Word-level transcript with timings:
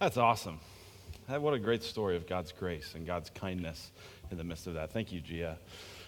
That's 0.00 0.16
awesome. 0.16 0.58
What 1.26 1.52
a 1.52 1.58
great 1.58 1.82
story 1.82 2.16
of 2.16 2.26
God's 2.26 2.52
grace 2.52 2.94
and 2.94 3.06
God's 3.06 3.28
kindness 3.28 3.90
in 4.30 4.38
the 4.38 4.44
midst 4.44 4.66
of 4.66 4.72
that. 4.72 4.94
Thank 4.94 5.12
you, 5.12 5.20
Gia. 5.20 5.58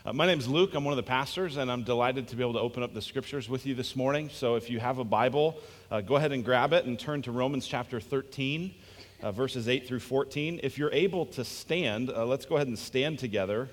Uh, 0.06 0.14
my 0.14 0.24
name 0.24 0.38
is 0.38 0.48
Luke. 0.48 0.70
I'm 0.72 0.82
one 0.82 0.92
of 0.92 0.96
the 0.96 1.02
pastors, 1.02 1.58
and 1.58 1.70
I'm 1.70 1.82
delighted 1.82 2.26
to 2.28 2.36
be 2.36 2.42
able 2.42 2.54
to 2.54 2.60
open 2.60 2.82
up 2.82 2.94
the 2.94 3.02
scriptures 3.02 3.50
with 3.50 3.66
you 3.66 3.74
this 3.74 3.94
morning. 3.94 4.30
So 4.32 4.54
if 4.54 4.70
you 4.70 4.80
have 4.80 4.96
a 4.96 5.04
Bible, 5.04 5.58
uh, 5.90 6.00
go 6.00 6.16
ahead 6.16 6.32
and 6.32 6.42
grab 6.42 6.72
it 6.72 6.86
and 6.86 6.98
turn 6.98 7.20
to 7.20 7.32
Romans 7.32 7.66
chapter 7.66 8.00
13, 8.00 8.74
uh, 9.20 9.30
verses 9.30 9.68
8 9.68 9.86
through 9.86 10.00
14. 10.00 10.60
If 10.62 10.78
you're 10.78 10.90
able 10.94 11.26
to 11.26 11.44
stand, 11.44 12.08
uh, 12.08 12.24
let's 12.24 12.46
go 12.46 12.54
ahead 12.54 12.68
and 12.68 12.78
stand 12.78 13.18
together. 13.18 13.68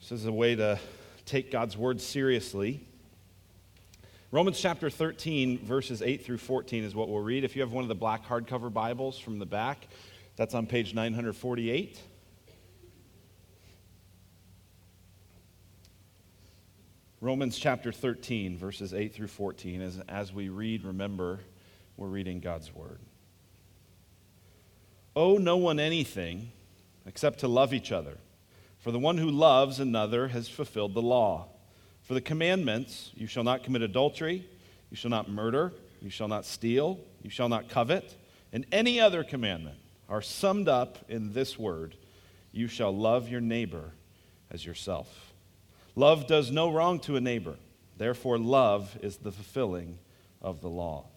This 0.00 0.12
is 0.12 0.26
a 0.26 0.32
way 0.32 0.54
to 0.54 0.78
take 1.24 1.50
God's 1.50 1.78
word 1.78 2.02
seriously. 2.02 2.86
Romans 4.30 4.60
chapter 4.60 4.90
13, 4.90 5.64
verses 5.64 6.02
8 6.02 6.22
through 6.22 6.36
14 6.36 6.84
is 6.84 6.94
what 6.94 7.08
we'll 7.08 7.22
read. 7.22 7.44
If 7.44 7.56
you 7.56 7.62
have 7.62 7.72
one 7.72 7.82
of 7.82 7.88
the 7.88 7.94
black 7.94 8.26
hardcover 8.26 8.70
Bibles 8.70 9.18
from 9.18 9.38
the 9.38 9.46
back, 9.46 9.88
that's 10.36 10.52
on 10.52 10.66
page 10.66 10.92
948. 10.92 11.98
Romans 17.22 17.56
chapter 17.56 17.90
13, 17.90 18.58
verses 18.58 18.92
8 18.92 19.14
through 19.14 19.28
14. 19.28 19.80
As, 19.80 19.98
as 20.10 20.30
we 20.30 20.50
read, 20.50 20.84
remember, 20.84 21.40
we're 21.96 22.08
reading 22.08 22.40
God's 22.40 22.74
word. 22.74 23.00
Owe 25.16 25.38
no 25.38 25.56
one 25.56 25.80
anything 25.80 26.52
except 27.06 27.38
to 27.38 27.48
love 27.48 27.72
each 27.72 27.92
other, 27.92 28.18
for 28.76 28.90
the 28.90 28.98
one 28.98 29.16
who 29.16 29.30
loves 29.30 29.80
another 29.80 30.28
has 30.28 30.50
fulfilled 30.50 30.92
the 30.92 31.00
law. 31.00 31.48
For 32.08 32.14
the 32.14 32.22
commandments, 32.22 33.12
you 33.16 33.26
shall 33.26 33.44
not 33.44 33.62
commit 33.62 33.82
adultery, 33.82 34.48
you 34.90 34.96
shall 34.96 35.10
not 35.10 35.28
murder, 35.28 35.74
you 36.00 36.08
shall 36.08 36.26
not 36.26 36.46
steal, 36.46 36.98
you 37.22 37.28
shall 37.28 37.50
not 37.50 37.68
covet, 37.68 38.16
and 38.50 38.64
any 38.72 38.98
other 38.98 39.22
commandment 39.22 39.76
are 40.08 40.22
summed 40.22 40.70
up 40.70 40.96
in 41.10 41.34
this 41.34 41.58
word 41.58 41.96
you 42.50 42.66
shall 42.66 42.96
love 42.96 43.28
your 43.28 43.42
neighbor 43.42 43.92
as 44.50 44.64
yourself. 44.64 45.34
Love 45.96 46.26
does 46.26 46.50
no 46.50 46.72
wrong 46.72 46.98
to 47.00 47.16
a 47.16 47.20
neighbor. 47.20 47.56
Therefore, 47.98 48.38
love 48.38 48.96
is 49.02 49.18
the 49.18 49.30
fulfilling 49.30 49.98
of 50.40 50.62
the 50.62 50.70
law. 50.70 51.08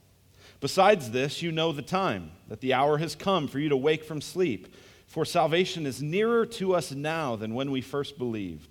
Besides 0.59 1.11
this, 1.11 1.41
you 1.41 1.53
know 1.53 1.71
the 1.71 1.81
time, 1.81 2.31
that 2.49 2.59
the 2.59 2.73
hour 2.73 2.97
has 2.97 3.15
come 3.15 3.47
for 3.47 3.59
you 3.59 3.69
to 3.69 3.77
wake 3.77 4.03
from 4.03 4.19
sleep. 4.19 4.75
For 5.07 5.23
salvation 5.23 5.85
is 5.85 6.01
nearer 6.01 6.45
to 6.47 6.75
us 6.75 6.91
now 6.91 7.37
than 7.37 7.53
when 7.53 7.71
we 7.71 7.79
first 7.79 8.17
believed. 8.17 8.70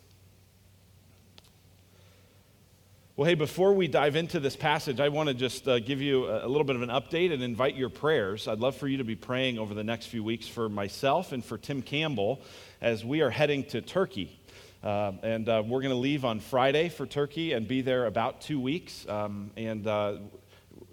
Well, 3.21 3.27
hey, 3.27 3.35
before 3.35 3.73
we 3.73 3.87
dive 3.87 4.15
into 4.15 4.39
this 4.39 4.55
passage, 4.55 4.99
I 4.99 5.09
want 5.09 5.29
to 5.29 5.35
just 5.35 5.67
uh, 5.67 5.77
give 5.77 6.01
you 6.01 6.25
a, 6.27 6.47
little 6.47 6.63
bit 6.63 6.75
of 6.75 6.81
an 6.81 6.89
update 6.89 7.31
and 7.31 7.43
invite 7.43 7.75
your 7.75 7.89
prayers. 7.89 8.47
I'd 8.47 8.57
love 8.57 8.75
for 8.75 8.87
you 8.87 8.97
to 8.97 9.03
be 9.03 9.15
praying 9.15 9.59
over 9.59 9.75
the 9.75 9.83
next 9.83 10.07
few 10.07 10.23
weeks 10.23 10.47
for 10.47 10.67
myself 10.69 11.31
and 11.31 11.45
for 11.45 11.59
Tim 11.59 11.83
Campbell 11.83 12.41
as 12.81 13.05
we 13.05 13.21
are 13.21 13.29
heading 13.29 13.63
to 13.65 13.81
Turkey. 13.81 14.39
Uh, 14.83 15.11
and 15.21 15.47
uh, 15.47 15.61
we're 15.63 15.81
going 15.81 15.93
to 15.93 15.99
leave 15.99 16.25
on 16.25 16.39
Friday 16.39 16.89
for 16.89 17.05
Turkey 17.05 17.53
and 17.53 17.67
be 17.67 17.83
there 17.83 18.07
about 18.07 18.41
two 18.41 18.59
weeks. 18.59 19.07
Um, 19.07 19.51
and 19.55 19.85
uh, 19.85 20.17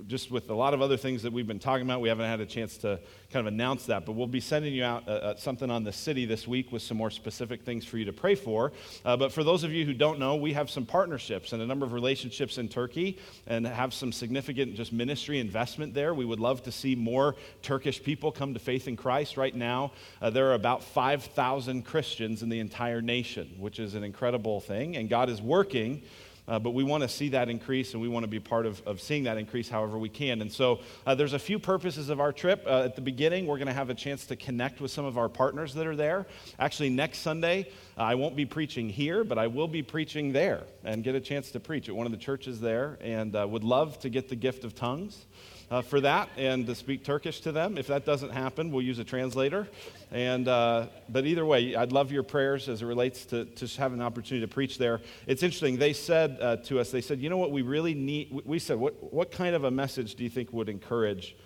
just 0.06 0.30
with 0.30 0.48
a 0.50 0.54
lot 0.54 0.74
of 0.74 0.80
other 0.80 0.96
things 0.96 1.22
that 1.22 1.32
we've 1.32 1.46
been 1.46 1.58
talking 1.58 1.84
about, 1.86 2.00
we 2.00 2.08
haven't 2.08 2.26
had 2.26 2.40
a 2.40 2.46
chance 2.46 2.76
to 2.78 3.00
kind 3.32 3.46
of 3.46 3.52
announce 3.52 3.86
that. 3.86 4.06
But 4.06 4.12
we'll 4.12 4.26
be 4.26 4.40
sending 4.40 4.72
you 4.72 4.84
out 4.84 5.08
uh, 5.08 5.12
uh, 5.12 5.36
something 5.36 5.70
on 5.70 5.84
the 5.84 5.92
city 5.92 6.24
this 6.24 6.46
week 6.46 6.70
with 6.72 6.82
some 6.82 6.96
more 6.96 7.10
specific 7.10 7.62
things 7.62 7.84
for 7.84 7.98
you 7.98 8.04
to 8.04 8.12
pray 8.12 8.34
for. 8.34 8.72
Uh, 9.04 9.16
but 9.16 9.32
for 9.32 9.42
those 9.42 9.64
of 9.64 9.72
you 9.72 9.84
who 9.84 9.92
don't 9.92 10.18
know, 10.18 10.36
we 10.36 10.52
have 10.52 10.70
some 10.70 10.86
partnerships 10.86 11.52
and 11.52 11.60
a 11.60 11.66
number 11.66 11.84
of 11.84 11.92
relationships 11.92 12.58
in 12.58 12.68
Turkey 12.68 13.18
and 13.46 13.66
have 13.66 13.92
some 13.92 14.12
significant 14.12 14.74
just 14.74 14.92
ministry 14.92 15.40
investment 15.40 15.94
there. 15.94 16.14
We 16.14 16.24
would 16.24 16.40
love 16.40 16.62
to 16.64 16.72
see 16.72 16.94
more 16.94 17.36
Turkish 17.62 18.02
people 18.02 18.30
come 18.30 18.54
to 18.54 18.60
faith 18.60 18.88
in 18.88 18.96
Christ. 18.96 19.36
Right 19.36 19.54
now, 19.54 19.92
uh, 20.22 20.30
there 20.30 20.48
are 20.50 20.54
about 20.54 20.82
5,000 20.84 21.84
Christians 21.84 22.42
in 22.42 22.48
the 22.48 22.60
entire 22.60 23.02
nation, 23.02 23.56
which 23.58 23.78
is 23.78 23.94
an 23.94 24.04
incredible 24.04 24.60
thing. 24.60 24.96
And 24.96 25.08
God 25.08 25.28
is 25.28 25.42
working 25.42 26.02
uh, 26.48 26.58
but 26.58 26.70
we 26.70 26.82
want 26.82 27.02
to 27.02 27.08
see 27.08 27.28
that 27.28 27.48
increase 27.48 27.92
and 27.92 28.02
we 28.02 28.08
want 28.08 28.24
to 28.24 28.28
be 28.28 28.40
part 28.40 28.66
of, 28.66 28.82
of 28.86 29.00
seeing 29.00 29.24
that 29.24 29.36
increase 29.36 29.68
however 29.68 29.98
we 29.98 30.08
can. 30.08 30.40
And 30.40 30.50
so 30.50 30.80
uh, 31.06 31.14
there's 31.14 31.34
a 31.34 31.38
few 31.38 31.58
purposes 31.58 32.08
of 32.08 32.20
our 32.20 32.32
trip. 32.32 32.64
Uh, 32.66 32.82
at 32.84 32.96
the 32.96 33.02
beginning, 33.02 33.46
we're 33.46 33.58
going 33.58 33.68
to 33.68 33.74
have 33.74 33.90
a 33.90 33.94
chance 33.94 34.26
to 34.26 34.36
connect 34.36 34.80
with 34.80 34.90
some 34.90 35.04
of 35.04 35.18
our 35.18 35.28
partners 35.28 35.74
that 35.74 35.86
are 35.86 35.96
there. 35.96 36.26
Actually, 36.58 36.90
next 36.90 37.18
Sunday, 37.18 37.70
uh, 37.96 38.02
I 38.02 38.14
won't 38.14 38.34
be 38.34 38.46
preaching 38.46 38.88
here, 38.88 39.24
but 39.24 39.38
I 39.38 39.46
will 39.46 39.68
be 39.68 39.82
preaching 39.82 40.32
there 40.32 40.64
and 40.84 41.04
get 41.04 41.14
a 41.14 41.20
chance 41.20 41.50
to 41.52 41.60
preach 41.60 41.88
at 41.88 41.94
one 41.94 42.06
of 42.06 42.12
the 42.12 42.18
churches 42.18 42.60
there 42.60 42.98
and 43.00 43.36
uh, 43.36 43.46
would 43.48 43.64
love 43.64 43.98
to 44.00 44.08
get 44.08 44.28
the 44.28 44.36
gift 44.36 44.64
of 44.64 44.74
tongues 44.74 45.26
uh, 45.70 45.82
for 45.82 46.00
that 46.00 46.28
and 46.36 46.66
to 46.66 46.74
speak 46.74 47.04
Turkish 47.04 47.40
to 47.40 47.52
them. 47.52 47.78
If 47.78 47.86
that 47.88 48.04
doesn't 48.04 48.30
happen, 48.30 48.70
we'll 48.70 48.84
use 48.84 48.98
a 48.98 49.04
translator. 49.04 49.68
And, 50.10 50.48
uh, 50.48 50.86
but 51.08 51.26
either 51.26 51.44
way, 51.44 51.74
I'd 51.76 51.92
love 51.92 52.10
your 52.10 52.22
prayers 52.22 52.68
as 52.68 52.82
it 52.82 52.86
relates 52.86 53.26
to, 53.26 53.44
to 53.44 53.66
having 53.78 54.00
an 54.00 54.06
opportunity 54.06 54.46
to 54.46 54.52
preach 54.52 54.78
there. 54.78 55.00
It's 55.26 55.42
interesting. 55.42 55.78
They 55.78 55.92
said 55.92 56.38
uh, 56.40 56.56
to 56.56 56.80
us, 56.80 56.90
they 56.90 57.00
said, 57.02 57.20
you 57.20 57.28
know 57.28 57.36
what 57.36 57.52
we 57.52 57.62
really 57.62 57.94
need? 57.94 58.42
We 58.44 58.58
said, 58.58 58.78
what, 58.78 59.12
what 59.12 59.30
kind 59.30 59.54
of 59.54 59.64
a 59.64 59.70
message 59.70 60.14
do 60.14 60.24
you 60.24 60.30
think 60.30 60.52
would 60.52 60.68
encourage 60.68 61.36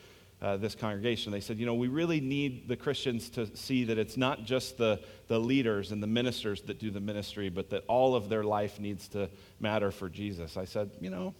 uh, 0.43 0.56
this 0.56 0.75
congregation. 0.75 1.31
They 1.31 1.41
said, 1.41 1.59
you 1.59 1.66
know, 1.66 1.75
we 1.75 1.87
really 1.87 2.21
need 2.21 2.66
the 2.66 2.77
Christians 2.77 3.31
to 3.31 3.56
see 3.56 3.84
that 3.84 3.97
it's 3.97 4.16
not 4.16 4.44
just 4.44 4.77
the, 4.77 5.00
the 5.28 5.39
leaders 5.39 5.93
and 5.93 6.03
the 6.03 6.09
ministers 6.09 6.62
that 6.62 6.81
do 6.81 6.91
the 6.91 7.00
ministry, 7.00 7.49
but 7.49 7.71
that 7.71 7.84
all 7.87 8.16
of 8.16 8.28
their 8.28 8.43
life 8.43 8.81
needs 8.81 9.06
to 9.09 9.31
matter 9.60 9.93
for 9.93 10.09
Jesus. 10.09 10.56
I 10.56 10.65
said, 10.65 10.91
you 11.00 11.10
know, 11.10 11.33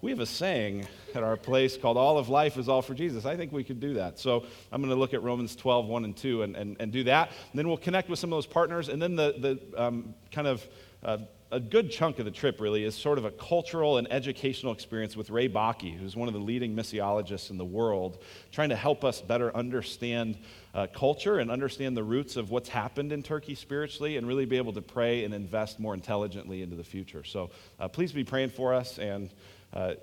we 0.00 0.10
have 0.12 0.20
a 0.20 0.26
saying 0.26 0.86
at 1.14 1.24
our 1.24 1.36
place 1.36 1.76
called 1.76 1.96
All 1.96 2.18
of 2.18 2.28
Life 2.28 2.56
is 2.56 2.68
All 2.68 2.82
for 2.82 2.94
Jesus. 2.94 3.24
I 3.24 3.36
think 3.36 3.50
we 3.50 3.64
could 3.64 3.80
do 3.80 3.94
that. 3.94 4.18
So 4.18 4.44
I'm 4.70 4.80
going 4.80 4.94
to 4.94 4.98
look 4.98 5.12
at 5.12 5.22
Romans 5.22 5.56
12, 5.56 5.86
1 5.86 6.04
and 6.04 6.16
2 6.16 6.42
and, 6.42 6.56
and, 6.56 6.76
and 6.78 6.92
do 6.92 7.02
that. 7.04 7.28
And 7.28 7.58
then 7.58 7.66
we'll 7.66 7.76
connect 7.76 8.08
with 8.08 8.20
some 8.20 8.32
of 8.32 8.36
those 8.36 8.46
partners. 8.46 8.88
And 8.88 9.02
then 9.02 9.16
the, 9.16 9.58
the 9.72 9.82
um, 9.82 10.14
kind 10.30 10.46
of 10.46 10.66
uh, 11.02 11.18
a 11.50 11.58
good 11.58 11.90
chunk 11.90 12.18
of 12.18 12.26
the 12.26 12.30
trip 12.30 12.60
really 12.60 12.84
is 12.84 12.94
sort 12.94 13.18
of 13.18 13.24
a 13.24 13.30
cultural 13.30 13.96
and 13.96 14.10
educational 14.12 14.72
experience 14.72 15.16
with 15.16 15.30
Ray 15.30 15.48
Bakke, 15.48 15.96
who's 15.96 16.14
one 16.14 16.28
of 16.28 16.34
the 16.34 16.40
leading 16.40 16.76
missiologists 16.76 17.50
in 17.50 17.56
the 17.56 17.64
world, 17.64 18.22
trying 18.52 18.68
to 18.68 18.76
help 18.76 19.02
us 19.02 19.20
better 19.20 19.54
understand 19.56 20.38
uh, 20.74 20.86
culture 20.92 21.38
and 21.38 21.50
understand 21.50 21.96
the 21.96 22.04
roots 22.04 22.36
of 22.36 22.50
what's 22.50 22.68
happened 22.68 23.12
in 23.12 23.22
Turkey 23.22 23.54
spiritually 23.54 24.16
and 24.18 24.28
really 24.28 24.44
be 24.44 24.58
able 24.58 24.74
to 24.74 24.82
pray 24.82 25.24
and 25.24 25.32
invest 25.32 25.80
more 25.80 25.94
intelligently 25.94 26.62
into 26.62 26.76
the 26.76 26.84
future. 26.84 27.24
So 27.24 27.50
uh, 27.80 27.88
please 27.88 28.12
be 28.12 28.24
praying 28.24 28.50
for 28.50 28.74
us 28.74 28.98
and 28.98 29.30
uh, 29.72 29.94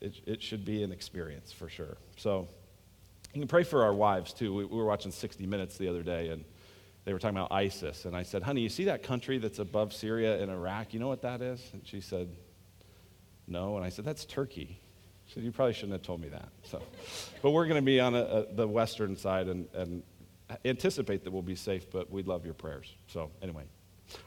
it, 0.00 0.20
it 0.26 0.42
should 0.42 0.64
be 0.64 0.82
an 0.82 0.92
experience 0.92 1.52
for 1.52 1.68
sure. 1.68 1.96
So 2.16 2.48
you 3.32 3.40
can 3.40 3.48
pray 3.48 3.62
for 3.62 3.84
our 3.84 3.94
wives 3.94 4.32
too. 4.32 4.52
We, 4.52 4.64
we 4.64 4.76
were 4.76 4.84
watching 4.84 5.12
60 5.12 5.46
Minutes 5.46 5.78
the 5.78 5.88
other 5.88 6.02
day, 6.02 6.28
and 6.28 6.44
they 7.04 7.12
were 7.12 7.18
talking 7.18 7.36
about 7.36 7.52
ISIS. 7.52 8.04
And 8.04 8.16
I 8.16 8.22
said, 8.22 8.42
honey, 8.42 8.60
you 8.60 8.68
see 8.68 8.84
that 8.84 9.02
country 9.02 9.38
that's 9.38 9.58
above 9.58 9.92
Syria 9.92 10.40
and 10.40 10.50
Iraq? 10.50 10.92
You 10.92 11.00
know 11.00 11.08
what 11.08 11.22
that 11.22 11.40
is? 11.40 11.62
And 11.72 11.82
she 11.84 12.00
said, 12.00 12.28
no. 13.46 13.76
And 13.76 13.84
I 13.84 13.88
said, 13.88 14.04
that's 14.04 14.24
Turkey. 14.24 14.80
She 15.26 15.34
said, 15.34 15.44
you 15.44 15.52
probably 15.52 15.72
shouldn't 15.72 15.92
have 15.92 16.02
told 16.02 16.20
me 16.20 16.28
that. 16.28 16.48
So, 16.64 16.82
but 17.40 17.52
we're 17.52 17.66
going 17.66 17.80
to 17.80 17.84
be 17.84 18.00
on 18.00 18.14
a, 18.14 18.22
a, 18.22 18.54
the 18.54 18.68
western 18.68 19.16
side 19.16 19.48
and, 19.48 19.68
and 19.72 20.02
anticipate 20.64 21.24
that 21.24 21.30
we'll 21.30 21.42
be 21.42 21.54
safe, 21.54 21.90
but 21.90 22.10
we'd 22.10 22.26
love 22.26 22.44
your 22.44 22.54
prayers. 22.54 22.92
So, 23.06 23.30
anyway. 23.40 23.64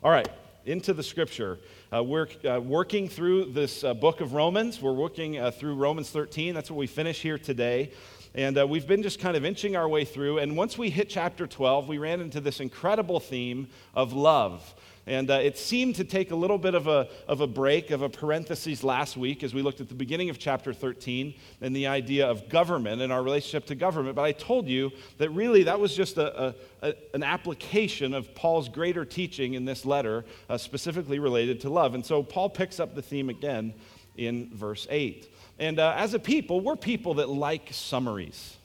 All 0.03 0.11
right 0.11 0.29
into 0.65 0.93
the 0.93 1.03
scripture. 1.03 1.59
Uh, 1.93 2.03
we're 2.03 2.27
uh, 2.43 2.59
working 2.59 3.07
through 3.07 3.45
this 3.45 3.83
uh, 3.83 3.93
book 3.93 4.19
of 4.19 4.33
Romans. 4.33 4.81
We're 4.81 4.93
working 4.93 5.37
uh, 5.37 5.51
through 5.51 5.75
Romans 5.75 6.09
13. 6.09 6.53
That's 6.53 6.71
what 6.71 6.77
we 6.77 6.87
finish 6.87 7.21
here 7.21 7.37
today. 7.37 7.91
And 8.33 8.57
uh, 8.57 8.67
we've 8.67 8.87
been 8.87 9.03
just 9.03 9.19
kind 9.19 9.37
of 9.37 9.45
inching 9.45 9.75
our 9.75 9.87
way 9.87 10.03
through. 10.03 10.39
And 10.39 10.57
once 10.57 10.77
we 10.77 10.89
hit 10.89 11.09
chapter 11.09 11.47
12, 11.47 11.87
we 11.87 11.97
ran 11.97 12.19
into 12.19 12.41
this 12.41 12.59
incredible 12.59 13.19
theme 13.19 13.67
of 13.93 14.11
love. 14.11 14.73
And 15.07 15.29
uh, 15.29 15.35
it 15.35 15.57
seemed 15.57 15.95
to 15.95 16.03
take 16.03 16.31
a 16.31 16.35
little 16.35 16.57
bit 16.57 16.73
of 16.73 16.87
a, 16.87 17.07
of 17.27 17.41
a 17.41 17.47
break, 17.47 17.91
of 17.91 18.01
a 18.01 18.09
parenthesis 18.09 18.83
last 18.83 19.15
week 19.15 19.43
as 19.43 19.53
we 19.53 19.61
looked 19.61 19.79
at 19.79 19.87
the 19.87 19.95
beginning 19.95 20.31
of 20.31 20.39
chapter 20.39 20.73
13 20.73 21.35
and 21.61 21.75
the 21.75 21.85
idea 21.85 22.27
of 22.27 22.49
government 22.49 23.01
and 23.01 23.13
our 23.13 23.21
relationship 23.21 23.67
to 23.67 23.75
government. 23.75 24.15
But 24.15 24.23
I 24.23 24.31
told 24.31 24.67
you 24.67 24.91
that 25.19 25.29
really 25.29 25.63
that 25.63 25.79
was 25.79 25.95
just 25.95 26.17
a, 26.17 26.47
a, 26.47 26.55
a 26.81 26.93
an 27.13 27.21
application 27.21 28.15
of 28.15 28.33
Paul's 28.33 28.67
greater 28.67 29.05
teaching 29.05 29.53
in 29.53 29.63
this 29.63 29.85
letter, 29.85 30.25
uh, 30.49 30.57
specifically 30.57 31.19
related 31.19 31.61
to 31.61 31.69
love. 31.69 31.93
And 31.93 32.03
so 32.03 32.23
Paul 32.23 32.49
picks 32.49 32.79
up 32.79 32.95
the 32.95 33.01
theme 33.03 33.29
again 33.29 33.75
in 34.17 34.49
verse 34.53 34.87
8. 34.89 35.31
And 35.59 35.79
uh, 35.79 35.93
as 35.95 36.15
a 36.15 36.19
people, 36.19 36.61
we're 36.61 36.75
people 36.75 37.15
that 37.15 37.29
like 37.29 37.69
summaries. 37.71 38.57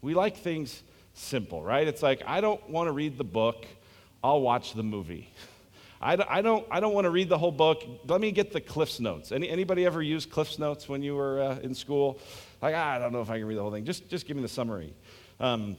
We 0.00 0.14
like 0.14 0.36
things 0.36 0.82
simple, 1.14 1.62
right? 1.62 1.86
It's 1.86 2.02
like, 2.02 2.22
I 2.26 2.40
don't 2.40 2.70
want 2.70 2.86
to 2.86 2.92
read 2.92 3.18
the 3.18 3.24
book, 3.24 3.66
I'll 4.22 4.40
watch 4.40 4.74
the 4.74 4.82
movie. 4.82 5.28
I, 6.02 6.18
I 6.28 6.42
don't, 6.42 6.66
I 6.68 6.80
don't 6.80 6.94
want 6.94 7.04
to 7.04 7.10
read 7.10 7.28
the 7.28 7.38
whole 7.38 7.52
book. 7.52 7.84
Let 8.08 8.20
me 8.20 8.32
get 8.32 8.52
the 8.52 8.60
Cliff's 8.60 8.98
Notes. 8.98 9.30
Any, 9.30 9.48
anybody 9.48 9.86
ever 9.86 10.02
use 10.02 10.26
Cliff's 10.26 10.58
Notes 10.58 10.88
when 10.88 11.00
you 11.02 11.14
were 11.14 11.40
uh, 11.40 11.58
in 11.60 11.74
school? 11.74 12.18
Like, 12.60 12.74
ah, 12.76 12.90
I 12.90 12.98
don't 12.98 13.12
know 13.12 13.20
if 13.20 13.30
I 13.30 13.38
can 13.38 13.46
read 13.46 13.56
the 13.56 13.62
whole 13.62 13.70
thing. 13.70 13.84
Just, 13.84 14.08
just 14.08 14.26
give 14.26 14.36
me 14.36 14.42
the 14.42 14.48
summary. 14.48 14.94
Um, 15.38 15.76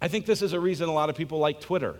I 0.00 0.08
think 0.08 0.26
this 0.26 0.42
is 0.42 0.52
a 0.52 0.58
reason 0.58 0.88
a 0.88 0.92
lot 0.92 1.10
of 1.10 1.16
people 1.16 1.38
like 1.38 1.60
Twitter. 1.60 1.96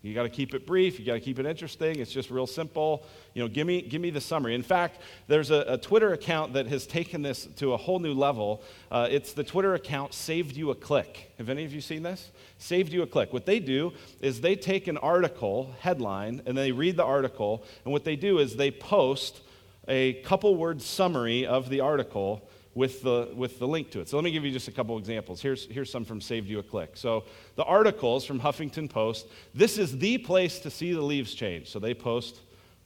You 0.00 0.14
got 0.14 0.22
to 0.22 0.28
keep 0.28 0.54
it 0.54 0.64
brief. 0.64 1.00
You 1.00 1.06
got 1.06 1.14
to 1.14 1.20
keep 1.20 1.40
it 1.40 1.46
interesting. 1.46 1.98
It's 1.98 2.12
just 2.12 2.30
real 2.30 2.46
simple. 2.46 3.04
You 3.34 3.42
know, 3.42 3.48
give 3.48 3.66
me, 3.66 3.82
give 3.82 4.00
me 4.00 4.10
the 4.10 4.20
summary. 4.20 4.54
In 4.54 4.62
fact, 4.62 5.00
there's 5.26 5.50
a, 5.50 5.64
a 5.66 5.78
Twitter 5.78 6.12
account 6.12 6.52
that 6.52 6.68
has 6.68 6.86
taken 6.86 7.22
this 7.22 7.46
to 7.56 7.72
a 7.72 7.76
whole 7.76 7.98
new 7.98 8.14
level. 8.14 8.62
Uh, 8.92 9.08
it's 9.10 9.32
the 9.32 9.42
Twitter 9.42 9.74
account 9.74 10.14
Saved 10.14 10.56
You 10.56 10.70
a 10.70 10.74
Click. 10.76 11.32
Have 11.38 11.48
any 11.48 11.64
of 11.64 11.72
you 11.72 11.80
seen 11.80 12.04
this? 12.04 12.30
Saved 12.58 12.92
You 12.92 13.02
a 13.02 13.06
Click. 13.06 13.32
What 13.32 13.44
they 13.44 13.58
do 13.58 13.92
is 14.20 14.40
they 14.40 14.54
take 14.54 14.86
an 14.86 14.98
article 14.98 15.74
headline 15.80 16.42
and 16.46 16.56
they 16.56 16.70
read 16.70 16.96
the 16.96 17.04
article, 17.04 17.64
and 17.84 17.92
what 17.92 18.04
they 18.04 18.16
do 18.16 18.38
is 18.38 18.54
they 18.54 18.70
post 18.70 19.40
a 19.88 20.14
couple 20.22 20.54
word 20.54 20.80
summary 20.80 21.44
of 21.46 21.70
the 21.70 21.80
article 21.80 22.47
with 22.78 23.02
the, 23.02 23.28
with 23.34 23.58
the 23.58 23.66
link 23.66 23.90
to 23.90 23.98
it. 23.98 24.08
So 24.08 24.16
let 24.16 24.22
me 24.22 24.30
give 24.30 24.44
you 24.44 24.52
just 24.52 24.68
a 24.68 24.72
couple 24.72 24.96
examples. 24.98 25.42
Here's, 25.42 25.66
here's 25.66 25.90
some 25.90 26.04
from 26.04 26.20
Saved 26.20 26.48
You 26.48 26.60
a 26.60 26.62
Click. 26.62 26.96
So 26.96 27.24
the 27.56 27.64
articles 27.64 28.24
from 28.24 28.38
Huffington 28.38 28.88
Post 28.88 29.26
this 29.52 29.78
is 29.78 29.98
the 29.98 30.16
place 30.18 30.60
to 30.60 30.70
see 30.70 30.92
the 30.92 31.02
leaves 31.02 31.34
change. 31.34 31.68
So 31.68 31.80
they 31.80 31.92
post 31.92 32.38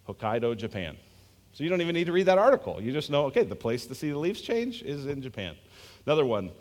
Hokkaido, 0.08 0.56
Japan. 0.56 0.96
So 1.52 1.62
you 1.62 1.68
don't 1.68 1.82
even 1.82 1.94
need 1.94 2.06
to 2.06 2.12
read 2.12 2.24
that 2.24 2.38
article. 2.38 2.80
You 2.80 2.90
just 2.90 3.10
know, 3.10 3.26
okay, 3.26 3.44
the 3.44 3.54
place 3.54 3.84
to 3.84 3.94
see 3.94 4.10
the 4.10 4.18
leaves 4.18 4.40
change 4.40 4.82
is 4.82 5.04
in 5.04 5.20
Japan. 5.20 5.56
Another 6.06 6.24
one, 6.24 6.52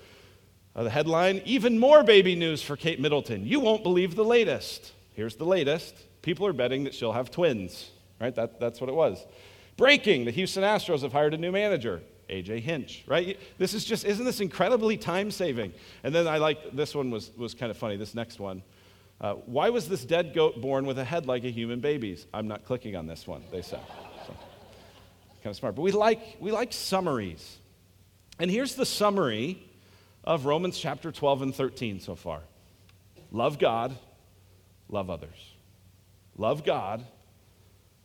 uh, 0.76 0.84
the 0.84 0.90
headline 0.90 1.42
Even 1.46 1.80
more 1.80 2.04
baby 2.04 2.36
news 2.36 2.62
for 2.62 2.76
Kate 2.76 3.00
Middleton. 3.00 3.46
You 3.46 3.62
won't 3.62 3.82
believe 3.82 4.16
the 4.16 4.26
latest. 4.26 4.92
Here's 5.14 5.38
the 5.38 5.46
latest. 5.46 5.96
People 6.22 6.46
are 6.48 6.54
betting 6.54 6.84
that 6.84 6.94
she'll 6.94 7.14
have 7.14 7.32
twins, 7.32 7.92
right? 8.20 8.36
That, 8.36 8.60
that's 8.60 8.82
what 8.82 8.90
it 8.90 8.94
was. 8.94 9.26
Breaking 9.78 10.26
the 10.26 10.32
Houston 10.32 10.64
Astros 10.64 11.04
have 11.04 11.14
hired 11.14 11.34
a 11.34 11.38
new 11.38 11.54
manager. 11.54 12.02
AJ 12.32 12.62
Hinch, 12.62 13.04
right? 13.08 13.38
This 13.58 13.74
is 13.74 13.86
just, 13.86 14.06
isn't 14.06 14.26
this 14.26 14.40
incredibly 14.40 14.98
time 14.98 15.30
saving? 15.32 15.74
And 16.04 16.16
then 16.16 16.28
I 16.28 16.38
like, 16.38 16.76
this 16.76 16.96
one 16.96 17.12
was, 17.12 17.32
was 17.38 17.54
kind 17.54 17.70
of 17.70 17.78
funny, 17.78 17.98
this 17.98 18.16
next 18.16 18.40
one. 18.40 18.64
Uh, 19.20 19.36
why 19.46 19.70
was 19.70 19.88
this 19.88 20.04
dead 20.04 20.34
goat 20.34 20.60
born 20.60 20.86
with 20.86 20.98
a 20.98 21.04
head 21.04 21.28
like 21.28 21.44
a 21.44 21.52
human 21.52 21.80
baby's? 21.80 22.26
I'm 22.34 22.48
not 22.48 22.66
clicking 22.66 22.96
on 22.96 23.06
this 23.06 23.28
one, 23.28 23.44
they 23.52 23.62
said. 23.62 23.82
So, 24.26 24.34
kind 25.44 25.52
of 25.52 25.56
smart. 25.56 25.76
But 25.76 25.84
we 25.84 25.92
like, 25.92 26.38
we 26.40 26.52
like 26.52 26.74
summaries. 26.74 27.58
And 28.40 28.50
here's 28.50 28.74
the 28.74 28.86
summary 28.86 29.62
of 30.24 30.46
Romans 30.46 30.80
chapter 30.80 31.12
12 31.12 31.42
and 31.44 31.56
13 31.56 32.00
so 32.00 32.16
far 32.16 32.42
love 33.32 33.60
God, 33.60 33.96
love 34.90 35.10
others. 35.10 35.54
Love 36.38 36.64
God, 36.64 37.06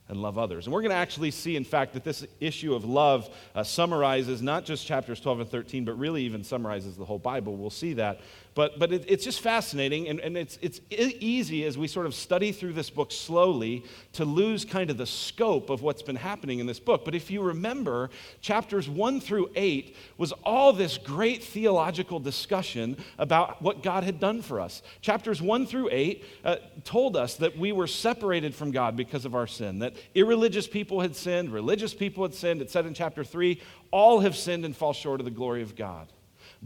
and 0.08 0.22
love 0.22 0.38
others. 0.38 0.66
And 0.66 0.74
we're 0.74 0.82
going 0.82 0.90
to 0.90 0.96
actually 0.96 1.30
see, 1.30 1.56
in 1.56 1.64
fact, 1.64 1.94
that 1.94 2.04
this 2.04 2.24
issue 2.40 2.74
of 2.74 2.84
love 2.84 3.28
uh, 3.54 3.64
summarizes 3.64 4.40
not 4.40 4.64
just 4.64 4.86
chapters 4.86 5.20
12 5.20 5.40
and 5.40 5.50
13, 5.50 5.84
but 5.84 5.98
really 5.98 6.22
even 6.22 6.44
summarizes 6.44 6.96
the 6.96 7.04
whole 7.04 7.18
Bible. 7.18 7.56
We'll 7.56 7.70
see 7.70 7.94
that. 7.94 8.20
But, 8.56 8.78
but 8.78 8.90
it, 8.90 9.04
it's 9.06 9.22
just 9.22 9.42
fascinating, 9.42 10.08
and, 10.08 10.18
and 10.18 10.34
it's, 10.34 10.58
it's 10.62 10.80
easy 10.90 11.64
as 11.64 11.76
we 11.76 11.86
sort 11.86 12.06
of 12.06 12.14
study 12.14 12.52
through 12.52 12.72
this 12.72 12.88
book 12.88 13.12
slowly 13.12 13.84
to 14.14 14.24
lose 14.24 14.64
kind 14.64 14.88
of 14.88 14.96
the 14.96 15.04
scope 15.04 15.68
of 15.68 15.82
what's 15.82 16.00
been 16.00 16.16
happening 16.16 16.58
in 16.58 16.64
this 16.64 16.80
book. 16.80 17.04
But 17.04 17.14
if 17.14 17.30
you 17.30 17.42
remember, 17.42 18.08
chapters 18.40 18.88
1 18.88 19.20
through 19.20 19.50
8 19.54 19.94
was 20.16 20.32
all 20.42 20.72
this 20.72 20.96
great 20.96 21.44
theological 21.44 22.18
discussion 22.18 22.96
about 23.18 23.60
what 23.60 23.82
God 23.82 24.04
had 24.04 24.18
done 24.18 24.40
for 24.40 24.58
us. 24.58 24.80
Chapters 25.02 25.42
1 25.42 25.66
through 25.66 25.90
8 25.92 26.24
uh, 26.42 26.56
told 26.82 27.14
us 27.14 27.34
that 27.34 27.58
we 27.58 27.72
were 27.72 27.86
separated 27.86 28.54
from 28.54 28.70
God 28.70 28.96
because 28.96 29.26
of 29.26 29.34
our 29.34 29.46
sin, 29.46 29.80
that 29.80 29.96
irreligious 30.14 30.66
people 30.66 31.02
had 31.02 31.14
sinned, 31.14 31.52
religious 31.52 31.92
people 31.92 32.22
had 32.22 32.32
sinned. 32.32 32.62
It 32.62 32.70
said 32.70 32.86
in 32.86 32.94
chapter 32.94 33.22
3, 33.22 33.60
all 33.90 34.20
have 34.20 34.34
sinned 34.34 34.64
and 34.64 34.74
fall 34.74 34.94
short 34.94 35.20
of 35.20 35.26
the 35.26 35.30
glory 35.30 35.60
of 35.60 35.76
God 35.76 36.10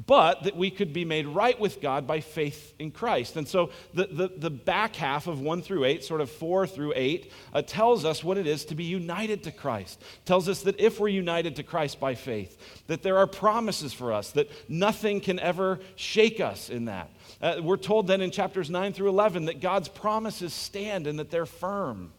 but 0.07 0.45
that 0.45 0.57
we 0.57 0.71
could 0.71 0.93
be 0.93 1.05
made 1.05 1.27
right 1.27 1.59
with 1.59 1.81
God 1.81 2.07
by 2.07 2.21
faith 2.21 2.75
in 2.79 2.91
Christ. 2.91 3.37
And 3.37 3.47
so 3.47 3.71
the, 3.93 4.07
the, 4.07 4.29
the 4.29 4.51
back 4.51 4.97
half 4.97 5.27
of 5.27 5.41
1 5.41 5.63
through 5.63 5.85
8, 5.85 6.05
sort 6.05 6.21
of 6.21 6.31
4 6.31 6.67
through 6.67 6.93
8, 6.97 7.33
uh, 7.53 7.63
tells 7.63 8.05
us 8.05 8.25
what 8.25 8.39
it 8.39 8.47
is 8.47 8.65
to 8.67 8.75
be 8.75 8.85
united 8.85 9.43
to 9.45 9.53
Christ. 9.53 10.03
Tells 10.25 10.49
us 10.49 10.63
that 10.63 10.81
if 10.81 11.01
we're 11.01 11.09
united 11.09 11.57
to 11.57 11.63
Christ 11.63 12.01
by 12.01 12.15
faith, 12.15 12.57
that 12.87 13.03
there 13.03 13.19
are 13.19 13.27
promises 13.27 13.93
for 13.93 14.13
us, 14.13 14.31
that 14.33 14.51
nothing 14.69 15.21
can 15.21 15.39
ever 15.39 15.81
shake 15.97 16.41
us 16.41 16.71
in 16.71 16.87
that. 16.87 17.11
Uh, 17.43 17.57
we're 17.63 17.77
told 17.77 18.07
then 18.07 18.21
in 18.21 18.31
chapters 18.31 18.71
9 18.71 18.93
through 18.93 19.09
11 19.09 19.47
that 19.47 19.61
God's 19.61 19.89
promises 19.89 20.53
stand 20.53 21.07
and 21.07 21.19
that 21.19 21.31
they're 21.31 21.47
firm. 21.47 22.13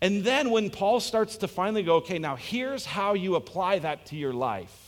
And 0.00 0.22
then 0.22 0.50
when 0.50 0.70
Paul 0.70 1.00
starts 1.00 1.38
to 1.38 1.48
finally 1.48 1.82
go, 1.82 1.96
okay, 1.96 2.18
now 2.18 2.36
here's 2.36 2.84
how 2.84 3.14
you 3.14 3.34
apply 3.34 3.80
that 3.80 4.06
to 4.06 4.16
your 4.16 4.32
life 4.32 4.87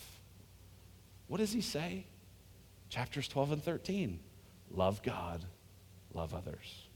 what 1.31 1.39
does 1.39 1.53
he 1.53 1.61
say? 1.61 2.07
Chapters 2.89 3.29
12 3.29 3.53
and 3.53 3.63
13 3.63 4.19
love 4.73 5.01
God, 5.05 5.45
love 6.13 6.35
others. 6.35 6.89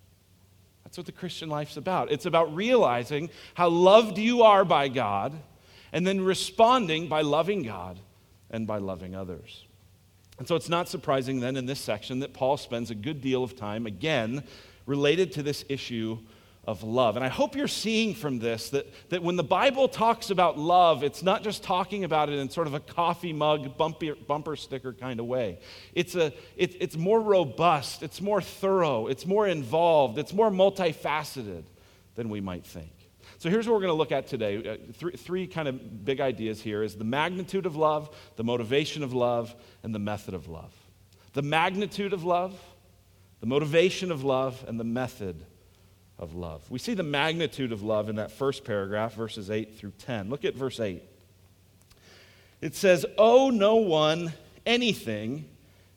That's 0.82 0.96
what 0.96 1.06
the 1.06 1.12
Christian 1.12 1.48
life's 1.48 1.76
about. 1.76 2.10
It's 2.10 2.26
about 2.26 2.52
realizing 2.52 3.30
how 3.54 3.68
loved 3.68 4.18
you 4.18 4.42
are 4.42 4.64
by 4.64 4.88
God 4.88 5.32
and 5.92 6.04
then 6.04 6.20
responding 6.20 7.06
by 7.06 7.20
loving 7.22 7.62
God 7.62 8.00
and 8.50 8.66
by 8.66 8.78
loving 8.78 9.14
others. 9.14 9.66
And 10.40 10.48
so 10.48 10.56
it's 10.56 10.68
not 10.68 10.88
surprising 10.88 11.38
then 11.38 11.56
in 11.56 11.66
this 11.66 11.80
section 11.80 12.18
that 12.18 12.34
Paul 12.34 12.56
spends 12.56 12.90
a 12.90 12.96
good 12.96 13.20
deal 13.20 13.44
of 13.44 13.54
time, 13.54 13.86
again, 13.86 14.42
related 14.84 15.30
to 15.34 15.44
this 15.44 15.64
issue 15.68 16.18
of 16.66 16.82
love. 16.82 17.16
And 17.16 17.24
I 17.24 17.28
hope 17.28 17.56
you're 17.56 17.68
seeing 17.68 18.14
from 18.14 18.38
this 18.38 18.70
that, 18.70 18.86
that 19.10 19.22
when 19.22 19.36
the 19.36 19.44
Bible 19.44 19.88
talks 19.88 20.30
about 20.30 20.58
love, 20.58 21.02
it's 21.02 21.22
not 21.22 21.42
just 21.42 21.62
talking 21.62 22.04
about 22.04 22.28
it 22.28 22.38
in 22.38 22.48
sort 22.48 22.66
of 22.66 22.74
a 22.74 22.80
coffee 22.80 23.32
mug, 23.32 23.76
bumper, 23.76 24.14
bumper 24.14 24.56
sticker 24.56 24.92
kind 24.92 25.20
of 25.20 25.26
way. 25.26 25.58
It's, 25.94 26.14
a, 26.14 26.32
it, 26.56 26.76
it's 26.80 26.96
more 26.96 27.20
robust, 27.20 28.02
it's 28.02 28.20
more 28.20 28.40
thorough, 28.40 29.06
it's 29.06 29.26
more 29.26 29.46
involved, 29.46 30.18
it's 30.18 30.32
more 30.32 30.50
multifaceted 30.50 31.64
than 32.14 32.28
we 32.28 32.40
might 32.40 32.64
think. 32.64 32.90
So 33.38 33.50
here's 33.50 33.66
what 33.66 33.74
we're 33.74 33.80
going 33.80 33.88
to 33.88 33.94
look 33.94 34.12
at 34.12 34.26
today. 34.26 34.56
Uh, 34.66 34.92
three, 34.94 35.12
three 35.12 35.46
kind 35.46 35.68
of 35.68 36.04
big 36.04 36.20
ideas 36.20 36.62
here 36.62 36.82
is 36.82 36.96
the 36.96 37.04
magnitude 37.04 37.66
of 37.66 37.76
love, 37.76 38.14
the 38.36 38.44
motivation 38.44 39.02
of 39.02 39.12
love, 39.12 39.54
and 39.82 39.94
the 39.94 39.98
method 39.98 40.34
of 40.34 40.48
love. 40.48 40.72
The 41.34 41.42
magnitude 41.42 42.12
of 42.12 42.24
love, 42.24 42.58
the 43.40 43.46
motivation 43.46 44.10
of 44.10 44.24
love, 44.24 44.64
and 44.66 44.78
the 44.80 44.84
method 44.84 45.44
of 46.18 46.34
love. 46.34 46.70
We 46.70 46.78
see 46.78 46.94
the 46.94 47.02
magnitude 47.02 47.72
of 47.72 47.82
love 47.82 48.08
in 48.08 48.16
that 48.16 48.30
first 48.30 48.64
paragraph, 48.64 49.14
verses 49.14 49.50
8 49.50 49.76
through 49.76 49.92
10. 49.98 50.30
Look 50.30 50.44
at 50.44 50.54
verse 50.54 50.80
8. 50.80 51.02
It 52.60 52.74
says, 52.74 53.04
Owe 53.18 53.50
no 53.50 53.76
one 53.76 54.32
anything 54.64 55.46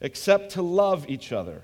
except 0.02 0.52
to 0.52 0.62
love 0.62 1.10
each 1.10 1.32
other. 1.32 1.64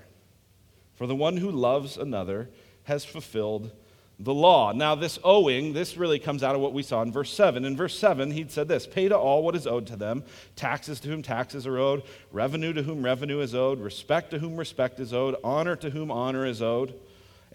For 0.94 1.06
the 1.06 1.16
one 1.16 1.36
who 1.36 1.50
loves 1.50 1.96
another 1.96 2.48
has 2.84 3.04
fulfilled 3.04 3.72
the 4.20 4.34
law. 4.34 4.72
Now, 4.72 4.94
this 4.94 5.18
owing, 5.24 5.72
this 5.72 5.96
really 5.96 6.20
comes 6.20 6.44
out 6.44 6.54
of 6.54 6.60
what 6.60 6.72
we 6.72 6.84
saw 6.84 7.02
in 7.02 7.10
verse 7.10 7.32
7. 7.32 7.64
In 7.64 7.76
verse 7.76 7.98
7, 7.98 8.30
he'd 8.30 8.52
said 8.52 8.68
this 8.68 8.86
Pay 8.86 9.08
to 9.08 9.18
all 9.18 9.42
what 9.42 9.56
is 9.56 9.66
owed 9.66 9.86
to 9.88 9.96
them, 9.96 10.22
taxes 10.54 11.00
to 11.00 11.08
whom 11.08 11.22
taxes 11.22 11.66
are 11.66 11.78
owed, 11.78 12.04
revenue 12.30 12.72
to 12.72 12.84
whom 12.84 13.04
revenue 13.04 13.40
is 13.40 13.54
owed, 13.54 13.80
respect 13.80 14.30
to 14.30 14.38
whom 14.38 14.56
respect 14.56 15.00
is 15.00 15.12
owed, 15.12 15.34
honor 15.42 15.74
to 15.76 15.90
whom 15.90 16.10
honor 16.10 16.46
is 16.46 16.62
owed. 16.62 16.94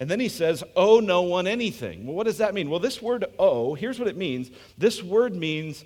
And 0.00 0.10
then 0.10 0.18
he 0.18 0.30
says, 0.30 0.64
owe 0.74 1.00
no 1.00 1.20
one 1.20 1.46
anything. 1.46 2.06
Well, 2.06 2.16
what 2.16 2.24
does 2.24 2.38
that 2.38 2.54
mean? 2.54 2.70
Well, 2.70 2.80
this 2.80 3.02
word 3.02 3.26
owe, 3.38 3.74
here's 3.74 3.98
what 3.98 4.08
it 4.08 4.16
means 4.16 4.50
this 4.78 5.02
word 5.02 5.36
means 5.36 5.84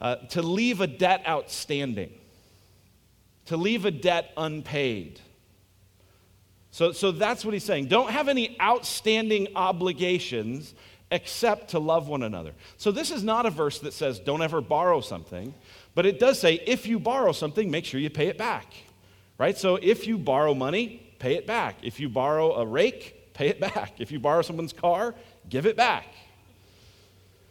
uh, 0.00 0.16
to 0.30 0.42
leave 0.42 0.80
a 0.80 0.86
debt 0.86 1.24
outstanding, 1.26 2.12
to 3.46 3.56
leave 3.56 3.84
a 3.84 3.90
debt 3.90 4.30
unpaid. 4.36 5.20
So, 6.70 6.92
so 6.92 7.10
that's 7.10 7.44
what 7.44 7.52
he's 7.52 7.64
saying. 7.64 7.86
Don't 7.86 8.10
have 8.10 8.28
any 8.28 8.56
outstanding 8.60 9.48
obligations 9.56 10.74
except 11.10 11.70
to 11.70 11.80
love 11.80 12.06
one 12.06 12.22
another. 12.22 12.52
So 12.76 12.92
this 12.92 13.10
is 13.10 13.24
not 13.24 13.44
a 13.44 13.50
verse 13.50 13.80
that 13.80 13.92
says 13.92 14.20
don't 14.20 14.42
ever 14.42 14.60
borrow 14.60 15.00
something, 15.00 15.52
but 15.96 16.06
it 16.06 16.20
does 16.20 16.38
say 16.38 16.60
if 16.64 16.86
you 16.86 17.00
borrow 17.00 17.32
something, 17.32 17.68
make 17.68 17.86
sure 17.86 17.98
you 17.98 18.10
pay 18.10 18.28
it 18.28 18.38
back. 18.38 18.72
Right? 19.36 19.58
So 19.58 19.76
if 19.76 20.06
you 20.06 20.16
borrow 20.18 20.54
money, 20.54 21.02
pay 21.18 21.34
it 21.34 21.46
back. 21.46 21.78
If 21.82 21.98
you 21.98 22.08
borrow 22.08 22.54
a 22.54 22.64
rake, 22.64 23.17
pay 23.38 23.48
it 23.48 23.60
back. 23.60 24.00
If 24.00 24.10
you 24.10 24.18
borrow 24.18 24.42
someone's 24.42 24.72
car, 24.72 25.14
give 25.48 25.64
it 25.64 25.76
back. 25.76 26.06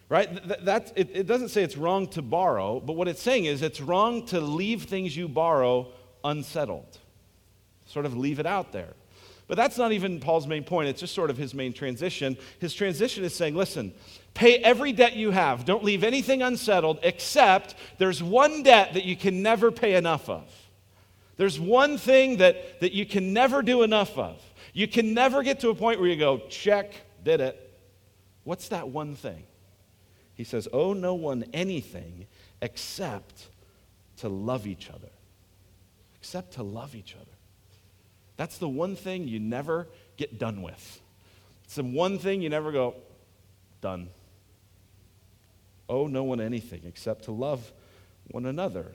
Right? 0.10 0.29
That, 0.65 0.91
it, 0.96 1.10
it 1.13 1.27
doesn't 1.27 1.50
say 1.50 1.63
it's 1.63 1.77
wrong 1.77 2.08
to 2.10 2.22
borrow, 2.22 2.82
but 2.82 2.94
what 2.94 3.08
it's 3.08 3.22
saying 3.22 3.46
is 3.46 3.62
it's 3.62 3.79
wrong 3.79 4.25
to 4.27 4.41
leave 4.41 4.84
things 4.84 5.15
you 5.15 5.29
borrow 5.29 5.88
unsettled. 6.25 6.98
Sort 7.86 8.06
of 8.06 8.17
leave 8.17 8.39
it 8.39 8.46
out 8.46 8.74
there. 8.74 8.94
But 9.48 9.56
that's 9.56 9.77
not 9.77 9.94
even 9.94 10.20
Paul's 10.20 10.46
main 10.46 10.65
point. 10.65 10.89
It's 10.89 11.00
just 11.00 11.15
sort 11.15 11.29
of 11.29 11.38
his 11.38 11.53
main 11.53 11.72
transition. 11.72 12.38
His 12.60 12.74
transition 12.74 13.24
is 13.24 13.34
saying, 13.34 13.56
listen, 13.56 13.94
pay 14.34 14.58
every 14.58 14.91
debt 14.91 15.15
you 15.15 15.32
have. 15.32 15.63
Don't 15.63 15.86
leave 15.86 16.03
anything 16.03 16.41
unsettled, 16.41 17.00
except 17.01 17.75
there's 17.98 18.22
one 18.22 18.62
debt 18.63 18.94
that 18.94 19.06
you 19.06 19.15
can 19.15 19.41
never 19.41 19.72
pay 19.72 19.96
enough 19.96 20.27
of. 20.27 20.44
There's 21.38 21.60
one 21.60 21.98
thing 21.98 22.38
that, 22.38 22.82
that 22.82 22.91
you 22.91 23.06
can 23.06 23.32
never 23.32 23.62
do 23.62 23.84
enough 23.84 24.17
of. 24.17 24.41
You 24.77 24.88
can 24.88 25.15
never 25.15 25.41
get 25.41 25.62
to 25.62 25.69
a 25.69 25.74
point 25.74 26.00
where 26.00 26.07
you 26.07 26.15
go, 26.15 26.38
check, 26.50 26.93
did 27.24 27.41
it. 27.41 27.79
What's 28.43 28.67
that 28.67 28.89
one 28.89 29.15
thing? 29.15 29.41
He 30.36 30.43
says, 30.43 30.67
Owe 30.72 30.93
no 30.93 31.15
one 31.15 31.46
anything 31.51 32.27
except 32.62 33.48
to 34.17 34.29
love 34.29 34.67
each 34.67 34.91
other. 34.91 35.10
Except 36.19 36.53
to 36.53 36.63
love 36.63 36.93
each 36.93 37.15
other. 37.15 37.31
That's 38.36 38.60
the 38.60 38.69
one 38.69 38.96
thing 38.96 39.27
you 39.27 39.39
never 39.39 39.88
get 40.15 40.38
done 40.38 40.62
with. 40.62 41.01
It's 41.63 41.74
the 41.74 41.84
one 41.84 42.19
thing 42.19 42.43
you 42.43 42.50
never 42.50 42.72
go, 42.72 42.98
done. 43.81 44.10
Owe 45.89 46.05
no 46.05 46.24
one 46.24 46.39
anything 46.39 46.84
except 46.86 47.24
to 47.24 47.31
love 47.31 47.72
one 48.27 48.46
another. 48.46 48.93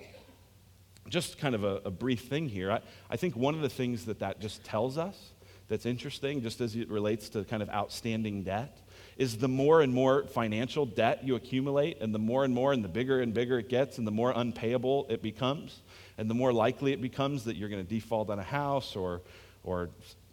Just 1.08 1.38
kind 1.38 1.56
of 1.56 1.64
a, 1.64 1.80
a 1.86 1.90
brief 1.90 2.28
thing 2.28 2.48
here. 2.48 2.70
I, 2.70 2.82
I 3.10 3.16
think 3.16 3.34
one 3.34 3.56
of 3.56 3.62
the 3.62 3.68
things 3.68 4.04
that 4.04 4.20
that 4.20 4.38
just 4.38 4.62
tells 4.62 4.96
us 4.96 5.31
that's 5.68 5.86
interesting, 5.86 6.42
just 6.42 6.60
as 6.60 6.76
it 6.76 6.90
relates 6.90 7.28
to 7.30 7.44
kind 7.44 7.62
of 7.62 7.70
outstanding 7.70 8.42
debt, 8.42 8.78
is 9.16 9.38
the 9.38 9.48
more 9.48 9.82
and 9.82 9.92
more 9.92 10.24
financial 10.24 10.86
debt 10.86 11.24
you 11.24 11.34
accumulate, 11.34 12.00
and 12.00 12.14
the 12.14 12.18
more 12.18 12.44
and 12.44 12.54
more 12.54 12.72
and 12.72 12.82
the 12.82 12.88
bigger 12.88 13.20
and 13.20 13.34
bigger 13.34 13.58
it 13.58 13.68
gets, 13.68 13.98
and 13.98 14.06
the 14.06 14.12
more 14.12 14.32
unpayable 14.34 15.06
it 15.08 15.22
becomes, 15.22 15.80
and 16.18 16.28
the 16.28 16.34
more 16.34 16.52
likely 16.52 16.92
it 16.92 17.00
becomes 17.00 17.44
that 17.44 17.56
you're 17.56 17.68
going 17.68 17.84
to 17.84 17.88
default 17.88 18.30
on 18.30 18.38
a 18.38 18.44
house 18.44 18.96
or, 18.96 19.20
or 19.64 19.90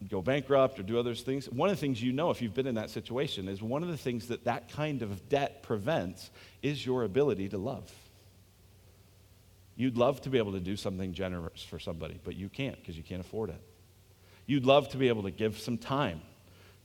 go 0.07 0.21
bankrupt 0.21 0.79
or 0.79 0.83
do 0.83 0.97
other 0.97 1.13
things. 1.13 1.49
One 1.49 1.69
of 1.69 1.75
the 1.75 1.81
things 1.81 2.01
you 2.01 2.13
know 2.13 2.31
if 2.31 2.41
you've 2.41 2.53
been 2.53 2.67
in 2.67 2.75
that 2.75 2.89
situation 2.89 3.47
is 3.47 3.61
one 3.61 3.83
of 3.83 3.89
the 3.89 3.97
things 3.97 4.27
that 4.27 4.45
that 4.45 4.71
kind 4.71 5.01
of 5.01 5.27
debt 5.29 5.63
prevents 5.63 6.29
is 6.61 6.85
your 6.85 7.03
ability 7.03 7.49
to 7.49 7.57
love. 7.57 7.91
You'd 9.75 9.97
love 9.97 10.21
to 10.21 10.29
be 10.29 10.37
able 10.37 10.51
to 10.53 10.59
do 10.59 10.75
something 10.75 11.13
generous 11.13 11.63
for 11.63 11.79
somebody, 11.79 12.19
but 12.23 12.35
you 12.35 12.49
can't 12.49 12.77
because 12.77 12.97
you 12.97 13.03
can't 13.03 13.21
afford 13.21 13.49
it. 13.49 13.61
You'd 14.49 14.65
love 14.65 14.89
to 14.89 14.97
be 14.97 15.09
able 15.09 15.21
to 15.21 15.31
give 15.31 15.59
some 15.59 15.77
time 15.77 16.21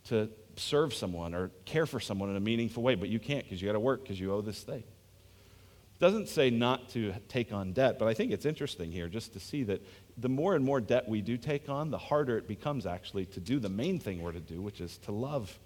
to 0.08 0.28
serve 0.56 0.92
someone 0.92 1.34
or 1.34 1.50
care 1.64 1.86
for 1.86 1.98
someone 1.98 2.28
in 2.28 2.36
a 2.36 2.40
meaningful 2.40 2.82
way, 2.82 2.94
but 2.94 3.08
you 3.08 3.18
can't 3.18 3.42
because 3.42 3.62
you 3.62 3.66
got 3.66 3.72
to 3.72 3.80
work 3.80 4.02
because 4.02 4.20
you 4.20 4.34
owe 4.34 4.42
this 4.42 4.62
thing. 4.62 4.82
It 4.82 5.98
doesn't 5.98 6.28
say 6.28 6.50
not 6.50 6.90
to 6.90 7.14
take 7.26 7.54
on 7.54 7.72
debt, 7.72 7.98
but 7.98 8.06
I 8.06 8.12
think 8.12 8.32
it's 8.32 8.44
interesting 8.44 8.92
here 8.92 9.08
just 9.08 9.32
to 9.32 9.40
see 9.40 9.62
that 9.62 9.80
the 10.18 10.28
more 10.28 10.54
and 10.54 10.62
more 10.62 10.78
debt 10.78 11.08
we 11.08 11.22
do 11.22 11.38
take 11.38 11.70
on, 11.70 11.90
the 11.90 11.96
harder 11.96 12.36
it 12.36 12.46
becomes 12.46 12.84
actually 12.84 13.24
to 13.24 13.40
do 13.40 13.58
the 13.58 13.70
main 13.70 13.98
thing 13.98 14.20
we're 14.20 14.32
to 14.32 14.40
do, 14.40 14.60
which 14.60 14.82
is 14.82 14.98
to 14.98 15.12
love 15.12 15.58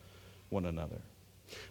one 0.51 0.67
another. 0.67 1.01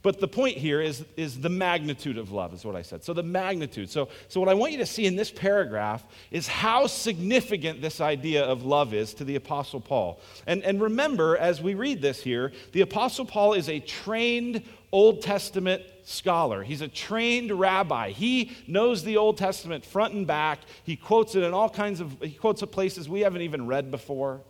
But 0.01 0.19
the 0.19 0.27
point 0.27 0.57
here 0.57 0.81
is, 0.81 1.05
is 1.15 1.39
the 1.39 1.49
magnitude 1.49 2.17
of 2.17 2.31
love, 2.31 2.53
is 2.53 2.65
what 2.65 2.75
I 2.75 2.81
said. 2.81 3.03
So, 3.03 3.13
the 3.13 3.23
magnitude. 3.23 3.89
So, 3.89 4.09
so, 4.27 4.39
what 4.39 4.49
I 4.49 4.53
want 4.53 4.71
you 4.71 4.77
to 4.79 4.85
see 4.85 5.05
in 5.05 5.15
this 5.15 5.31
paragraph 5.31 6.03
is 6.31 6.47
how 6.47 6.87
significant 6.87 7.81
this 7.81 8.01
idea 8.01 8.43
of 8.43 8.65
love 8.65 8.93
is 8.93 9.13
to 9.15 9.23
the 9.23 9.35
Apostle 9.35 9.79
Paul. 9.79 10.19
And, 10.45 10.63
and 10.63 10.81
remember, 10.81 11.37
as 11.37 11.61
we 11.61 11.73
read 11.73 12.01
this 12.01 12.21
here, 12.21 12.51
the 12.71 12.81
Apostle 12.81 13.25
Paul 13.25 13.53
is 13.53 13.69
a 13.69 13.79
trained 13.79 14.63
Old 14.91 15.21
Testament 15.21 15.83
scholar. 16.03 16.63
He's 16.63 16.81
a 16.81 16.87
trained 16.87 17.51
rabbi. 17.51 18.11
He 18.11 18.51
knows 18.67 19.03
the 19.03 19.17
Old 19.17 19.37
Testament 19.37 19.85
front 19.85 20.13
and 20.13 20.25
back. 20.25 20.59
He 20.83 20.95
quotes 20.95 21.35
it 21.35 21.43
in 21.43 21.53
all 21.53 21.69
kinds 21.69 21.99
of, 21.99 22.15
he 22.21 22.31
quotes 22.31 22.63
it 22.63 22.67
places 22.67 23.09
we 23.09 23.21
haven't 23.21 23.41
even 23.41 23.67
read 23.67 23.91
before. 23.91 24.41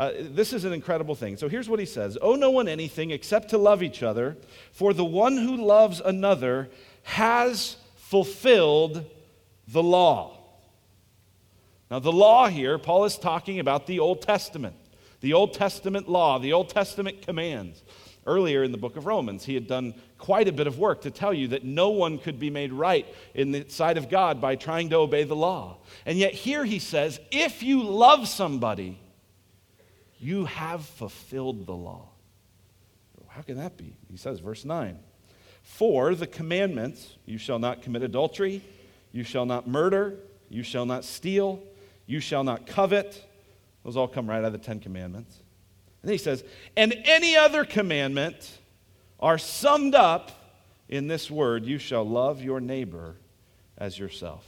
Uh, 0.00 0.12
this 0.30 0.54
is 0.54 0.64
an 0.64 0.72
incredible 0.72 1.14
thing. 1.14 1.36
So 1.36 1.46
here's 1.46 1.68
what 1.68 1.78
he 1.78 1.84
says 1.84 2.16
Owe 2.22 2.34
no 2.34 2.50
one 2.50 2.68
anything 2.68 3.10
except 3.10 3.50
to 3.50 3.58
love 3.58 3.82
each 3.82 4.02
other, 4.02 4.38
for 4.72 4.94
the 4.94 5.04
one 5.04 5.36
who 5.36 5.58
loves 5.58 6.00
another 6.00 6.70
has 7.02 7.76
fulfilled 7.96 9.04
the 9.68 9.82
law. 9.82 10.38
Now, 11.90 11.98
the 11.98 12.12
law 12.12 12.48
here, 12.48 12.78
Paul 12.78 13.04
is 13.04 13.18
talking 13.18 13.60
about 13.60 13.86
the 13.86 13.98
Old 13.98 14.22
Testament, 14.22 14.74
the 15.20 15.34
Old 15.34 15.52
Testament 15.52 16.08
law, 16.08 16.38
the 16.38 16.54
Old 16.54 16.70
Testament 16.70 17.20
commands. 17.20 17.82
Earlier 18.26 18.62
in 18.62 18.72
the 18.72 18.78
book 18.78 18.96
of 18.96 19.04
Romans, 19.04 19.44
he 19.44 19.52
had 19.52 19.66
done 19.66 19.92
quite 20.16 20.48
a 20.48 20.52
bit 20.52 20.66
of 20.66 20.78
work 20.78 21.02
to 21.02 21.10
tell 21.10 21.34
you 21.34 21.48
that 21.48 21.64
no 21.64 21.90
one 21.90 22.16
could 22.16 22.38
be 22.38 22.48
made 22.48 22.72
right 22.72 23.06
in 23.34 23.52
the 23.52 23.66
sight 23.68 23.98
of 23.98 24.08
God 24.08 24.40
by 24.40 24.56
trying 24.56 24.88
to 24.90 24.96
obey 24.96 25.24
the 25.24 25.36
law. 25.36 25.76
And 26.06 26.16
yet, 26.16 26.32
here 26.32 26.64
he 26.64 26.78
says, 26.78 27.20
if 27.30 27.62
you 27.62 27.82
love 27.82 28.28
somebody, 28.28 28.98
you 30.20 30.44
have 30.44 30.84
fulfilled 30.84 31.66
the 31.66 31.74
law. 31.74 32.10
How 33.28 33.42
can 33.42 33.56
that 33.56 33.76
be? 33.76 33.94
He 34.10 34.16
says, 34.16 34.40
verse 34.40 34.64
9 34.64 34.98
For 35.62 36.14
the 36.14 36.26
commandments, 36.26 37.16
you 37.24 37.38
shall 37.38 37.58
not 37.58 37.82
commit 37.82 38.02
adultery, 38.02 38.62
you 39.12 39.24
shall 39.24 39.46
not 39.46 39.66
murder, 39.66 40.16
you 40.48 40.62
shall 40.62 40.84
not 40.84 41.04
steal, 41.04 41.62
you 42.06 42.20
shall 42.20 42.44
not 42.44 42.66
covet. 42.66 43.26
Those 43.84 43.96
all 43.96 44.08
come 44.08 44.28
right 44.28 44.38
out 44.38 44.44
of 44.44 44.52
the 44.52 44.58
Ten 44.58 44.78
Commandments. 44.78 45.34
And 46.02 46.08
then 46.08 46.12
he 46.12 46.18
says, 46.18 46.44
and 46.76 46.94
any 47.04 47.36
other 47.36 47.64
commandment 47.64 48.58
are 49.18 49.38
summed 49.38 49.94
up 49.94 50.32
in 50.88 51.06
this 51.06 51.30
word 51.30 51.64
you 51.64 51.78
shall 51.78 52.04
love 52.04 52.42
your 52.42 52.60
neighbor 52.60 53.16
as 53.78 53.98
yourself. 53.98 54.44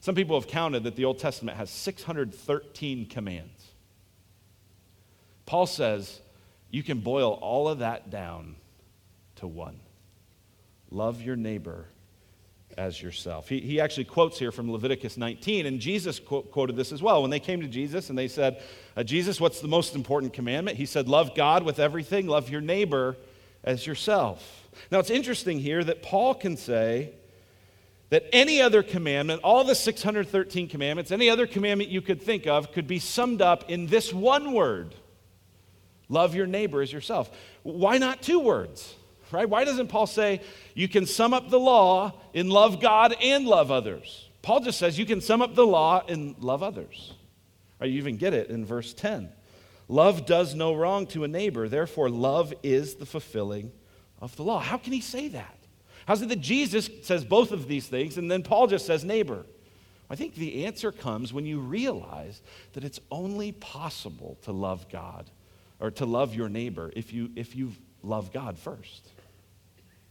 Some 0.00 0.14
people 0.14 0.38
have 0.38 0.48
counted 0.48 0.84
that 0.84 0.96
the 0.96 1.04
Old 1.04 1.18
Testament 1.18 1.56
has 1.56 1.70
613 1.70 3.06
commands. 3.06 3.55
Paul 5.46 5.66
says 5.66 6.20
you 6.70 6.82
can 6.82 7.00
boil 7.00 7.32
all 7.40 7.68
of 7.68 7.78
that 7.78 8.10
down 8.10 8.56
to 9.36 9.46
one 9.46 9.80
love 10.90 11.20
your 11.20 11.36
neighbor 11.36 11.86
as 12.76 13.00
yourself. 13.00 13.48
He, 13.48 13.60
he 13.60 13.80
actually 13.80 14.04
quotes 14.04 14.38
here 14.38 14.52
from 14.52 14.70
Leviticus 14.70 15.16
19, 15.16 15.66
and 15.66 15.80
Jesus 15.80 16.20
quote, 16.20 16.50
quoted 16.50 16.76
this 16.76 16.92
as 16.92 17.02
well. 17.02 17.22
When 17.22 17.30
they 17.30 17.40
came 17.40 17.60
to 17.60 17.66
Jesus 17.66 18.10
and 18.10 18.18
they 18.18 18.28
said, 18.28 18.62
uh, 18.96 19.02
Jesus, 19.02 19.40
what's 19.40 19.60
the 19.60 19.68
most 19.68 19.94
important 19.94 20.32
commandment? 20.32 20.76
He 20.76 20.86
said, 20.86 21.08
Love 21.08 21.34
God 21.34 21.62
with 21.62 21.78
everything, 21.78 22.26
love 22.26 22.50
your 22.50 22.60
neighbor 22.60 23.16
as 23.64 23.86
yourself. 23.86 24.68
Now 24.90 24.98
it's 24.98 25.10
interesting 25.10 25.58
here 25.58 25.82
that 25.84 26.02
Paul 26.02 26.34
can 26.34 26.56
say 26.56 27.12
that 28.10 28.24
any 28.32 28.60
other 28.60 28.82
commandment, 28.82 29.40
all 29.42 29.64
the 29.64 29.74
613 29.74 30.68
commandments, 30.68 31.10
any 31.10 31.28
other 31.28 31.46
commandment 31.46 31.90
you 31.90 32.00
could 32.00 32.22
think 32.22 32.46
of, 32.46 32.72
could 32.72 32.86
be 32.86 32.98
summed 32.98 33.42
up 33.42 33.68
in 33.70 33.86
this 33.86 34.12
one 34.12 34.52
word 34.52 34.94
Love 36.08 36.34
your 36.34 36.46
neighbor 36.46 36.82
as 36.82 36.92
yourself. 36.92 37.30
Why 37.62 37.98
not 37.98 38.22
two 38.22 38.38
words? 38.38 38.94
Right? 39.32 39.48
Why 39.48 39.64
doesn't 39.64 39.88
Paul 39.88 40.06
say 40.06 40.40
you 40.74 40.88
can 40.88 41.04
sum 41.04 41.34
up 41.34 41.50
the 41.50 41.58
law 41.58 42.12
in 42.32 42.48
love 42.48 42.80
God 42.80 43.14
and 43.20 43.46
love 43.46 43.70
others? 43.70 44.28
Paul 44.42 44.60
just 44.60 44.78
says 44.78 44.98
you 44.98 45.06
can 45.06 45.20
sum 45.20 45.42
up 45.42 45.56
the 45.56 45.66
law 45.66 46.04
in 46.06 46.36
love 46.38 46.62
others. 46.62 47.12
Right? 47.80 47.90
You 47.90 47.98
even 47.98 48.16
get 48.16 48.34
it 48.34 48.50
in 48.50 48.64
verse 48.64 48.94
10. 48.94 49.30
Love 49.88 50.26
does 50.26 50.54
no 50.54 50.74
wrong 50.74 51.06
to 51.08 51.24
a 51.24 51.28
neighbor, 51.28 51.68
therefore, 51.68 52.10
love 52.10 52.52
is 52.62 52.96
the 52.96 53.06
fulfilling 53.06 53.72
of 54.20 54.34
the 54.36 54.42
law. 54.42 54.60
How 54.60 54.78
can 54.78 54.92
he 54.92 55.00
say 55.00 55.28
that? 55.28 55.58
How's 56.06 56.22
it 56.22 56.28
that 56.28 56.40
Jesus 56.40 56.88
says 57.02 57.24
both 57.24 57.52
of 57.52 57.68
these 57.68 57.86
things 57.86 58.18
and 58.18 58.30
then 58.30 58.42
Paul 58.42 58.66
just 58.68 58.86
says 58.86 59.04
neighbor? 59.04 59.44
I 60.08 60.14
think 60.14 60.34
the 60.34 60.66
answer 60.66 60.92
comes 60.92 61.32
when 61.32 61.46
you 61.46 61.58
realize 61.58 62.40
that 62.74 62.84
it's 62.84 63.00
only 63.10 63.52
possible 63.52 64.38
to 64.42 64.52
love 64.52 64.88
God 64.88 65.28
or 65.80 65.90
to 65.92 66.06
love 66.06 66.34
your 66.34 66.48
neighbor 66.48 66.92
if 66.94 67.12
you 67.12 67.30
if 67.36 67.54
you 67.54 67.72
love 68.02 68.32
God 68.32 68.58
first. 68.58 69.08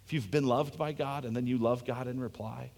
If 0.06 0.14
you've 0.14 0.30
been 0.30 0.46
loved 0.46 0.78
by 0.78 0.92
God 0.92 1.26
and 1.26 1.36
then 1.36 1.48
you 1.48 1.58
love 1.58 1.84
God 1.84 2.08
in 2.08 2.20
reply, 2.20 2.70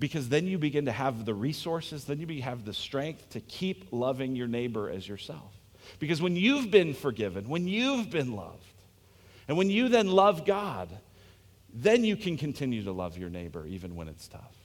because 0.00 0.28
then 0.28 0.48
you 0.48 0.58
begin 0.58 0.86
to 0.86 0.92
have 0.92 1.24
the 1.24 1.34
resources, 1.34 2.04
then 2.04 2.18
you 2.18 2.42
have 2.42 2.64
the 2.64 2.74
strength 2.74 3.30
to 3.30 3.40
keep 3.40 3.86
loving 3.92 4.34
your 4.34 4.48
neighbor 4.48 4.90
as 4.90 5.06
yourself. 5.06 5.54
Because 6.00 6.20
when 6.20 6.34
you've 6.34 6.72
been 6.72 6.92
forgiven, 6.92 7.48
when 7.48 7.68
you've 7.68 8.10
been 8.10 8.34
loved, 8.34 8.66
and 9.46 9.56
when 9.56 9.70
you 9.70 9.88
then 9.88 10.08
love 10.08 10.44
God, 10.44 10.88
then 11.72 12.04
you 12.04 12.16
can 12.16 12.36
continue 12.36 12.82
to 12.82 12.92
love 12.92 13.16
your 13.16 13.30
neighbor 13.30 13.64
even 13.66 13.94
when 13.94 14.08
it's 14.08 14.26
tough. 14.26 14.56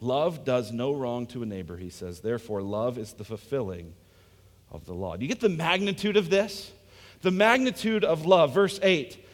Love 0.00 0.44
does 0.44 0.72
no 0.72 0.92
wrong 0.92 1.26
to 1.28 1.42
a 1.42 1.46
neighbor, 1.46 1.76
he 1.76 1.88
says. 1.88 2.20
Therefore, 2.20 2.62
love 2.62 2.98
is 2.98 3.12
the 3.12 3.24
fulfilling 3.24 3.94
of 4.70 4.84
the 4.86 4.94
law. 4.94 5.16
Do 5.16 5.24
you 5.24 5.28
get 5.28 5.40
the 5.40 5.48
magnitude 5.48 6.16
of 6.16 6.30
this? 6.30 6.72
The 7.22 7.30
magnitude 7.30 8.04
of 8.04 8.26
love. 8.26 8.52
Verse 8.52 8.78
8 8.82 9.24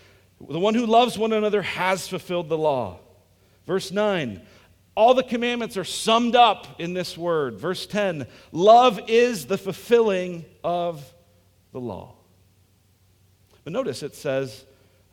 the 0.49 0.59
one 0.59 0.75
who 0.75 0.87
loves 0.87 1.17
one 1.17 1.33
another 1.33 1.63
has 1.63 2.09
fulfilled 2.09 2.49
the 2.49 2.59
law. 2.59 2.99
Verse 3.65 3.93
9 3.93 4.41
all 4.95 5.15
the 5.15 5.23
commandments 5.23 5.79
are 5.79 5.85
summed 5.85 6.37
up 6.37 6.79
in 6.79 6.93
this 6.93 7.17
word. 7.17 7.59
Verse 7.59 7.87
10 7.87 8.27
love 8.53 9.01
is 9.09 9.47
the 9.47 9.57
fulfilling 9.57 10.45
of 10.63 11.15
the 11.73 11.81
law. 11.81 12.15
But 13.65 13.73
notice 13.73 14.03
it 14.03 14.15
says 14.15 14.65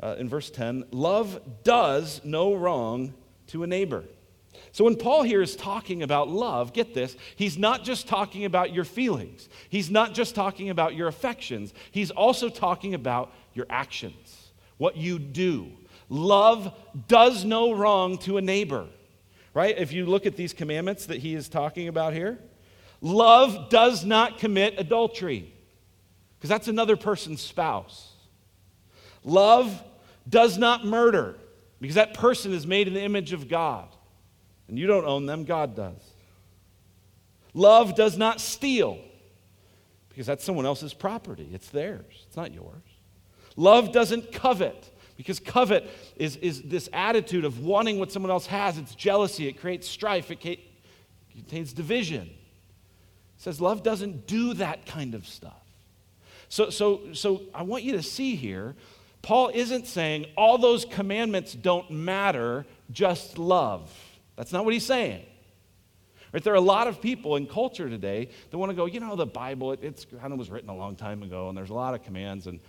uh, 0.01 0.15
in 0.17 0.27
verse 0.27 0.49
10 0.49 0.85
love 0.91 1.39
does 1.63 2.19
no 2.25 2.55
wrong 2.55 3.13
to 3.47 3.63
a 3.63 3.67
neighbor. 3.67 4.03
So 4.71 4.83
when 4.83 4.95
Paul 4.95 5.23
here 5.23 5.41
is 5.41 5.55
talking 5.55 6.03
about 6.03 6.29
love, 6.29 6.73
get 6.73 6.93
this, 6.93 7.15
he's 7.35 7.57
not 7.57 7.83
just 7.83 8.07
talking 8.07 8.45
about 8.45 8.73
your 8.73 8.85
feelings. 8.85 9.49
He's 9.69 9.89
not 9.89 10.13
just 10.13 10.35
talking 10.35 10.69
about 10.69 10.95
your 10.95 11.07
affections. 11.07 11.73
He's 11.91 12.11
also 12.11 12.49
talking 12.49 12.93
about 12.93 13.33
your 13.53 13.65
actions, 13.69 14.51
what 14.77 14.95
you 14.95 15.19
do. 15.19 15.71
Love 16.07 16.73
does 17.07 17.45
no 17.45 17.73
wrong 17.73 18.17
to 18.19 18.37
a 18.37 18.41
neighbor. 18.41 18.87
Right? 19.53 19.75
If 19.77 19.91
you 19.91 20.05
look 20.05 20.27
at 20.27 20.35
these 20.35 20.53
commandments 20.53 21.07
that 21.07 21.17
he 21.17 21.33
is 21.33 21.49
talking 21.49 21.87
about 21.87 22.13
here, 22.13 22.37
Love 23.01 23.69
does 23.69 24.05
not 24.05 24.37
commit 24.37 24.75
adultery, 24.77 25.53
because 26.37 26.49
that's 26.49 26.67
another 26.67 26.95
person's 26.95 27.41
spouse. 27.41 28.13
Love 29.23 29.83
does 30.27 30.57
not 30.57 30.85
murder, 30.85 31.35
because 31.81 31.95
that 31.95 32.13
person 32.13 32.53
is 32.53 32.67
made 32.67 32.87
in 32.87 32.93
the 32.93 33.01
image 33.01 33.33
of 33.33 33.49
God. 33.49 33.87
And 34.69 34.77
you 34.77 34.87
don't 34.87 35.05
own 35.05 35.25
them, 35.25 35.43
God 35.43 35.75
does. 35.75 35.99
Love 37.53 37.95
does 37.95 38.17
not 38.17 38.39
steal, 38.39 38.99
because 40.07 40.27
that's 40.27 40.43
someone 40.43 40.65
else's 40.65 40.93
property. 40.93 41.49
It's 41.51 41.69
theirs, 41.69 42.25
it's 42.27 42.37
not 42.37 42.53
yours. 42.53 42.83
Love 43.55 43.91
doesn't 43.91 44.31
covet, 44.31 44.91
because 45.17 45.39
covet 45.39 45.89
is, 46.15 46.35
is 46.37 46.61
this 46.61 46.87
attitude 46.93 47.43
of 47.43 47.59
wanting 47.65 47.99
what 47.99 48.11
someone 48.11 48.31
else 48.31 48.45
has. 48.45 48.77
It's 48.77 48.93
jealousy, 48.95 49.47
it 49.47 49.59
creates 49.59 49.87
strife, 49.87 50.29
it 50.29 50.39
contains 51.31 51.73
division. 51.73 52.27
It 52.27 53.41
says 53.41 53.59
love 53.59 53.81
doesn't 53.81 54.27
do 54.27 54.53
that 54.53 54.85
kind 54.85 55.15
of 55.15 55.25
stuff. 55.27 55.53
So, 56.47 56.69
so, 56.69 57.13
so 57.13 57.41
I 57.53 57.63
want 57.63 57.83
you 57.83 57.93
to 57.93 58.03
see 58.03 58.35
here, 58.35 58.75
Paul 59.21 59.49
isn't 59.53 59.87
saying 59.87 60.27
all 60.37 60.57
those 60.57 60.85
commandments 60.85 61.53
don't 61.53 61.89
matter, 61.91 62.65
just 62.91 63.37
love. 63.37 63.91
That's 64.39 64.53
not 64.53 64.63
what 64.63 64.73
he's 64.73 64.85
saying. 64.85 65.25
Right? 66.31 66.41
There 66.41 66.53
are 66.53 66.55
a 66.55 66.61
lot 66.61 66.87
of 66.87 67.01
people 67.01 67.35
in 67.35 67.45
culture 67.45 67.89
today 67.89 68.29
that 68.49 68.57
want 68.57 68.69
to 68.69 68.73
go, 68.73 68.85
you 68.85 69.01
know, 69.01 69.17
the 69.17 69.25
Bible, 69.25 69.73
it, 69.73 69.79
it's 69.83 70.05
kind 70.05 70.31
of 70.31 70.39
was 70.39 70.49
written 70.49 70.69
a 70.69 70.75
long 70.75 70.95
time 70.95 71.23
ago, 71.23 71.49
and 71.49 71.57
there's 71.57 71.71
a 71.71 71.73
lot 71.73 71.93
of 71.93 72.03
commands, 72.05 72.47
and 72.47 72.61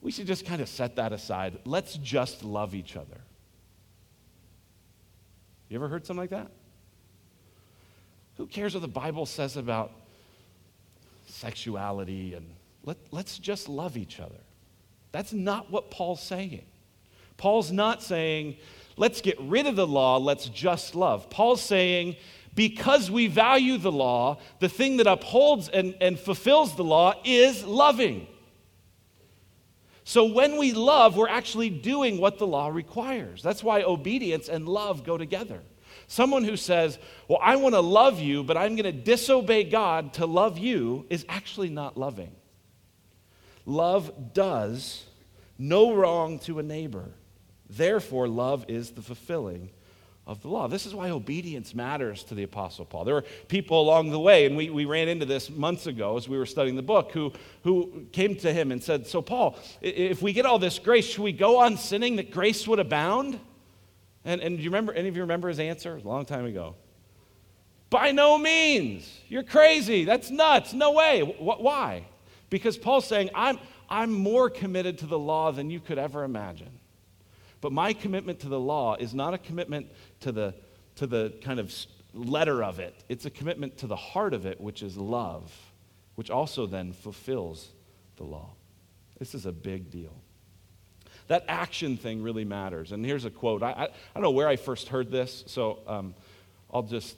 we 0.00 0.12
should 0.12 0.28
just 0.28 0.46
kind 0.46 0.62
of 0.62 0.68
set 0.68 0.94
that 0.94 1.12
aside. 1.12 1.58
Let's 1.64 1.94
just 1.96 2.44
love 2.44 2.72
each 2.72 2.94
other. 2.94 3.16
You 5.68 5.74
ever 5.74 5.88
heard 5.88 6.06
something 6.06 6.20
like 6.20 6.30
that? 6.30 6.52
Who 8.36 8.46
cares 8.46 8.74
what 8.74 8.82
the 8.82 8.86
Bible 8.86 9.26
says 9.26 9.56
about 9.56 9.90
sexuality 11.26 12.34
and 12.34 12.46
let, 12.84 12.96
let's 13.10 13.40
just 13.40 13.68
love 13.68 13.96
each 13.96 14.20
other? 14.20 14.38
That's 15.10 15.32
not 15.32 15.68
what 15.68 15.90
Paul's 15.90 16.22
saying. 16.22 16.64
Paul's 17.38 17.72
not 17.72 18.04
saying, 18.04 18.58
let's 18.98 19.20
get 19.20 19.40
rid 19.40 19.66
of 19.66 19.76
the 19.76 19.86
law, 19.86 20.18
let's 20.18 20.48
just 20.48 20.94
love. 20.94 21.30
Paul's 21.30 21.62
saying, 21.62 22.16
because 22.54 23.10
we 23.10 23.28
value 23.28 23.78
the 23.78 23.92
law, 23.92 24.38
the 24.58 24.68
thing 24.68 24.96
that 24.96 25.06
upholds 25.06 25.68
and, 25.68 25.94
and 26.00 26.18
fulfills 26.18 26.74
the 26.74 26.84
law 26.84 27.14
is 27.24 27.64
loving. 27.64 28.26
So 30.04 30.24
when 30.24 30.56
we 30.56 30.72
love, 30.72 31.16
we're 31.16 31.28
actually 31.28 31.70
doing 31.70 32.18
what 32.18 32.38
the 32.38 32.46
law 32.46 32.68
requires. 32.68 33.42
That's 33.42 33.62
why 33.62 33.82
obedience 33.82 34.48
and 34.48 34.68
love 34.68 35.04
go 35.04 35.18
together. 35.18 35.60
Someone 36.06 36.44
who 36.44 36.56
says, 36.56 36.98
Well, 37.28 37.38
I 37.42 37.56
want 37.56 37.74
to 37.74 37.80
love 37.80 38.18
you, 38.18 38.42
but 38.42 38.56
I'm 38.56 38.74
going 38.74 38.84
to 38.84 38.92
disobey 38.92 39.64
God 39.64 40.14
to 40.14 40.24
love 40.24 40.56
you, 40.56 41.06
is 41.10 41.26
actually 41.28 41.68
not 41.68 41.98
loving. 41.98 42.32
Love 43.66 44.32
does 44.32 45.04
no 45.58 45.94
wrong 45.94 46.38
to 46.40 46.58
a 46.58 46.62
neighbor. 46.62 47.10
Therefore, 47.70 48.28
love 48.28 48.64
is 48.68 48.90
the 48.90 49.02
fulfilling 49.02 49.70
of 50.26 50.42
the 50.42 50.48
law. 50.48 50.68
This 50.68 50.84
is 50.84 50.94
why 50.94 51.08
obedience 51.08 51.74
matters 51.74 52.22
to 52.24 52.34
the 52.34 52.42
Apostle 52.42 52.84
Paul. 52.84 53.04
There 53.04 53.14
were 53.14 53.24
people 53.48 53.80
along 53.80 54.10
the 54.10 54.20
way, 54.20 54.44
and 54.44 54.56
we, 54.56 54.68
we 54.68 54.84
ran 54.84 55.08
into 55.08 55.24
this 55.24 55.48
months 55.48 55.86
ago 55.86 56.18
as 56.18 56.28
we 56.28 56.36
were 56.36 56.46
studying 56.46 56.76
the 56.76 56.82
book, 56.82 57.12
who, 57.12 57.32
who 57.64 58.06
came 58.12 58.36
to 58.36 58.52
him 58.52 58.70
and 58.70 58.82
said, 58.82 59.06
So, 59.06 59.22
Paul, 59.22 59.58
if 59.80 60.20
we 60.20 60.34
get 60.34 60.44
all 60.44 60.58
this 60.58 60.78
grace, 60.78 61.06
should 61.06 61.22
we 61.22 61.32
go 61.32 61.60
on 61.60 61.78
sinning 61.78 62.16
that 62.16 62.30
grace 62.30 62.68
would 62.68 62.78
abound? 62.78 63.40
And, 64.24 64.42
and 64.42 64.58
do 64.58 64.62
you 64.62 64.68
remember, 64.68 64.92
any 64.92 65.08
of 65.08 65.16
you 65.16 65.22
remember 65.22 65.48
his 65.48 65.58
answer? 65.58 65.96
a 65.96 66.06
long 66.06 66.26
time 66.26 66.44
ago. 66.44 66.74
By 67.88 68.12
no 68.12 68.36
means. 68.36 69.10
You're 69.28 69.42
crazy. 69.42 70.04
That's 70.04 70.30
nuts. 70.30 70.74
No 70.74 70.92
way. 70.92 71.22
why? 71.22 72.04
Because 72.50 72.76
Paul's 72.76 73.06
saying, 73.06 73.30
I'm, 73.34 73.58
I'm 73.88 74.12
more 74.12 74.50
committed 74.50 74.98
to 74.98 75.06
the 75.06 75.18
law 75.18 75.52
than 75.52 75.70
you 75.70 75.80
could 75.80 75.96
ever 75.96 76.24
imagine. 76.24 76.78
But 77.60 77.72
my 77.72 77.92
commitment 77.92 78.40
to 78.40 78.48
the 78.48 78.60
law 78.60 78.94
is 78.94 79.14
not 79.14 79.34
a 79.34 79.38
commitment 79.38 79.88
to 80.20 80.32
the, 80.32 80.54
to 80.96 81.06
the 81.06 81.34
kind 81.42 81.58
of 81.58 81.72
letter 82.14 82.62
of 82.62 82.78
it, 82.78 83.04
it's 83.08 83.26
a 83.26 83.30
commitment 83.30 83.78
to 83.78 83.86
the 83.86 83.96
heart 83.96 84.34
of 84.34 84.46
it, 84.46 84.60
which 84.60 84.82
is 84.82 84.96
love, 84.96 85.52
which 86.14 86.30
also 86.30 86.66
then 86.66 86.92
fulfills 86.92 87.68
the 88.16 88.24
law. 88.24 88.50
This 89.18 89.34
is 89.34 89.46
a 89.46 89.52
big 89.52 89.90
deal. 89.90 90.14
That 91.26 91.44
action 91.48 91.96
thing 91.96 92.22
really 92.22 92.44
matters. 92.44 92.92
And 92.92 93.04
here's 93.04 93.24
a 93.24 93.30
quote. 93.30 93.62
I, 93.62 93.70
I, 93.70 93.82
I 93.84 93.88
don't 94.14 94.22
know 94.22 94.30
where 94.30 94.48
I 94.48 94.56
first 94.56 94.88
heard 94.88 95.10
this, 95.10 95.44
so 95.46 95.80
um, 95.86 96.14
I'll 96.72 96.82
just, 96.82 97.16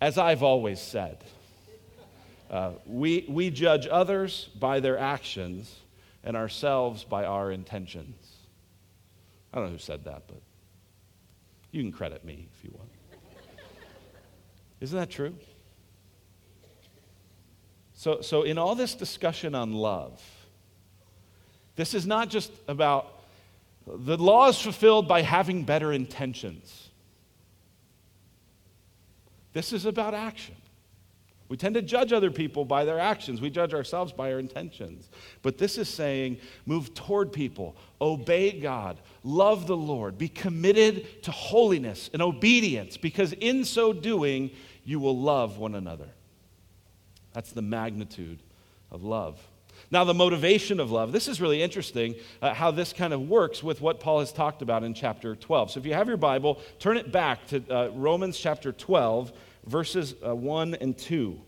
as 0.00 0.16
I've 0.16 0.42
always 0.42 0.80
said, 0.80 1.18
uh, 2.50 2.72
we, 2.86 3.26
we 3.28 3.50
judge 3.50 3.86
others 3.90 4.48
by 4.58 4.80
their 4.80 4.98
actions 4.98 5.74
and 6.22 6.36
ourselves 6.36 7.04
by 7.04 7.24
our 7.24 7.50
intentions. 7.50 8.23
I 9.54 9.58
don't 9.58 9.66
know 9.66 9.72
who 9.72 9.78
said 9.78 10.04
that, 10.06 10.24
but 10.26 10.42
you 11.70 11.80
can 11.80 11.92
credit 11.92 12.24
me 12.24 12.48
if 12.52 12.64
you 12.64 12.72
want. 12.76 12.90
Isn't 14.80 14.98
that 14.98 15.10
true? 15.10 15.36
So, 17.94 18.20
so, 18.20 18.42
in 18.42 18.58
all 18.58 18.74
this 18.74 18.96
discussion 18.96 19.54
on 19.54 19.72
love, 19.72 20.20
this 21.76 21.94
is 21.94 22.04
not 22.04 22.30
just 22.30 22.50
about 22.66 23.22
the 23.86 24.16
law 24.16 24.48
is 24.48 24.60
fulfilled 24.60 25.06
by 25.06 25.22
having 25.22 25.62
better 25.62 25.92
intentions. 25.92 26.88
This 29.52 29.72
is 29.72 29.86
about 29.86 30.14
action. 30.14 30.56
We 31.48 31.56
tend 31.58 31.74
to 31.74 31.82
judge 31.82 32.12
other 32.12 32.30
people 32.30 32.64
by 32.64 32.84
their 32.84 32.98
actions. 32.98 33.40
We 33.40 33.50
judge 33.50 33.74
ourselves 33.74 34.12
by 34.12 34.32
our 34.32 34.38
intentions. 34.38 35.10
But 35.42 35.58
this 35.58 35.76
is 35.76 35.88
saying 35.88 36.38
move 36.64 36.94
toward 36.94 37.32
people, 37.32 37.76
obey 38.00 38.58
God, 38.58 38.98
love 39.22 39.66
the 39.66 39.76
Lord, 39.76 40.16
be 40.16 40.28
committed 40.28 41.22
to 41.24 41.30
holiness 41.30 42.08
and 42.12 42.22
obedience, 42.22 42.96
because 42.96 43.32
in 43.34 43.64
so 43.64 43.92
doing, 43.92 44.50
you 44.84 44.98
will 44.98 45.18
love 45.18 45.58
one 45.58 45.74
another. 45.74 46.08
That's 47.34 47.52
the 47.52 47.62
magnitude 47.62 48.38
of 48.90 49.02
love. 49.02 49.38
Now, 49.90 50.04
the 50.04 50.14
motivation 50.14 50.80
of 50.80 50.90
love. 50.90 51.12
This 51.12 51.28
is 51.28 51.40
really 51.40 51.62
interesting 51.62 52.14
uh, 52.40 52.54
how 52.54 52.70
this 52.70 52.92
kind 52.92 53.12
of 53.12 53.28
works 53.28 53.62
with 53.62 53.80
what 53.80 54.00
Paul 54.00 54.20
has 54.20 54.32
talked 54.32 54.62
about 54.62 54.82
in 54.82 54.94
chapter 54.94 55.36
12. 55.36 55.72
So, 55.72 55.80
if 55.80 55.86
you 55.86 55.94
have 55.94 56.08
your 56.08 56.16
Bible, 56.16 56.60
turn 56.78 56.96
it 56.96 57.12
back 57.12 57.46
to 57.48 57.62
uh, 57.68 57.88
Romans 57.90 58.38
chapter 58.38 58.72
12 58.72 59.32
verses 59.66 60.14
uh, 60.26 60.34
1 60.34 60.74
and 60.74 60.96
2. 60.96 61.40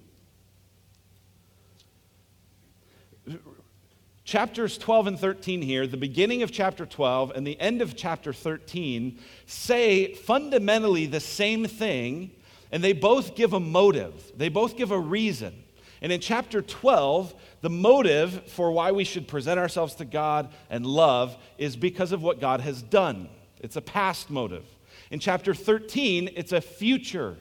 Chapters 4.25 4.77
12 4.79 5.07
and 5.07 5.19
13 5.21 5.63
here, 5.63 5.87
the 5.87 5.97
beginning 5.97 6.43
of 6.43 6.51
chapter 6.51 6.85
12 6.85 7.33
and 7.37 7.47
the 7.47 7.61
end 7.61 7.81
of 7.81 7.97
chapter 7.97 8.33
13, 8.33 9.19
say 9.47 10.15
fundamentally 10.15 11.07
the 11.07 11.21
same 11.21 11.65
thing, 11.67 12.33
and 12.73 12.83
they 12.83 12.93
both 12.93 13.37
give 13.37 13.53
a 13.53 13.61
motive. 13.61 14.33
They 14.37 14.49
both 14.49 14.77
give 14.77 14.91
a 14.91 14.99
reason. 14.99 15.63
And 16.03 16.11
in 16.11 16.21
chapter 16.21 16.61
12, 16.61 17.35
the 17.61 17.71
motive 17.71 18.51
for 18.51 18.73
why 18.73 18.91
we 18.91 19.05
should 19.05 19.29
present 19.29 19.61
ourselves 19.61 19.95
to 19.97 20.05
God 20.05 20.53
and 20.71 20.85
love 20.85 21.37
is 21.57 21.77
because 21.77 22.13
of 22.13 22.23
what 22.23 22.41
God 22.41 22.61
has 22.61 22.83
done. 22.83 23.29
It's 23.61 23.77
a 23.77 23.81
past 23.81 24.29
motive. 24.29 24.65
In 25.11 25.21
chapter 25.21 25.55
13, 25.55 26.31
it's 26.35 26.53
a 26.53 26.61
future 26.61 27.37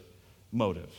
motive. 0.56 0.92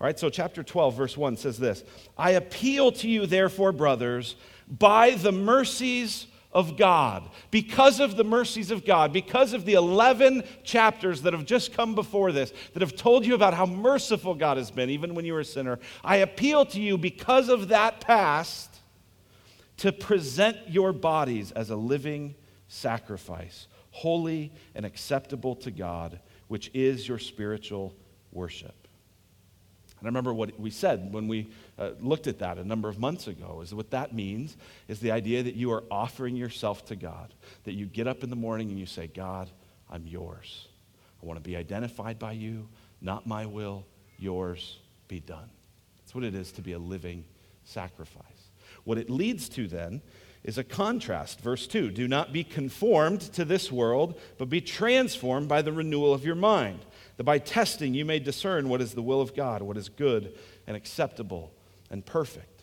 All 0.00 0.06
right, 0.06 0.18
so 0.18 0.30
chapter 0.30 0.62
12, 0.62 0.96
verse 0.96 1.16
1 1.16 1.36
says 1.36 1.58
this 1.58 1.84
I 2.16 2.32
appeal 2.32 2.90
to 2.92 3.08
you, 3.08 3.26
therefore, 3.26 3.72
brothers, 3.72 4.36
by 4.66 5.12
the 5.12 5.32
mercies 5.32 6.26
of 6.52 6.76
God, 6.76 7.28
because 7.50 8.00
of 8.00 8.16
the 8.16 8.24
mercies 8.24 8.70
of 8.70 8.84
God, 8.84 9.12
because 9.12 9.52
of 9.52 9.64
the 9.64 9.74
11 9.74 10.42
chapters 10.64 11.22
that 11.22 11.32
have 11.32 11.44
just 11.44 11.72
come 11.72 11.94
before 11.94 12.32
this, 12.32 12.52
that 12.72 12.80
have 12.80 12.96
told 12.96 13.24
you 13.24 13.34
about 13.34 13.54
how 13.54 13.66
merciful 13.66 14.34
God 14.34 14.56
has 14.56 14.70
been, 14.70 14.90
even 14.90 15.14
when 15.14 15.24
you 15.24 15.34
were 15.34 15.40
a 15.40 15.44
sinner, 15.44 15.78
I 16.02 16.16
appeal 16.16 16.64
to 16.66 16.80
you, 16.80 16.98
because 16.98 17.48
of 17.48 17.68
that 17.68 18.00
past, 18.00 18.80
to 19.78 19.92
present 19.92 20.56
your 20.68 20.92
bodies 20.92 21.52
as 21.52 21.70
a 21.70 21.76
living 21.76 22.34
sacrifice, 22.68 23.66
holy 23.90 24.52
and 24.74 24.84
acceptable 24.84 25.54
to 25.56 25.70
God, 25.70 26.20
which 26.48 26.70
is 26.74 27.06
your 27.06 27.18
spiritual 27.18 27.94
worship. 28.32 28.74
And 30.00 30.06
I 30.06 30.08
remember 30.08 30.32
what 30.32 30.58
we 30.58 30.70
said 30.70 31.12
when 31.12 31.28
we 31.28 31.50
uh, 31.78 31.90
looked 32.00 32.26
at 32.26 32.38
that 32.38 32.56
a 32.56 32.64
number 32.64 32.88
of 32.88 32.98
months 32.98 33.26
ago 33.26 33.60
is 33.62 33.74
what 33.74 33.90
that 33.90 34.14
means 34.14 34.56
is 34.88 34.98
the 35.00 35.10
idea 35.10 35.42
that 35.42 35.56
you 35.56 35.72
are 35.72 35.84
offering 35.90 36.36
yourself 36.36 36.86
to 36.86 36.96
God, 36.96 37.34
that 37.64 37.74
you 37.74 37.84
get 37.84 38.06
up 38.06 38.24
in 38.24 38.30
the 38.30 38.36
morning 38.36 38.70
and 38.70 38.78
you 38.78 38.86
say, 38.86 39.08
God, 39.08 39.50
I'm 39.90 40.06
yours. 40.06 40.68
I 41.22 41.26
want 41.26 41.36
to 41.36 41.46
be 41.46 41.54
identified 41.54 42.18
by 42.18 42.32
you, 42.32 42.66
not 43.02 43.26
my 43.26 43.44
will, 43.44 43.84
yours 44.18 44.78
be 45.06 45.20
done. 45.20 45.50
That's 45.98 46.14
what 46.14 46.24
it 46.24 46.34
is 46.34 46.50
to 46.52 46.62
be 46.62 46.72
a 46.72 46.78
living 46.78 47.24
sacrifice. 47.64 48.24
What 48.84 48.96
it 48.96 49.10
leads 49.10 49.50
to 49.50 49.68
then 49.68 50.00
is 50.44 50.56
a 50.56 50.64
contrast. 50.64 51.40
Verse 51.40 51.66
2 51.66 51.90
Do 51.90 52.08
not 52.08 52.32
be 52.32 52.42
conformed 52.42 53.20
to 53.34 53.44
this 53.44 53.70
world, 53.70 54.18
but 54.38 54.48
be 54.48 54.62
transformed 54.62 55.48
by 55.48 55.60
the 55.60 55.72
renewal 55.72 56.14
of 56.14 56.24
your 56.24 56.34
mind 56.34 56.80
that 57.20 57.24
by 57.24 57.38
testing 57.38 57.92
you 57.92 58.06
may 58.06 58.18
discern 58.18 58.70
what 58.70 58.80
is 58.80 58.94
the 58.94 59.02
will 59.02 59.20
of 59.20 59.34
God, 59.34 59.60
what 59.60 59.76
is 59.76 59.90
good 59.90 60.38
and 60.66 60.74
acceptable 60.74 61.52
and 61.90 62.06
perfect. 62.06 62.62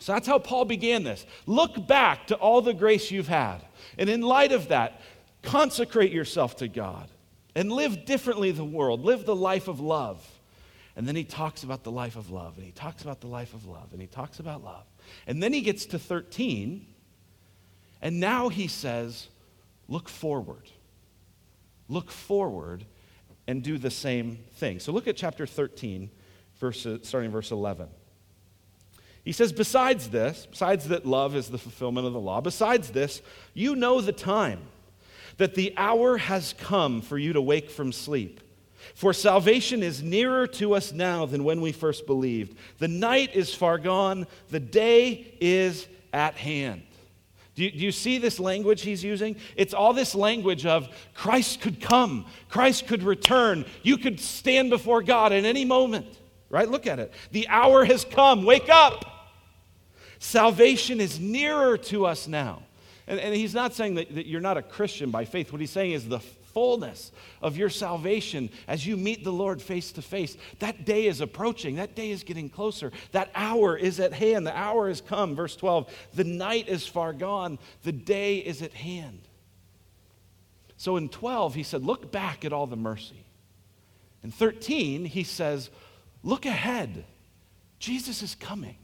So 0.00 0.12
that's 0.12 0.26
how 0.26 0.40
Paul 0.40 0.64
began 0.64 1.04
this. 1.04 1.24
Look 1.46 1.86
back 1.86 2.26
to 2.26 2.34
all 2.34 2.62
the 2.62 2.74
grace 2.74 3.12
you've 3.12 3.28
had. 3.28 3.58
And 3.96 4.10
in 4.10 4.22
light 4.22 4.50
of 4.50 4.70
that, 4.70 5.00
consecrate 5.42 6.10
yourself 6.10 6.56
to 6.56 6.66
God 6.66 7.10
and 7.54 7.70
live 7.70 8.06
differently 8.06 8.50
the 8.50 8.64
world. 8.64 9.04
Live 9.04 9.24
the 9.24 9.36
life 9.36 9.68
of 9.68 9.78
love. 9.78 10.28
And 10.96 11.06
then 11.06 11.14
he 11.14 11.22
talks 11.22 11.62
about 11.62 11.84
the 11.84 11.92
life 11.92 12.16
of 12.16 12.28
love, 12.28 12.56
and 12.56 12.66
he 12.66 12.72
talks 12.72 13.02
about 13.02 13.20
the 13.20 13.28
life 13.28 13.54
of 13.54 13.66
love, 13.66 13.92
and 13.92 14.00
he 14.00 14.08
talks 14.08 14.40
about 14.40 14.64
love. 14.64 14.82
And 15.28 15.40
then 15.40 15.52
he 15.52 15.60
gets 15.60 15.86
to 15.86 15.98
13, 16.00 16.88
and 18.02 18.18
now 18.18 18.48
he 18.48 18.66
says, 18.66 19.28
Look 19.86 20.08
forward. 20.08 20.68
Look 21.88 22.10
forward 22.10 22.84
and 23.46 23.62
do 23.62 23.78
the 23.78 23.90
same 23.90 24.38
thing. 24.54 24.80
So 24.80 24.92
look 24.92 25.08
at 25.08 25.16
chapter 25.16 25.46
13, 25.46 26.10
verse, 26.58 26.86
starting 27.02 27.30
verse 27.30 27.50
11. 27.50 27.88
He 29.24 29.32
says, 29.32 29.52
Besides 29.52 30.08
this, 30.10 30.46
besides 30.50 30.88
that 30.88 31.06
love 31.06 31.36
is 31.36 31.48
the 31.48 31.58
fulfillment 31.58 32.06
of 32.06 32.12
the 32.12 32.20
law, 32.20 32.40
besides 32.40 32.90
this, 32.90 33.22
you 33.54 33.76
know 33.76 34.00
the 34.00 34.12
time, 34.12 34.60
that 35.36 35.54
the 35.54 35.74
hour 35.76 36.16
has 36.16 36.54
come 36.58 37.00
for 37.00 37.18
you 37.18 37.32
to 37.32 37.40
wake 37.40 37.70
from 37.70 37.92
sleep. 37.92 38.40
For 38.94 39.12
salvation 39.12 39.82
is 39.82 40.02
nearer 40.02 40.46
to 40.48 40.74
us 40.74 40.92
now 40.92 41.26
than 41.26 41.44
when 41.44 41.60
we 41.60 41.72
first 41.72 42.06
believed. 42.06 42.56
The 42.78 42.88
night 42.88 43.34
is 43.34 43.54
far 43.54 43.78
gone, 43.78 44.26
the 44.48 44.60
day 44.60 45.34
is 45.40 45.86
at 46.12 46.34
hand. 46.34 46.82
Do 47.54 47.64
you, 47.64 47.70
do 47.70 47.78
you, 47.78 47.92
see 47.92 48.18
this 48.18 48.38
language 48.38 48.82
he's 48.82 49.02
using? 49.02 49.36
It's 49.56 49.74
all 49.74 49.92
this 49.92 50.14
language 50.14 50.66
of 50.66 50.88
Christ 51.14 51.60
could 51.60 51.80
come, 51.80 52.26
Christ 52.48 52.86
could 52.86 53.02
return, 53.02 53.64
you 53.82 53.96
could 53.96 54.20
stand 54.20 54.70
before 54.70 55.02
God 55.02 55.32
at 55.32 55.44
any 55.44 55.64
moment, 55.64 56.06
right? 56.48 56.68
Look 56.68 56.86
at 56.86 56.98
it. 56.98 57.12
The 57.32 57.48
hour 57.48 57.84
has 57.84 58.04
come, 58.04 58.44
wake 58.44 58.68
up. 58.68 59.04
Salvation 60.20 61.00
is 61.00 61.18
nearer 61.18 61.76
to 61.78 62.06
us 62.06 62.28
now. 62.28 62.62
And, 63.06 63.18
and 63.18 63.34
he's 63.34 63.54
not 63.54 63.74
saying 63.74 63.94
that, 63.96 64.14
that 64.14 64.26
you're 64.26 64.40
not 64.40 64.56
a 64.56 64.62
Christian 64.62 65.10
by 65.10 65.24
faith. 65.24 65.50
What 65.50 65.60
he's 65.60 65.70
saying 65.70 65.92
is 65.92 66.08
the 66.08 66.20
fullness 66.52 67.12
of 67.42 67.56
your 67.56 67.70
salvation 67.70 68.50
as 68.68 68.86
you 68.86 68.96
meet 68.96 69.24
the 69.24 69.32
Lord 69.32 69.60
face 69.62 69.92
to 69.92 70.02
face. 70.02 70.36
That 70.58 70.84
day 70.84 71.06
is 71.06 71.20
approaching. 71.20 71.76
That 71.76 71.94
day 71.94 72.10
is 72.10 72.22
getting 72.22 72.48
closer. 72.48 72.92
That 73.12 73.30
hour 73.34 73.76
is 73.76 74.00
at 74.00 74.12
hand. 74.12 74.46
The 74.46 74.56
hour 74.56 74.88
has 74.88 75.00
come. 75.00 75.34
Verse 75.34 75.56
12 75.56 75.92
The 76.14 76.24
night 76.24 76.68
is 76.68 76.86
far 76.86 77.12
gone, 77.12 77.58
the 77.82 77.92
day 77.92 78.38
is 78.38 78.62
at 78.62 78.74
hand. 78.74 79.22
So 80.76 80.96
in 80.96 81.08
12, 81.08 81.54
he 81.54 81.62
said, 81.62 81.84
Look 81.84 82.10
back 82.10 82.44
at 82.44 82.52
all 82.52 82.66
the 82.66 82.76
mercy. 82.76 83.24
In 84.22 84.30
13, 84.30 85.04
he 85.04 85.24
says, 85.24 85.70
Look 86.22 86.46
ahead. 86.46 87.04
Jesus 87.78 88.22
is 88.22 88.34
coming. 88.34 88.76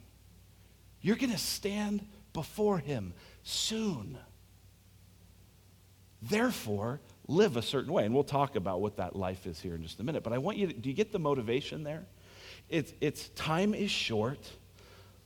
You're 1.00 1.16
going 1.16 1.32
to 1.32 1.38
stand 1.38 2.06
before 2.32 2.78
him 2.78 3.14
soon. 3.42 4.18
Therefore, 6.20 7.00
live 7.28 7.56
a 7.56 7.62
certain 7.62 7.92
way. 7.92 8.04
And 8.04 8.14
we'll 8.14 8.24
talk 8.24 8.56
about 8.56 8.80
what 8.80 8.96
that 8.96 9.16
life 9.16 9.46
is 9.46 9.60
here 9.60 9.74
in 9.74 9.82
just 9.82 10.00
a 10.00 10.04
minute. 10.04 10.22
But 10.22 10.32
I 10.32 10.38
want 10.38 10.58
you 10.58 10.68
to, 10.68 10.72
do 10.72 10.88
you 10.88 10.94
get 10.94 11.12
the 11.12 11.18
motivation 11.18 11.82
there? 11.82 12.04
It's, 12.68 12.92
it's 13.00 13.28
time 13.30 13.74
is 13.74 13.90
short, 13.90 14.50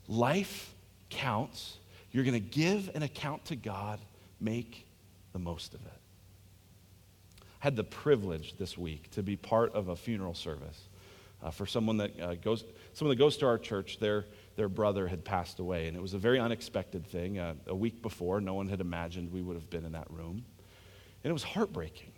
life 0.09 0.75
counts. 1.09 1.79
You're 2.13 2.25
going 2.25 2.35
to 2.35 2.41
give 2.41 2.91
an 2.95 3.03
account 3.03 3.47
to 3.47 3.57
God, 3.57 4.01
make 4.41 4.87
the 5.33 5.39
most 5.39 5.75
of 5.75 5.81
it. 5.81 5.93
I 7.43 7.45
had 7.61 7.77
the 7.77 7.85
privilege 7.85 8.57
this 8.57 8.77
week 8.77 9.11
to 9.13 9.23
be 9.23 9.37
part 9.37 9.75
of 9.75 9.89
a 9.89 9.97
funeral 9.97 10.35
service 10.35 10.89
uh, 11.43 11.51
for 11.51 11.67
someone 11.67 11.99
that 11.99 12.21
uh, 12.21 12.35
goes, 12.35 12.65
someone 12.95 13.17
that 13.17 13.23
goes 13.23 13.37
to 13.39 13.47
our 13.47 13.59
church. 13.59 13.99
Their, 13.99 14.25
their 14.57 14.69
brother 14.69 15.07
had 15.07 15.25
passed 15.25 15.59
away, 15.59 15.87
and 15.87 15.97
it 15.97 16.01
was 16.01 16.15
a 16.15 16.19
very 16.19 16.39
unexpected 16.39 17.07
thing. 17.07 17.39
Uh, 17.39 17.55
a 17.67 17.75
week 17.75 18.03
before, 18.03 18.41
no 18.41 18.55
one 18.55 18.69
had 18.69 18.81
imagined 18.81 19.33
we 19.33 19.43
would 19.43 19.57
have 19.57 19.71
been 19.71 19.85
in 19.85 19.93
that 19.93 20.11
room. 20.11 20.45
And 21.23 21.31
it 21.31 21.33
was 21.33 21.43
heartbreaking. 21.43 22.13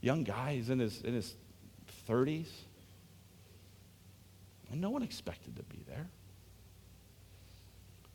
Young 0.00 0.24
guy, 0.24 0.54
he's 0.54 0.70
in 0.70 0.78
his, 0.78 1.02
in 1.02 1.14
his 1.14 1.34
30s. 2.08 2.48
And 4.70 4.80
no 4.80 4.90
one 4.90 5.02
expected 5.02 5.56
to 5.56 5.62
be 5.64 5.82
there. 5.88 6.08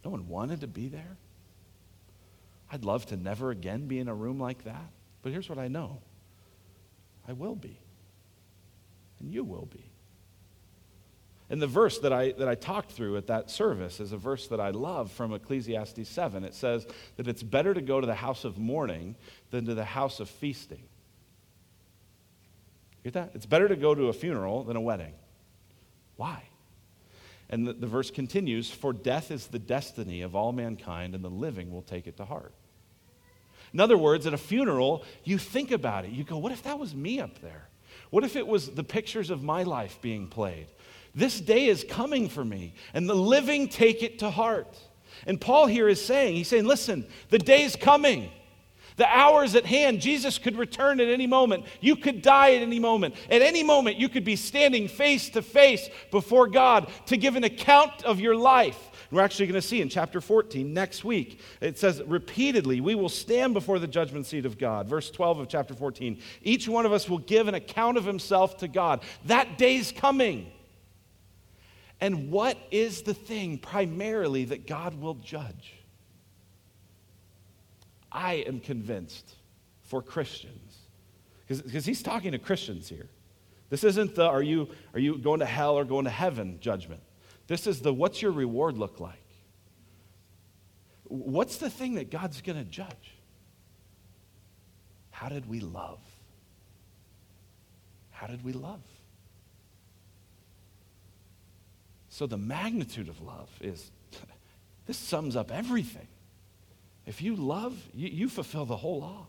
No 0.06 0.12
one 0.12 0.28
wanted 0.28 0.62
to 0.62 0.68
be 0.68 0.88
there. 0.88 1.18
I'd 2.72 2.86
love 2.86 3.06
to 3.08 3.18
never 3.18 3.52
again 3.52 3.88
be 3.88 4.00
in 4.00 4.08
a 4.08 4.14
room 4.14 4.40
like 4.40 4.64
that. 4.64 4.90
But 5.22 5.32
here's 5.32 5.50
what 5.50 5.58
I 5.58 5.68
know 5.68 6.02
I 7.28 7.34
will 7.34 7.56
be. 7.56 7.80
And 9.20 9.32
you 9.32 9.44
will 9.44 9.68
be. 9.72 9.93
And 11.54 11.62
the 11.62 11.68
verse 11.68 12.00
that 12.00 12.12
I, 12.12 12.32
that 12.32 12.48
I 12.48 12.56
talked 12.56 12.94
through 12.94 13.16
at 13.16 13.28
that 13.28 13.52
service 13.52 14.00
is 14.00 14.12
a 14.12 14.18
verse 14.18 14.48
that 14.48 14.60
I 14.60 14.72
love 14.72 15.12
from 15.12 15.36
Ecclesiastes 15.36 16.10
7. 16.10 16.44
It 16.44 16.56
says 16.56 16.88
that 17.18 17.28
it's 17.28 17.44
better 17.44 17.76
to 17.76 17.82
go 17.82 18.02
to 18.02 18.08
the 18.08 18.16
house 18.16 18.44
of 18.44 18.58
mourning 18.58 19.16
than 19.52 19.68
to 19.68 19.76
the 19.76 19.86
house 19.86 20.20
of 20.20 20.28
feasting. 20.28 20.82
Get 23.04 23.14
that? 23.14 23.34
It's 23.36 23.46
better 23.46 23.68
to 23.68 23.76
go 23.76 23.94
to 23.94 24.08
a 24.08 24.14
funeral 24.14 24.64
than 24.64 24.76
a 24.76 24.82
wedding. 24.82 25.14
Why? 26.16 26.42
And 27.52 27.68
the, 27.68 27.74
the 27.74 27.86
verse 27.86 28.10
continues 28.10 28.72
For 28.72 28.92
death 28.92 29.30
is 29.30 29.46
the 29.46 29.60
destiny 29.60 30.24
of 30.24 30.36
all 30.36 30.54
mankind, 30.54 31.14
and 31.14 31.24
the 31.24 31.30
living 31.30 31.72
will 31.72 31.84
take 31.84 32.08
it 32.08 32.18
to 32.18 32.26
heart. 32.26 32.56
In 33.76 33.80
other 33.80 33.96
words, 33.96 34.26
at 34.26 34.34
a 34.34 34.40
funeral, 34.40 35.06
you 35.24 35.38
think 35.38 35.70
about 35.70 36.06
it. 36.06 36.14
You 36.14 36.24
go, 36.24 36.40
What 36.40 36.52
if 36.52 36.64
that 36.64 36.80
was 36.80 36.96
me 36.96 37.20
up 37.20 37.42
there? 37.42 37.70
What 38.10 38.24
if 38.24 38.36
it 38.36 38.48
was 38.48 38.70
the 38.70 38.84
pictures 38.84 39.30
of 39.30 39.44
my 39.44 39.64
life 39.64 40.00
being 40.02 40.28
played? 40.28 40.68
This 41.16 41.40
day 41.40 41.68
is 41.68 41.86
coming 41.88 42.28
for 42.28 42.44
me, 42.44 42.74
and 42.94 43.08
the 43.08 43.14
living 43.14 43.68
take 43.68 44.02
it 44.02 44.20
to 44.20 44.30
heart. 44.30 44.78
And 45.28 45.40
Paul 45.40 45.68
here 45.68 45.88
is 45.88 46.04
saying, 46.04 46.36
he's 46.36 46.48
saying, 46.48 46.66
listen, 46.66 47.06
the 47.30 47.40
day's 47.40 47.76
coming. 47.76 48.32
The 48.96 49.08
hour 49.08 49.44
is 49.44 49.56
at 49.56 49.66
hand. 49.66 50.02
Jesus 50.02 50.38
could 50.38 50.56
return 50.56 51.00
at 51.00 51.08
any 51.08 51.26
moment. 51.26 51.66
You 51.82 51.96
could 51.96 52.22
die 52.22 52.56
at 52.56 52.62
any 52.62 52.80
moment. 52.80 53.16
At 53.30 53.42
any 53.42 53.64
moment, 53.64 53.98
you 53.98 54.10
could 54.10 54.24
be 54.24 54.36
standing 54.36 54.88
face 54.88 55.30
to 55.32 55.42
face 55.42 55.90
before 56.12 56.48
God 56.48 56.92
to 57.08 57.18
give 57.18 57.36
an 57.36 57.44
account 57.44 58.04
of 58.04 58.20
your 58.20 58.36
life. 58.36 58.92
We're 59.10 59.22
actually 59.22 59.48
going 59.48 59.62
to 59.62 59.68
see 59.68 59.82
in 59.82 59.90
chapter 59.90 60.22
14 60.22 60.74
next 60.74 61.04
week. 61.04 61.40
It 61.62 61.78
says 61.78 62.02
repeatedly, 62.06 62.82
we 62.82 62.96
will 62.96 63.10
stand 63.10 63.54
before 63.54 63.80
the 63.80 63.88
judgment 63.88 64.26
seat 64.26 64.46
of 64.46 64.58
God. 64.58 64.88
Verse 64.88 65.10
12 65.12 65.40
of 65.40 65.48
chapter 65.48 65.74
14. 65.74 66.20
Each 66.42 66.68
one 66.68 66.86
of 66.86 66.94
us 66.94 67.10
will 67.10 67.20
give 67.20 67.48
an 67.48 67.56
account 67.56 67.98
of 67.98 68.06
himself 68.06 68.58
to 68.58 68.68
God. 68.68 69.02
That 69.26 69.58
day's 69.58 69.92
coming. 69.92 70.52
And 72.04 72.32
what 72.32 72.58
is 72.70 73.04
the 73.04 73.14
thing 73.14 73.58
primarily 73.58 74.44
that 74.44 74.68
God 74.68 75.00
will 75.00 75.14
judge? 75.14 75.74
I 78.12 78.44
am 78.46 78.60
convinced 78.60 79.38
for 79.84 80.02
Christians, 80.02 80.80
because 81.48 81.86
he's 81.86 82.04
talking 82.04 82.34
to 82.34 82.40
Christians 82.40 82.90
here. 82.90 83.08
This 83.70 83.86
isn't 83.86 84.16
the 84.16 84.26
are 84.26 84.42
you, 84.42 84.68
are 84.94 85.00
you 85.00 85.18
going 85.18 85.40
to 85.40 85.46
hell 85.46 85.76
or 85.76 85.86
going 85.86 86.04
to 86.04 86.12
heaven 86.12 86.58
judgment. 86.60 87.00
This 87.48 87.68
is 87.68 87.80
the 87.80 87.94
what's 87.94 88.22
your 88.22 88.34
reward 88.34 88.78
look 88.78 89.00
like? 89.00 89.16
What's 91.06 91.56
the 91.56 91.70
thing 91.70 91.94
that 91.94 92.12
God's 92.12 92.42
going 92.42 92.58
to 92.58 92.70
judge? 92.70 93.16
How 95.12 95.30
did 95.30 95.48
we 95.48 95.62
love? 95.62 96.02
How 98.12 98.28
did 98.28 98.44
we 98.44 98.52
love? 98.52 98.82
So 102.14 102.28
the 102.28 102.38
magnitude 102.38 103.10
of 103.10 103.20
love 103.22 103.50
is 103.60 103.90
this 104.86 104.98
sums 104.98 105.36
up 105.36 105.52
everything. 105.52 106.08
If 107.08 107.24
you 107.24 107.36
love, 107.36 107.76
you, 107.92 108.08
you, 108.08 108.30
fulfill 108.30 108.66
the 108.66 108.78
whole 108.78 109.00
law. 109.00 109.26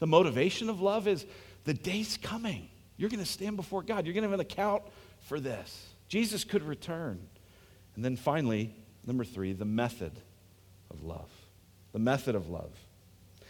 The 0.00 0.08
motivation 0.08 0.68
of 0.68 0.80
love 0.80 1.06
is 1.06 1.24
the 1.62 1.74
day's 1.74 2.18
coming. 2.20 2.68
You're 2.96 3.08
going 3.08 3.22
to 3.22 3.24
stand 3.24 3.54
before 3.54 3.84
God. 3.84 4.04
You're 4.04 4.14
going 4.14 4.24
to 4.24 4.30
have 4.30 4.40
an 4.40 4.40
account 4.40 4.82
for 5.20 5.38
this. 5.38 5.86
Jesus 6.08 6.42
could 6.42 6.64
return. 6.64 7.20
And 7.94 8.04
then 8.04 8.16
finally, 8.16 8.74
number 9.06 9.24
three, 9.24 9.52
the 9.52 9.64
method 9.64 10.18
of 10.90 11.04
love. 11.04 11.30
The 11.92 12.00
method 12.00 12.34
of 12.34 12.50
love. 12.50 12.72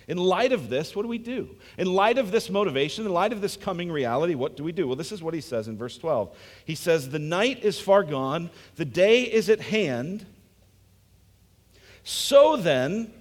In 0.07 0.19
light 0.19 0.53
of 0.53 0.69
this, 0.69 0.95
what 0.95 1.03
do 1.03 1.09
we 1.09 1.19
do? 1.19 1.57
In 1.79 1.87
light 1.87 2.19
of 2.19 2.31
this 2.31 2.51
motivation, 2.51 3.07
in 3.07 3.13
light 3.13 3.33
of 3.33 3.41
this 3.41 3.57
coming 3.57 3.91
reality, 3.91 4.35
what 4.35 4.57
do 4.57 4.63
we 4.63 4.73
do? 4.73 4.87
Well, 4.87 4.97
this 4.97 5.13
is 5.13 5.23
what 5.23 5.35
he 5.35 5.41
says 5.41 5.67
in 5.67 5.79
verse 5.79 5.97
12. 5.97 6.37
He 6.65 6.75
says, 6.75 7.09
The 7.09 7.19
night 7.19 7.65
is 7.65 7.81
far 7.81 8.03
gone, 8.03 8.51
the 8.77 8.85
day 8.85 9.23
is 9.23 9.49
at 9.49 9.61
hand. 9.61 10.27
So 12.03 12.57
then, 12.57 13.13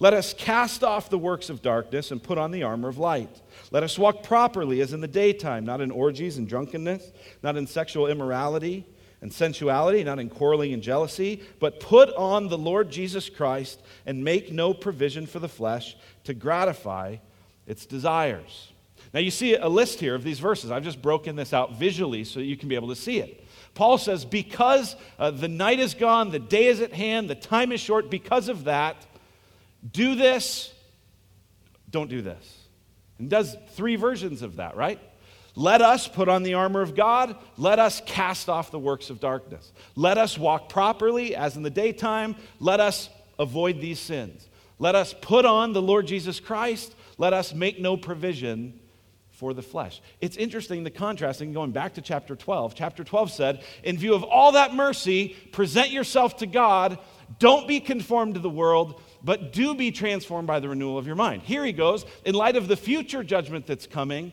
let 0.00 0.12
us 0.12 0.34
cast 0.34 0.82
off 0.82 1.08
the 1.08 1.18
works 1.18 1.50
of 1.50 1.62
darkness 1.62 2.10
and 2.10 2.22
put 2.22 2.38
on 2.38 2.50
the 2.50 2.64
armor 2.64 2.88
of 2.88 2.98
light. 2.98 3.40
Let 3.70 3.84
us 3.84 3.98
walk 3.98 4.22
properly 4.24 4.80
as 4.80 4.92
in 4.92 5.00
the 5.00 5.08
daytime, 5.08 5.64
not 5.64 5.80
in 5.80 5.90
orgies 5.90 6.36
and 6.36 6.48
drunkenness, 6.48 7.12
not 7.42 7.56
in 7.56 7.66
sexual 7.66 8.08
immorality 8.08 8.86
and 9.20 9.32
sensuality, 9.32 10.04
not 10.04 10.18
in 10.18 10.30
quarreling 10.30 10.72
and 10.72 10.82
jealousy, 10.82 11.42
but 11.58 11.80
put 11.80 12.12
on 12.14 12.48
the 12.48 12.58
Lord 12.58 12.90
Jesus 12.90 13.28
Christ 13.28 13.82
and 14.06 14.22
make 14.24 14.52
no 14.52 14.72
provision 14.72 15.26
for 15.26 15.38
the 15.38 15.48
flesh 15.48 15.96
to 16.24 16.34
gratify 16.34 17.16
its 17.66 17.84
desires. 17.86 18.72
Now, 19.12 19.20
you 19.20 19.30
see 19.30 19.54
a 19.54 19.68
list 19.68 20.00
here 20.00 20.14
of 20.14 20.22
these 20.22 20.38
verses. 20.38 20.70
I've 20.70 20.84
just 20.84 21.00
broken 21.00 21.36
this 21.36 21.52
out 21.52 21.74
visually 21.74 22.24
so 22.24 22.40
you 22.40 22.56
can 22.56 22.68
be 22.68 22.74
able 22.74 22.88
to 22.88 22.96
see 22.96 23.18
it. 23.18 23.44
Paul 23.74 23.98
says, 23.98 24.24
because 24.24 24.96
uh, 25.18 25.30
the 25.30 25.48
night 25.48 25.78
is 25.78 25.94
gone, 25.94 26.30
the 26.30 26.38
day 26.38 26.66
is 26.66 26.80
at 26.80 26.92
hand, 26.92 27.30
the 27.30 27.34
time 27.34 27.72
is 27.72 27.80
short, 27.80 28.10
because 28.10 28.48
of 28.48 28.64
that, 28.64 28.96
do 29.92 30.14
this, 30.14 30.72
don't 31.90 32.10
do 32.10 32.22
this. 32.22 32.58
And 33.18 33.30
does 33.30 33.56
three 33.70 33.96
versions 33.96 34.42
of 34.42 34.56
that, 34.56 34.76
right? 34.76 35.00
Let 35.58 35.82
us 35.82 36.06
put 36.06 36.28
on 36.28 36.44
the 36.44 36.54
armor 36.54 36.82
of 36.82 36.94
God. 36.94 37.34
Let 37.56 37.80
us 37.80 38.00
cast 38.06 38.48
off 38.48 38.70
the 38.70 38.78
works 38.78 39.10
of 39.10 39.18
darkness. 39.18 39.72
Let 39.96 40.16
us 40.16 40.38
walk 40.38 40.68
properly 40.68 41.34
as 41.34 41.56
in 41.56 41.64
the 41.64 41.68
daytime. 41.68 42.36
Let 42.60 42.78
us 42.78 43.10
avoid 43.40 43.80
these 43.80 43.98
sins. 43.98 44.48
Let 44.78 44.94
us 44.94 45.16
put 45.20 45.44
on 45.44 45.72
the 45.72 45.82
Lord 45.82 46.06
Jesus 46.06 46.38
Christ. 46.38 46.94
Let 47.18 47.32
us 47.32 47.52
make 47.52 47.80
no 47.80 47.96
provision 47.96 48.78
for 49.32 49.52
the 49.52 49.62
flesh. 49.62 50.00
It's 50.20 50.36
interesting 50.36 50.84
the 50.84 50.92
contrast, 50.92 51.40
and 51.40 51.52
going 51.52 51.72
back 51.72 51.94
to 51.94 52.02
chapter 52.02 52.36
12. 52.36 52.76
Chapter 52.76 53.02
12 53.02 53.32
said, 53.32 53.64
In 53.82 53.98
view 53.98 54.14
of 54.14 54.22
all 54.22 54.52
that 54.52 54.74
mercy, 54.74 55.36
present 55.50 55.90
yourself 55.90 56.36
to 56.36 56.46
God. 56.46 57.00
Don't 57.40 57.66
be 57.66 57.80
conformed 57.80 58.34
to 58.34 58.40
the 58.40 58.48
world, 58.48 59.00
but 59.24 59.52
do 59.52 59.74
be 59.74 59.90
transformed 59.90 60.46
by 60.46 60.60
the 60.60 60.68
renewal 60.68 60.98
of 60.98 61.06
your 61.06 61.16
mind. 61.16 61.42
Here 61.42 61.64
he 61.64 61.72
goes, 61.72 62.04
in 62.24 62.34
light 62.34 62.56
of 62.56 62.68
the 62.68 62.76
future 62.76 63.24
judgment 63.24 63.66
that's 63.66 63.86
coming, 63.86 64.32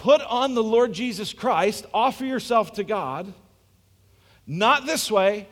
put 0.00 0.22
on 0.22 0.54
the 0.54 0.62
Lord 0.62 0.94
Jesus 0.94 1.34
Christ, 1.34 1.84
offer 1.92 2.24
yourself 2.24 2.72
to 2.74 2.84
God, 2.84 3.34
not 4.46 4.86
this 4.86 5.10
way, 5.10 5.46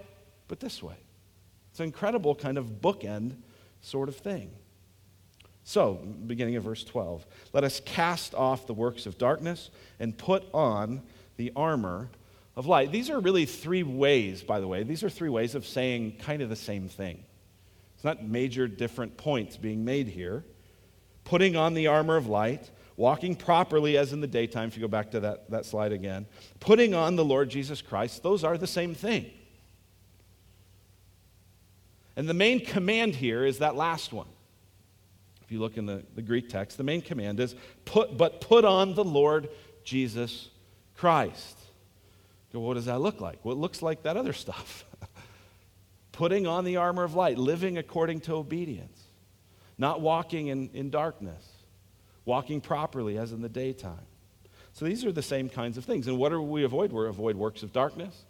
but 0.49 0.59
this 0.59 0.83
way. 0.83 0.97
It's 1.71 1.81
an 1.81 1.85
incredible 1.85 2.35
kind 2.35 2.57
of 2.57 2.81
bookend 2.81 3.37
sort 3.83 4.09
of 4.09 4.17
thing. 4.17 4.51
So, 5.65 5.97
beginning 6.27 6.57
of 6.57 6.63
verse 6.63 6.83
12, 6.83 7.27
let 7.53 7.63
us 7.63 7.81
cast 7.85 8.35
off 8.35 8.67
the 8.67 8.73
works 8.73 9.05
of 9.05 9.19
darkness 9.19 9.69
and 10.01 10.17
put 10.17 10.45
on 10.55 11.03
the 11.37 11.53
armor 11.55 12.09
of 12.57 12.65
light. 12.67 12.91
These 12.91 13.11
are 13.11 13.21
really 13.21 13.45
three 13.45 13.83
ways, 13.83 14.43
by 14.43 14.61
the 14.61 14.67
way. 14.67 14.83
These 14.83 15.05
are 15.05 15.11
three 15.11 15.29
ways 15.29 15.55
of 15.55 15.67
saying 15.67 16.17
kind 16.21 16.41
of 16.41 16.49
the 16.49 16.57
same 16.57 16.89
thing. 16.89 17.23
It's 17.97 18.05
not 18.05 18.25
major 18.25 18.67
different 18.67 19.19
points 19.19 19.59
being 19.59 19.85
made 19.85 20.09
here. 20.09 20.43
Putting 21.25 21.55
on 21.55 21.75
the 21.75 21.89
armor 21.89 22.17
of 22.17 22.29
light, 22.29 22.71
walking 22.99 23.37
properly 23.37 23.97
as 23.97 24.13
in 24.13 24.21
the 24.21 24.27
daytime, 24.27 24.67
if 24.67 24.77
you 24.77 24.83
go 24.83 24.89
back 24.89 25.13
to 25.13 25.21
that, 25.21 25.49
that 25.49 25.65
slide 25.65 25.93
again, 25.93 26.27
putting 26.59 26.95
on 26.95 27.15
the 27.15 27.25
Lord 27.25 27.49
Jesus 27.49 27.81
Christ, 27.81 28.25
those 28.25 28.43
are 28.43 28.59
the 28.59 28.67
same 28.67 28.93
thing. 28.93 29.31
And 32.17 32.29
the 32.29 32.35
main 32.35 32.59
command 32.59 33.15
here 33.15 33.45
is 33.45 33.61
that 33.61 33.77
last 33.77 34.13
one. 34.13 34.27
If 35.43 35.53
you 35.53 35.61
look 35.61 35.77
in 35.77 35.87
the, 35.87 36.03
the 36.17 36.23
Greek 36.23 36.49
text, 36.49 36.77
the 36.77 36.83
main 36.83 37.01
command 37.01 37.39
is 37.39 37.55
put, 37.85 38.19
but 38.19 38.41
put 38.41 38.65
on 38.65 38.95
the 38.95 39.05
Lord 39.05 39.49
Jesus 39.85 40.49
Christ. 40.97 41.57
So 42.51 42.59
what 42.59 42.75
does 42.75 42.87
that 42.87 43.01
look 43.01 43.21
like? 43.21 43.39
Well, 43.45 43.55
it 43.55 43.59
looks 43.59 43.81
like 43.81 44.03
that 44.03 44.17
other 44.17 44.33
stuff 44.33 44.85
putting 46.13 46.49
on 46.49 46.65
the 46.65 46.77
armor 46.77 47.05
of 47.05 47.15
light, 47.15 47.39
living 47.39 47.79
according 47.79 48.23
to 48.23 48.35
obedience, 48.35 49.01
not 49.79 50.01
walking 50.01 50.49
in, 50.49 50.69
in 50.75 50.91
darkness, 50.91 51.58
walking 52.29 52.61
properly 52.61 53.17
as 53.17 53.33
in 53.33 53.41
the 53.41 53.49
daytime. 53.49 54.07
So 54.75 54.85
these 54.85 55.03
are 55.05 55.11
the 55.11 55.23
same 55.23 55.49
kinds 55.49 55.79
of 55.79 55.85
things. 55.87 56.07
And 56.07 56.19
what 56.19 56.29
do 56.29 56.41
we 56.43 56.63
avoid? 56.63 56.93
We 56.93 57.07
avoid 57.07 57.37
works 57.37 57.63
of 57.63 57.73
darkness. 57.73 58.25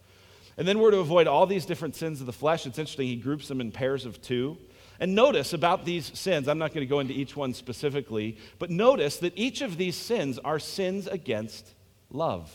And 0.57 0.67
then 0.67 0.79
we're 0.79 0.93
to 0.93 0.99
avoid 0.99 1.27
all 1.27 1.47
these 1.47 1.67
different 1.67 1.97
sins 1.97 2.21
of 2.21 2.27
the 2.27 2.33
flesh. 2.33 2.65
It's 2.65 2.79
interesting, 2.79 3.09
he 3.09 3.17
groups 3.17 3.49
them 3.49 3.61
in 3.61 3.73
pairs 3.73 4.07
of 4.07 4.23
two. 4.23 4.57
And 5.01 5.17
notice 5.17 5.53
about 5.53 5.85
these 5.85 6.17
sins, 6.17 6.47
I'm 6.47 6.59
not 6.59 6.73
going 6.73 6.87
to 6.87 6.91
go 6.91 7.01
into 7.01 7.13
each 7.13 7.37
one 7.37 7.55
specifically, 7.55 8.39
but 8.61 8.71
notice 8.71 9.17
that 9.19 9.33
each 9.37 9.63
of 9.63 9.77
these 9.77 9.97
sins 9.97 10.39
are 10.39 10.61
sins 10.61 11.09
against 11.09 11.75
love. 12.11 12.53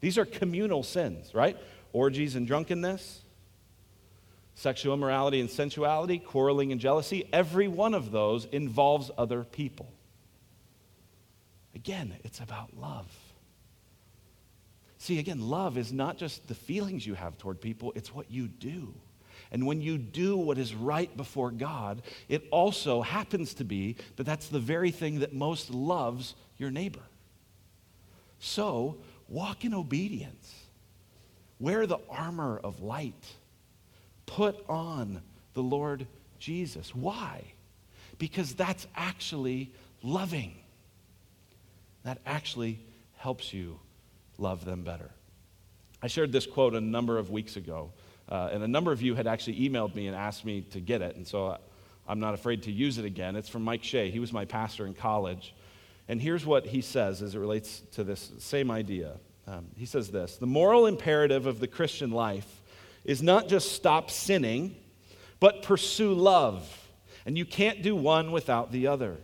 These 0.00 0.16
are 0.16 0.24
communal 0.24 0.82
sins, 0.82 1.34
right? 1.34 1.58
Orgies 1.92 2.36
and 2.36 2.46
drunkenness, 2.46 3.20
sexual 4.54 4.94
immorality 4.94 5.40
and 5.40 5.50
sensuality, 5.50 6.18
quarreling 6.18 6.72
and 6.72 6.80
jealousy, 6.80 7.28
every 7.32 7.68
one 7.68 7.94
of 7.94 8.10
those 8.10 8.44
involves 8.46 9.10
other 9.18 9.44
people. 9.44 9.92
Again, 11.74 12.14
it's 12.22 12.40
about 12.40 12.76
love. 12.76 13.06
See, 14.98 15.18
again, 15.18 15.40
love 15.40 15.76
is 15.76 15.92
not 15.92 16.16
just 16.16 16.46
the 16.48 16.54
feelings 16.54 17.06
you 17.06 17.14
have 17.14 17.36
toward 17.36 17.60
people, 17.60 17.92
it's 17.94 18.14
what 18.14 18.30
you 18.30 18.48
do. 18.48 18.94
And 19.50 19.66
when 19.66 19.80
you 19.80 19.98
do 19.98 20.36
what 20.36 20.56
is 20.56 20.74
right 20.74 21.14
before 21.16 21.50
God, 21.50 22.02
it 22.28 22.44
also 22.50 23.02
happens 23.02 23.54
to 23.54 23.64
be 23.64 23.96
that 24.16 24.24
that's 24.24 24.48
the 24.48 24.58
very 24.58 24.90
thing 24.90 25.20
that 25.20 25.34
most 25.34 25.70
loves 25.70 26.34
your 26.56 26.70
neighbor. 26.70 27.02
So, 28.38 28.96
walk 29.28 29.64
in 29.64 29.74
obedience. 29.74 30.52
Wear 31.60 31.86
the 31.86 31.98
armor 32.08 32.58
of 32.62 32.80
light 32.80 33.24
Put 34.26 34.64
on 34.68 35.22
the 35.54 35.62
Lord 35.62 36.06
Jesus. 36.38 36.94
Why? 36.94 37.44
Because 38.18 38.54
that's 38.54 38.86
actually 38.96 39.72
loving. 40.02 40.54
That 42.04 42.18
actually 42.26 42.80
helps 43.16 43.52
you 43.52 43.80
love 44.38 44.64
them 44.64 44.82
better. 44.82 45.10
I 46.02 46.06
shared 46.08 46.32
this 46.32 46.46
quote 46.46 46.74
a 46.74 46.80
number 46.80 47.18
of 47.18 47.30
weeks 47.30 47.56
ago, 47.56 47.90
uh, 48.28 48.50
and 48.52 48.62
a 48.62 48.68
number 48.68 48.92
of 48.92 49.00
you 49.00 49.14
had 49.14 49.26
actually 49.26 49.60
emailed 49.60 49.94
me 49.94 50.06
and 50.06 50.14
asked 50.14 50.44
me 50.44 50.62
to 50.72 50.80
get 50.80 51.00
it, 51.00 51.16
and 51.16 51.26
so 51.26 51.56
I'm 52.06 52.20
not 52.20 52.34
afraid 52.34 52.64
to 52.64 52.72
use 52.72 52.98
it 52.98 53.04
again. 53.04 53.36
It's 53.36 53.48
from 53.48 53.62
Mike 53.62 53.82
Shea. 53.82 54.10
He 54.10 54.18
was 54.18 54.32
my 54.32 54.44
pastor 54.44 54.86
in 54.86 54.94
college. 54.94 55.54
And 56.08 56.20
here's 56.20 56.44
what 56.44 56.66
he 56.66 56.82
says 56.82 57.22
as 57.22 57.34
it 57.34 57.38
relates 57.38 57.80
to 57.92 58.04
this 58.04 58.32
same 58.38 58.70
idea. 58.70 59.12
Um, 59.46 59.66
he 59.76 59.86
says 59.86 60.10
this 60.10 60.36
The 60.36 60.46
moral 60.46 60.86
imperative 60.86 61.46
of 61.46 61.60
the 61.60 61.66
Christian 61.66 62.10
life 62.10 62.62
is 63.04 63.22
not 63.22 63.48
just 63.48 63.72
stop 63.72 64.10
sinning, 64.10 64.76
but 65.40 65.62
pursue 65.62 66.12
love. 66.12 66.68
And 67.26 67.38
you 67.38 67.44
can't 67.44 67.82
do 67.82 67.96
one 67.96 68.32
without 68.32 68.72
the 68.72 68.86
other. 68.86 69.18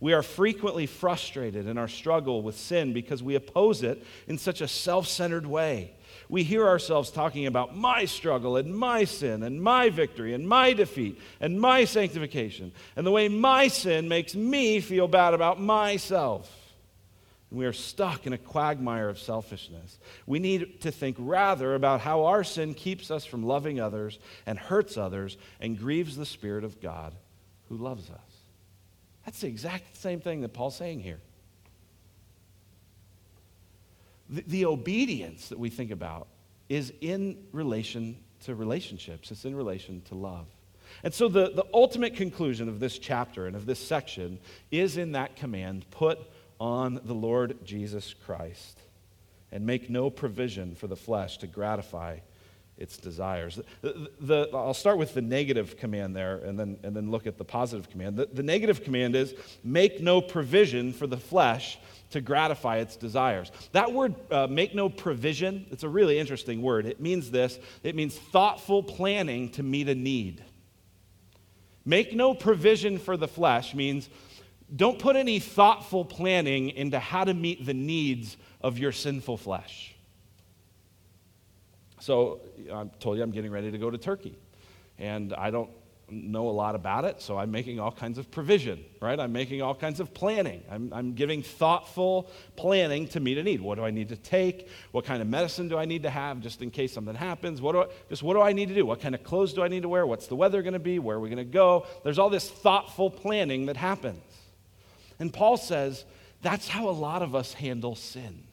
We 0.00 0.12
are 0.12 0.22
frequently 0.22 0.86
frustrated 0.86 1.66
in 1.66 1.76
our 1.76 1.88
struggle 1.88 2.42
with 2.42 2.56
sin 2.56 2.92
because 2.92 3.22
we 3.22 3.34
oppose 3.34 3.82
it 3.82 4.04
in 4.28 4.38
such 4.38 4.60
a 4.60 4.68
self 4.68 5.08
centered 5.08 5.46
way. 5.46 5.94
We 6.28 6.44
hear 6.44 6.66
ourselves 6.66 7.10
talking 7.10 7.46
about 7.46 7.76
my 7.76 8.04
struggle 8.04 8.56
and 8.56 8.76
my 8.76 9.04
sin 9.04 9.42
and 9.42 9.60
my 9.60 9.88
victory 9.88 10.34
and 10.34 10.48
my 10.48 10.72
defeat 10.72 11.20
and 11.40 11.60
my 11.60 11.84
sanctification 11.84 12.72
and 12.96 13.06
the 13.06 13.10
way 13.10 13.28
my 13.28 13.68
sin 13.68 14.08
makes 14.08 14.34
me 14.34 14.80
feel 14.80 15.08
bad 15.08 15.34
about 15.34 15.60
myself. 15.60 16.54
We 17.50 17.64
are 17.64 17.72
stuck 17.72 18.26
in 18.26 18.34
a 18.34 18.38
quagmire 18.38 19.08
of 19.08 19.18
selfishness. 19.18 19.98
We 20.26 20.38
need 20.38 20.82
to 20.82 20.90
think 20.90 21.16
rather 21.18 21.74
about 21.74 22.00
how 22.00 22.26
our 22.26 22.44
sin 22.44 22.74
keeps 22.74 23.10
us 23.10 23.24
from 23.24 23.42
loving 23.42 23.80
others 23.80 24.18
and 24.44 24.58
hurts 24.58 24.98
others 24.98 25.38
and 25.60 25.78
grieves 25.78 26.16
the 26.16 26.26
Spirit 26.26 26.64
of 26.64 26.80
God 26.80 27.14
who 27.68 27.76
loves 27.76 28.10
us. 28.10 28.20
That's 29.24 29.40
the 29.40 29.48
exact 29.48 29.96
same 29.96 30.20
thing 30.20 30.42
that 30.42 30.52
Paul's 30.52 30.76
saying 30.76 31.00
here. 31.00 31.20
The, 34.28 34.44
the 34.46 34.64
obedience 34.66 35.48
that 35.48 35.58
we 35.58 35.70
think 35.70 35.90
about 35.90 36.28
is 36.68 36.92
in 37.00 37.38
relation 37.52 38.18
to 38.44 38.54
relationships, 38.54 39.30
it's 39.30 39.46
in 39.46 39.56
relation 39.56 40.02
to 40.02 40.14
love. 40.14 40.46
And 41.02 41.12
so 41.12 41.28
the, 41.28 41.50
the 41.50 41.66
ultimate 41.72 42.14
conclusion 42.14 42.68
of 42.68 42.80
this 42.80 42.98
chapter 42.98 43.46
and 43.46 43.56
of 43.56 43.66
this 43.66 43.78
section 43.78 44.38
is 44.70 44.96
in 44.96 45.12
that 45.12 45.36
command 45.36 45.86
put 45.90 46.18
on 46.60 47.00
the 47.04 47.14
Lord 47.14 47.64
Jesus 47.64 48.14
Christ 48.14 48.80
and 49.50 49.64
make 49.64 49.88
no 49.88 50.10
provision 50.10 50.74
for 50.74 50.86
the 50.86 50.96
flesh 50.96 51.38
to 51.38 51.46
gratify 51.46 52.18
its 52.76 52.96
desires. 52.96 53.60
The, 53.82 54.10
the, 54.20 54.48
I'll 54.54 54.72
start 54.72 54.98
with 54.98 55.12
the 55.12 55.20
negative 55.20 55.76
command 55.76 56.14
there 56.14 56.36
and 56.36 56.58
then, 56.58 56.78
and 56.84 56.94
then 56.94 57.10
look 57.10 57.26
at 57.26 57.36
the 57.36 57.44
positive 57.44 57.90
command. 57.90 58.16
The, 58.16 58.26
the 58.26 58.42
negative 58.42 58.84
command 58.84 59.16
is 59.16 59.34
make 59.64 60.00
no 60.00 60.20
provision 60.20 60.92
for 60.92 61.06
the 61.06 61.16
flesh 61.16 61.78
to 62.10 62.20
gratify 62.20 62.78
its 62.78 62.96
desires. 62.96 63.50
That 63.72 63.92
word, 63.92 64.14
uh, 64.30 64.46
make 64.46 64.74
no 64.74 64.88
provision, 64.88 65.66
it's 65.70 65.82
a 65.82 65.88
really 65.88 66.18
interesting 66.18 66.62
word. 66.62 66.86
It 66.86 67.00
means 67.00 67.30
this 67.30 67.58
it 67.82 67.96
means 67.96 68.16
thoughtful 68.16 68.82
planning 68.82 69.50
to 69.50 69.62
meet 69.62 69.88
a 69.88 69.94
need. 69.94 70.42
Make 71.84 72.14
no 72.14 72.32
provision 72.34 72.98
for 72.98 73.16
the 73.16 73.28
flesh 73.28 73.74
means 73.74 74.08
don't 74.74 74.98
put 74.98 75.16
any 75.16 75.38
thoughtful 75.38 76.04
planning 76.04 76.70
into 76.70 76.98
how 76.98 77.24
to 77.24 77.34
meet 77.34 77.64
the 77.64 77.74
needs 77.74 78.36
of 78.60 78.78
your 78.78 78.92
sinful 78.92 79.36
flesh. 79.36 79.94
So 82.00 82.40
I 82.72 82.84
told 83.00 83.16
you 83.16 83.22
I'm 83.22 83.30
getting 83.30 83.50
ready 83.50 83.70
to 83.70 83.78
go 83.78 83.90
to 83.90 83.98
Turkey. 83.98 84.36
And 84.98 85.32
I 85.34 85.50
don't 85.50 85.70
know 86.10 86.48
a 86.48 86.50
lot 86.50 86.74
about 86.74 87.04
it, 87.04 87.20
so 87.20 87.36
I'm 87.36 87.50
making 87.50 87.78
all 87.78 87.92
kinds 87.92 88.18
of 88.18 88.30
provision, 88.30 88.82
right? 89.00 89.18
I'm 89.18 89.32
making 89.32 89.62
all 89.62 89.74
kinds 89.74 90.00
of 90.00 90.14
planning. 90.14 90.62
I'm, 90.70 90.90
I'm 90.92 91.12
giving 91.12 91.42
thoughtful 91.42 92.30
planning 92.56 93.08
to 93.08 93.20
meet 93.20 93.38
a 93.38 93.42
need. 93.42 93.60
What 93.60 93.76
do 93.76 93.84
I 93.84 93.90
need 93.90 94.08
to 94.08 94.16
take? 94.16 94.68
What 94.92 95.04
kind 95.04 95.20
of 95.20 95.28
medicine 95.28 95.68
do 95.68 95.76
I 95.76 95.84
need 95.84 96.02
to 96.04 96.10
have 96.10 96.40
just 96.40 96.62
in 96.62 96.70
case 96.70 96.92
something 96.92 97.14
happens? 97.14 97.60
What 97.60 97.72
do 97.72 97.82
I, 97.82 97.86
just 98.08 98.22
what 98.22 98.34
do 98.34 98.40
I 98.40 98.52
need 98.52 98.68
to 98.68 98.74
do? 98.74 98.86
What 98.86 99.00
kind 99.00 99.14
of 99.14 99.22
clothes 99.22 99.52
do 99.52 99.62
I 99.62 99.68
need 99.68 99.82
to 99.82 99.88
wear? 99.88 100.06
What's 100.06 100.26
the 100.26 100.36
weather 100.36 100.62
going 100.62 100.72
to 100.72 100.78
be? 100.78 100.98
Where 100.98 101.16
are 101.16 101.20
we 101.20 101.28
going 101.28 101.38
to 101.38 101.44
go? 101.44 101.86
There's 102.04 102.18
all 102.18 102.30
this 102.30 102.48
thoughtful 102.48 103.10
planning 103.10 103.66
that 103.66 103.76
happens. 103.76 104.22
And 105.18 105.32
Paul 105.32 105.56
says 105.56 106.04
that's 106.42 106.68
how 106.68 106.88
a 106.88 106.90
lot 106.90 107.22
of 107.22 107.34
us 107.34 107.52
handle 107.54 107.94
sin. 107.94 108.44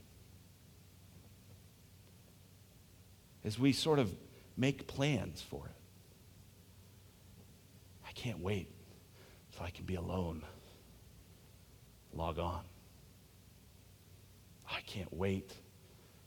as 3.46 3.60
we 3.60 3.72
sort 3.72 4.00
of 4.00 4.14
make 4.58 4.88
plans 4.88 5.42
for 5.42 5.68
it. 5.68 5.76
I 8.06 8.12
can't 8.12 8.40
wait 8.40 8.68
so 9.56 9.64
I 9.64 9.70
can 9.70 9.86
be 9.86 9.96
alone. 9.96 10.42
Log 12.12 12.40
on. 12.40 12.62
I 14.70 14.82
can't 14.82 15.14
wait 15.14 15.54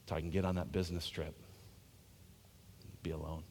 till 0.06 0.16
I 0.16 0.20
can 0.20 0.30
get 0.30 0.44
on 0.44 0.54
that 0.54 0.70
business 0.70 1.08
trip. 1.08 1.34
Be 3.02 3.10
alone. 3.10 3.42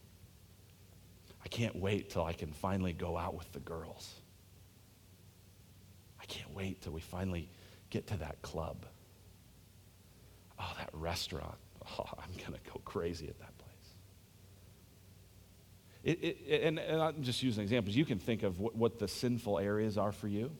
I 1.44 1.48
can't 1.48 1.76
wait 1.76 2.10
till 2.10 2.24
I 2.24 2.32
can 2.32 2.52
finally 2.52 2.94
go 2.94 3.18
out 3.18 3.34
with 3.34 3.52
the 3.52 3.60
girls. 3.60 4.14
Can't 6.28 6.54
wait 6.54 6.82
till 6.82 6.92
we 6.92 7.00
finally 7.00 7.48
get 7.90 8.06
to 8.08 8.16
that 8.18 8.40
club. 8.42 8.86
Oh, 10.58 10.72
that 10.78 10.90
restaurant. 10.92 11.56
Oh, 11.98 12.04
I'm 12.18 12.32
going 12.38 12.52
to 12.52 12.70
go 12.70 12.80
crazy 12.84 13.28
at 13.28 13.38
that 13.38 13.56
place. 13.58 13.68
It, 16.04 16.22
it, 16.22 16.62
and, 16.62 16.78
and, 16.78 17.00
I'm 17.02 17.22
just 17.22 17.42
using 17.42 17.62
examples. 17.62 17.96
You 17.96 18.04
can 18.04 18.18
think 18.18 18.42
of 18.42 18.60
what, 18.60 18.76
what 18.76 18.98
the 18.98 19.08
sinful 19.08 19.58
areas 19.58 19.98
are 19.98 20.12
for 20.12 20.28
you, 20.28 20.50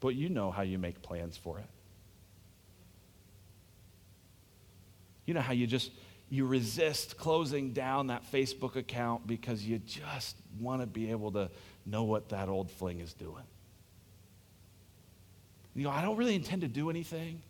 but 0.00 0.14
you 0.14 0.28
know 0.28 0.50
how 0.50 0.62
you 0.62 0.78
make 0.78 1.00
plans 1.02 1.36
for 1.36 1.58
it. 1.58 1.66
You 5.24 5.32
know 5.32 5.40
how 5.40 5.54
you 5.54 5.66
just 5.66 5.90
you 6.28 6.46
resist 6.46 7.16
closing 7.16 7.72
down 7.72 8.08
that 8.08 8.30
Facebook 8.30 8.76
account 8.76 9.26
because 9.26 9.64
you 9.64 9.78
just 9.78 10.36
want 10.58 10.82
to 10.82 10.86
be 10.86 11.10
able 11.10 11.32
to 11.32 11.50
know 11.86 12.02
what 12.02 12.28
that 12.30 12.48
old 12.48 12.70
fling 12.70 13.00
is 13.00 13.14
doing. 13.14 13.44
You 15.74 15.84
know, 15.84 15.90
I 15.90 16.02
don't 16.02 16.16
really 16.16 16.34
intend 16.34 16.62
to 16.62 16.68
do 16.68 16.90
anything. 16.90 17.42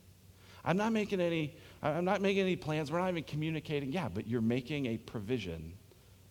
I'm 0.65 0.77
not 0.77 0.93
making 0.93 1.21
any, 1.21 1.57
I'm 1.83 2.05
not 2.05 2.23
making 2.23 2.43
any 2.43 2.57
plans. 2.57 2.91
We're 2.91 2.99
not 2.99 3.11
even 3.11 3.25
communicating. 3.25 3.93
Yeah, 3.93 4.09
but 4.09 4.27
you're 4.27 4.41
making 4.41 4.87
a 4.87 4.97
provision 4.97 5.75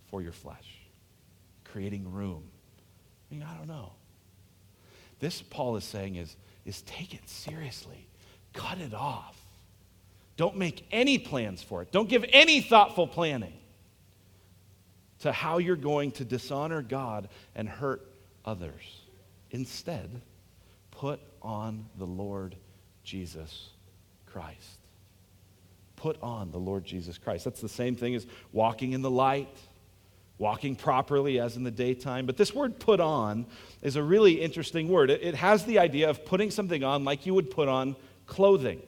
for 0.09 0.21
your 0.21 0.31
flesh, 0.31 0.81
creating 1.63 2.11
room. 2.11 2.43
I, 3.29 3.33
mean, 3.35 3.43
I 3.43 3.55
don't 3.57 3.67
know. 3.67 3.93
This 5.19 5.41
Paul 5.41 5.75
is 5.75 5.83
saying 5.83 6.15
is, 6.15 6.35
is 6.65 6.81
take 6.81 7.13
it 7.13 7.29
seriously. 7.29 8.07
Cut 8.53 8.79
it 8.79 8.93
off. 8.93 9.37
Don't 10.35 10.57
make 10.57 10.85
any 10.91 11.19
plans 11.19 11.61
for 11.61 11.81
it. 11.83 11.91
Don't 11.91 12.09
give 12.09 12.25
any 12.29 12.61
thoughtful 12.61 13.07
planning 13.07 13.53
to 15.19 15.31
how 15.31 15.59
you're 15.59 15.75
going 15.75 16.11
to 16.11 16.25
dishonor 16.25 16.81
God 16.81 17.29
and 17.55 17.69
hurt 17.69 18.11
others. 18.43 19.01
Instead, 19.51 20.21
put 20.91 21.19
on 21.43 21.85
the 21.97 22.05
Lord 22.05 22.55
Jesus 23.03 23.69
Christ. 24.25 24.79
Put 25.95 26.21
on 26.21 26.51
the 26.51 26.57
Lord 26.57 26.83
Jesus 26.83 27.17
Christ. 27.17 27.45
That's 27.45 27.61
the 27.61 27.69
same 27.69 27.95
thing 27.95 28.15
as 28.15 28.25
walking 28.51 28.93
in 28.93 29.01
the 29.01 29.11
light, 29.11 29.55
walking 30.37 30.75
properly 30.75 31.39
as 31.39 31.55
in 31.55 31.63
the 31.63 31.71
daytime. 31.71 32.25
But 32.25 32.37
this 32.37 32.53
word 32.53 32.79
put 32.79 32.99
on 32.99 33.45
is 33.81 33.95
a 33.95 34.03
really 34.03 34.41
interesting 34.41 34.87
word. 34.87 35.09
It, 35.09 35.35
has 35.35 35.65
the 35.65 35.79
idea 35.79 36.09
of 36.09 36.25
putting 36.25 36.51
something 36.51 36.83
on 36.83 37.05
like 37.05 37.25
you 37.25 37.33
would 37.33 37.51
put 37.51 37.67
on 37.67 37.95
clothing. 38.25 38.81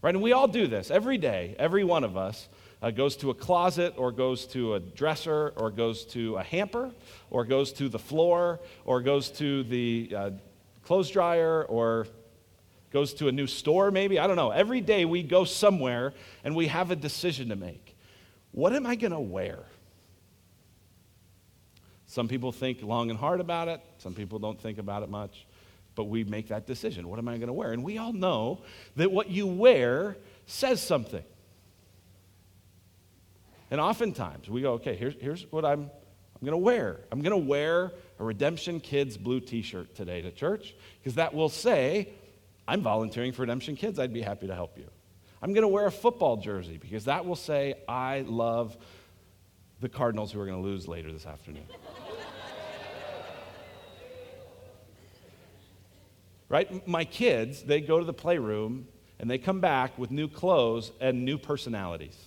Right? 0.00 0.14
And 0.14 0.22
we 0.22 0.32
all 0.32 0.48
do 0.48 0.66
this 0.66 0.90
every 0.90 1.18
day, 1.18 1.56
every 1.58 1.84
one 1.84 2.04
of 2.04 2.16
us. 2.16 2.48
Uh, 2.80 2.90
goes 2.90 3.14
to 3.14 3.30
a 3.30 3.34
closet 3.34 3.94
or 3.96 4.10
goes 4.10 4.44
to 4.44 4.74
a 4.74 4.80
dresser 4.80 5.52
or 5.56 5.70
goes 5.70 6.04
to 6.04 6.36
a 6.36 6.42
hamper 6.42 6.90
or 7.30 7.44
goes 7.44 7.72
to 7.72 7.88
the 7.88 7.98
floor 7.98 8.58
or 8.84 9.00
goes 9.00 9.30
to 9.30 9.62
the 9.62 10.12
uh, 10.16 10.30
clothes 10.92 11.08
dryer 11.08 11.64
or 11.64 12.06
goes 12.90 13.14
to 13.14 13.28
a 13.28 13.32
new 13.32 13.46
store 13.46 13.90
maybe 13.90 14.18
i 14.18 14.26
don't 14.26 14.36
know 14.36 14.50
every 14.50 14.82
day 14.82 15.06
we 15.06 15.22
go 15.22 15.42
somewhere 15.42 16.12
and 16.44 16.54
we 16.54 16.66
have 16.66 16.90
a 16.90 16.96
decision 16.96 17.48
to 17.48 17.56
make 17.56 17.96
what 18.50 18.74
am 18.74 18.86
i 18.86 18.94
going 18.94 19.10
to 19.10 19.18
wear 19.18 19.60
some 22.06 22.28
people 22.28 22.52
think 22.52 22.82
long 22.82 23.08
and 23.08 23.18
hard 23.18 23.40
about 23.40 23.68
it 23.68 23.80
some 23.96 24.12
people 24.12 24.38
don't 24.38 24.60
think 24.60 24.76
about 24.76 25.02
it 25.02 25.08
much 25.08 25.46
but 25.94 26.04
we 26.04 26.24
make 26.24 26.48
that 26.48 26.66
decision. 26.66 27.08
What 27.08 27.18
am 27.18 27.28
I 27.28 27.36
going 27.36 27.48
to 27.48 27.52
wear? 27.52 27.72
And 27.72 27.84
we 27.84 27.98
all 27.98 28.12
know 28.12 28.62
that 28.96 29.10
what 29.12 29.30
you 29.30 29.46
wear 29.46 30.16
says 30.46 30.80
something. 30.80 31.24
And 33.70 33.80
oftentimes 33.80 34.48
we 34.48 34.62
go, 34.62 34.74
okay, 34.74 34.94
here's, 34.94 35.14
here's 35.20 35.50
what 35.50 35.64
I'm, 35.64 35.90
I'm 36.42 36.46
going 36.46 36.60
to 36.60 36.64
wear. 36.64 36.98
I'm 37.12 37.22
going 37.22 37.40
to 37.40 37.48
wear 37.48 37.92
a 38.18 38.24
Redemption 38.24 38.80
Kids 38.80 39.16
blue 39.16 39.38
t 39.38 39.62
shirt 39.62 39.94
today 39.94 40.22
to 40.22 40.32
church 40.32 40.74
because 40.98 41.14
that 41.14 41.32
will 41.32 41.48
say, 41.48 42.08
I'm 42.66 42.82
volunteering 42.82 43.30
for 43.30 43.42
Redemption 43.42 43.76
Kids. 43.76 44.00
I'd 44.00 44.12
be 44.12 44.22
happy 44.22 44.48
to 44.48 44.54
help 44.56 44.76
you. 44.76 44.88
I'm 45.40 45.52
going 45.52 45.62
to 45.62 45.68
wear 45.68 45.86
a 45.86 45.92
football 45.92 46.38
jersey 46.38 46.78
because 46.78 47.04
that 47.04 47.24
will 47.26 47.36
say, 47.36 47.74
I 47.86 48.24
love 48.26 48.76
the 49.78 49.88
Cardinals 49.88 50.32
who 50.32 50.40
are 50.40 50.46
going 50.46 50.60
to 50.60 50.68
lose 50.68 50.88
later 50.88 51.12
this 51.12 51.26
afternoon. 51.26 51.62
right? 56.48 56.88
My 56.88 57.04
kids, 57.04 57.62
they 57.62 57.80
go 57.80 58.00
to 58.00 58.04
the 58.04 58.12
playroom 58.12 58.88
and 59.20 59.30
they 59.30 59.38
come 59.38 59.60
back 59.60 59.96
with 59.96 60.10
new 60.10 60.26
clothes 60.26 60.90
and 61.00 61.24
new 61.24 61.38
personalities. 61.38 62.18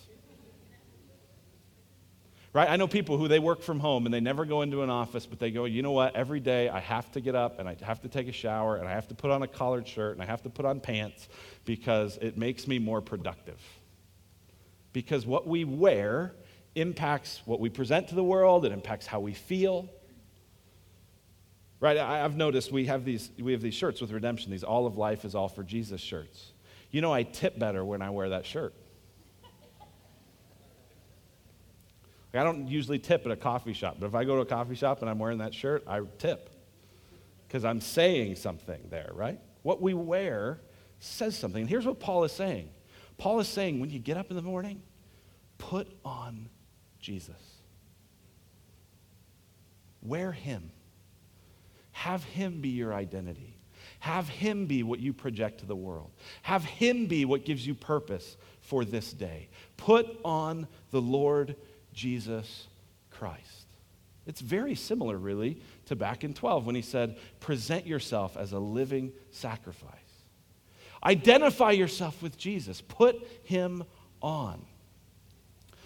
Right? 2.55 2.69
I 2.69 2.77
know 2.77 2.87
people 2.87 3.17
who 3.17 3.27
they 3.27 3.39
work 3.39 3.61
from 3.61 3.81
home 3.81 4.05
and 4.05 4.13
they 4.13 4.21
never 4.21 4.45
go 4.45 4.61
into 4.61 4.81
an 4.81 4.89
office, 4.89 5.25
but 5.25 5.39
they 5.39 5.51
go, 5.51 5.65
you 5.65 5.81
know 5.81 5.91
what? 5.91 6.15
Every 6.15 6.39
day 6.39 6.69
I 6.69 6.79
have 6.79 7.11
to 7.11 7.19
get 7.19 7.35
up 7.35 7.59
and 7.59 7.67
I 7.67 7.75
have 7.81 8.01
to 8.03 8.07
take 8.07 8.29
a 8.29 8.31
shower 8.31 8.77
and 8.77 8.87
I 8.87 8.91
have 8.91 9.09
to 9.09 9.13
put 9.13 9.29
on 9.29 9.43
a 9.43 9.47
collared 9.47 9.85
shirt 9.85 10.13
and 10.13 10.23
I 10.23 10.25
have 10.25 10.41
to 10.43 10.49
put 10.49 10.63
on 10.63 10.79
pants 10.79 11.27
because 11.65 12.15
it 12.21 12.37
makes 12.37 12.65
me 12.65 12.79
more 12.79 13.01
productive. 13.01 13.59
Because 14.93 15.25
what 15.25 15.45
we 15.45 15.65
wear 15.65 16.31
impacts 16.75 17.41
what 17.43 17.59
we 17.59 17.69
present 17.69 18.07
to 18.07 18.15
the 18.15 18.23
world, 18.23 18.63
it 18.63 18.71
impacts 18.71 19.05
how 19.05 19.19
we 19.19 19.33
feel. 19.33 19.89
Right? 21.81 21.97
I, 21.97 22.19
have 22.19 22.37
noticed 22.37 22.71
we 22.71 22.85
have, 22.85 23.03
these, 23.03 23.31
we 23.37 23.51
have 23.51 23.61
these 23.61 23.73
shirts 23.73 23.99
with 23.99 24.13
redemption, 24.13 24.49
these 24.49 24.63
all 24.63 24.87
of 24.87 24.95
life 24.95 25.25
is 25.25 25.35
all 25.35 25.49
for 25.49 25.63
Jesus 25.63 25.99
shirts. 25.99 26.53
You 26.89 27.01
know, 27.01 27.13
I 27.13 27.23
tip 27.23 27.59
better 27.59 27.83
when 27.83 28.01
I 28.01 28.11
wear 28.11 28.29
that 28.29 28.45
shirt. 28.45 28.73
I 32.37 32.43
don't 32.43 32.67
usually 32.67 32.99
tip 32.99 33.25
at 33.25 33.31
a 33.31 33.35
coffee 33.35 33.73
shop, 33.73 33.97
but 33.99 34.07
if 34.07 34.15
I 34.15 34.23
go 34.23 34.35
to 34.35 34.41
a 34.41 34.45
coffee 34.45 34.75
shop 34.75 35.01
and 35.01 35.09
I'm 35.09 35.19
wearing 35.19 35.39
that 35.39 35.53
shirt, 35.53 35.83
I 35.87 36.01
tip 36.17 36.49
because 37.47 37.63
I'm 37.63 37.81
saying 37.81 38.35
something 38.35 38.81
there, 38.89 39.11
right? 39.13 39.39
What 39.61 39.81
we 39.81 39.93
wear 39.93 40.59
says 40.99 41.37
something. 41.37 41.61
And 41.61 41.69
here's 41.69 41.85
what 41.85 41.99
Paul 41.99 42.23
is 42.23 42.31
saying 42.31 42.69
Paul 43.17 43.39
is 43.39 43.47
saying, 43.47 43.79
when 43.79 43.89
you 43.89 43.99
get 43.99 44.17
up 44.17 44.29
in 44.29 44.35
the 44.35 44.41
morning, 44.41 44.81
put 45.57 45.87
on 46.03 46.49
Jesus. 46.99 47.35
Wear 50.01 50.31
him. 50.31 50.71
Have 51.95 52.25
Him 52.25 52.59
be 52.59 52.69
your 52.69 52.93
identity. 52.93 53.57
Have 53.99 54.27
Him 54.27 54.65
be 54.65 54.83
what 54.83 54.99
you 54.99 55.13
project 55.13 55.61
to 55.61 55.65
the 55.65 55.77
world. 55.77 56.11
Have 56.41 56.65
Him 56.65 57.05
be 57.05 57.23
what 57.23 57.45
gives 57.45 57.65
you 57.65 57.73
purpose 57.73 58.35
for 58.59 58.83
this 58.83 59.13
day. 59.13 59.47
Put 59.77 60.19
on 60.25 60.67
the 60.91 61.01
Lord 61.01 61.55
Jesus 61.95 62.67
Christ. 63.09 63.65
It's 64.27 64.41
very 64.41 64.75
similar, 64.75 65.17
really, 65.17 65.61
to 65.85 65.95
back 65.95 66.23
in 66.23 66.33
12 66.33 66.65
when 66.65 66.75
he 66.75 66.81
said, 66.81 67.17
Present 67.39 67.87
yourself 67.87 68.37
as 68.37 68.51
a 68.51 68.59
living 68.59 69.13
sacrifice. 69.31 69.91
Identify 71.03 71.71
yourself 71.71 72.21
with 72.21 72.37
Jesus. 72.37 72.81
Put 72.81 73.27
him 73.43 73.83
on. 74.21 74.65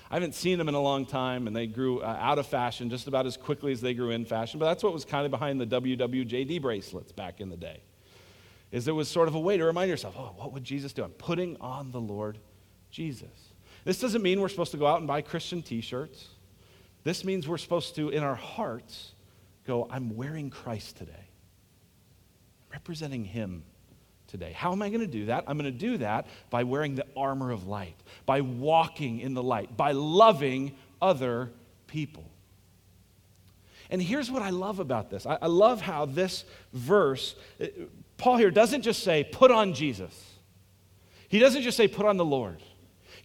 I 0.10 0.16
haven't 0.16 0.34
seen 0.34 0.58
them 0.58 0.70
in 0.70 0.76
a 0.76 0.82
long 0.82 1.06
time, 1.06 1.46
and 1.46 1.56
they 1.56 1.68
grew 1.68 2.00
uh, 2.00 2.18
out 2.20 2.40
of 2.40 2.48
fashion 2.48 2.90
just 2.90 3.08
about 3.08 3.28
as 3.28 3.38
quickly 3.38 3.72
as 3.72 3.82
they 3.82 3.94
grew 3.94 4.10
in 4.10 4.26
fashion. 4.26 4.60
But 4.60 4.66
that's 4.66 4.84
what 4.84 4.94
was 4.94 5.06
kind 5.06 5.26
of 5.26 5.32
behind 5.32 5.62
the 5.62 5.68
WWJD 5.68 6.62
bracelets 6.62 7.12
back 7.12 7.42
in 7.42 7.50
the 7.50 7.58
day. 7.58 7.82
Is 8.72 8.88
it 8.88 8.92
was 8.92 9.08
sort 9.08 9.28
of 9.28 9.36
a 9.36 9.40
way 9.40 9.58
to 9.58 9.66
remind 9.66 9.90
yourself, 9.90 10.16
oh, 10.18 10.34
what 10.38 10.54
would 10.54 10.64
Jesus 10.64 10.94
do? 10.94 11.04
I'm 11.04 11.12
putting 11.12 11.58
on 11.58 11.92
the 11.92 12.00
Lord 12.00 12.40
Jesus. 12.90 13.49
This 13.86 14.00
doesn't 14.00 14.22
mean 14.22 14.42
we're 14.42 14.50
supposed 14.50 14.72
to 14.72 14.78
go 14.78 14.88
out 14.88 15.00
and 15.00 15.08
buy 15.08 15.22
Christian 15.22 15.62
T-shirts. 15.62 16.28
This 17.04 17.24
means 17.24 17.48
we're 17.48 17.58
supposed 17.58 17.96
to, 17.96 18.10
in 18.10 18.24
our 18.24 18.36
hearts, 18.36 19.14
go, 19.66 19.88
I'm 19.90 20.16
wearing 20.16 20.50
Christ 20.50 20.98
today. 20.98 21.12
I'm 21.14 22.74
representing 22.74 23.24
Him 23.24 23.64
today. 24.28 24.52
How 24.52 24.72
am 24.72 24.82
I 24.82 24.90
going 24.90 25.02
to 25.02 25.08
do 25.08 25.26
that? 25.26 25.46
I'm 25.48 25.58
going 25.58 25.72
to 25.72 25.78
do 25.78 25.98
that 25.98 26.28
by 26.50 26.64
wearing 26.64 26.96
the 26.96 27.06
armor 27.16 27.52
of 27.52 27.68
light, 27.68 27.96
by 28.26 28.42
walking 28.42 29.20
in 29.20 29.34
the 29.34 29.44
light, 29.44 29.76
by 29.76 29.92
loving 29.94 30.76
other 31.02 31.52
people. 31.88 32.30
And 33.90 34.02
here's 34.02 34.30
what 34.30 34.44
I 34.44 34.52
love 34.52 34.80
about 34.80 35.10
this 35.10 35.26
I, 35.26 35.40
I 35.42 35.48
love 35.48 35.82
how 35.82 36.06
this 36.06 36.46
verse, 36.74 37.36
uh, 37.60 37.68
Paul 38.18 38.38
here 38.38 38.52
doesn't 38.52 38.84
just 38.84 39.04
say, 39.04 39.24
put 39.24 39.52
on 39.52 39.74
Jesus. 39.74 40.26
He 41.28 41.40
doesn't 41.40 41.62
just 41.62 41.78
say, 41.78 41.88
put 41.88 42.06
on 42.06 42.18
the 42.18 42.26
Lord. 42.26 42.62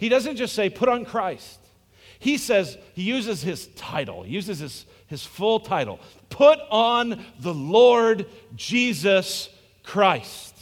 He 0.05 0.11
doesn't 0.11 0.37
just 0.37 0.55
say, 0.55 0.69
put 0.69 0.91
on 0.91 1.07
Christ. 1.07 1.59
He 2.19 2.37
says, 2.37 2.77
he 2.93 3.05
uses 3.05 3.41
his 3.41 3.69
title, 3.69 4.23
he 4.23 4.35
uses 4.35 4.59
his, 4.59 4.85
his 5.07 5.25
full 5.25 5.61
title. 5.61 5.99
Put 6.29 6.59
on 6.71 7.25
the 7.41 7.55
Lord 7.55 8.27
Jesus 8.55 9.49
Christ. 9.83 10.55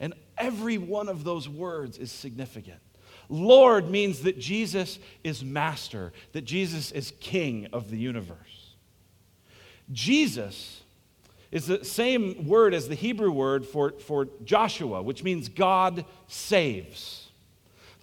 And 0.00 0.14
every 0.38 0.78
one 0.78 1.10
of 1.10 1.22
those 1.22 1.46
words 1.46 1.98
is 1.98 2.10
significant. 2.10 2.80
Lord 3.28 3.90
means 3.90 4.20
that 4.20 4.38
Jesus 4.38 4.98
is 5.22 5.44
master, 5.44 6.14
that 6.32 6.46
Jesus 6.46 6.92
is 6.92 7.12
king 7.20 7.68
of 7.74 7.90
the 7.90 7.98
universe. 7.98 8.72
Jesus 9.92 10.80
is 11.52 11.66
the 11.66 11.84
same 11.84 12.48
word 12.48 12.72
as 12.72 12.88
the 12.88 12.94
Hebrew 12.94 13.30
word 13.30 13.66
for, 13.66 13.90
for 13.90 14.28
Joshua, 14.44 15.02
which 15.02 15.22
means 15.22 15.50
God 15.50 16.06
saves. 16.26 17.23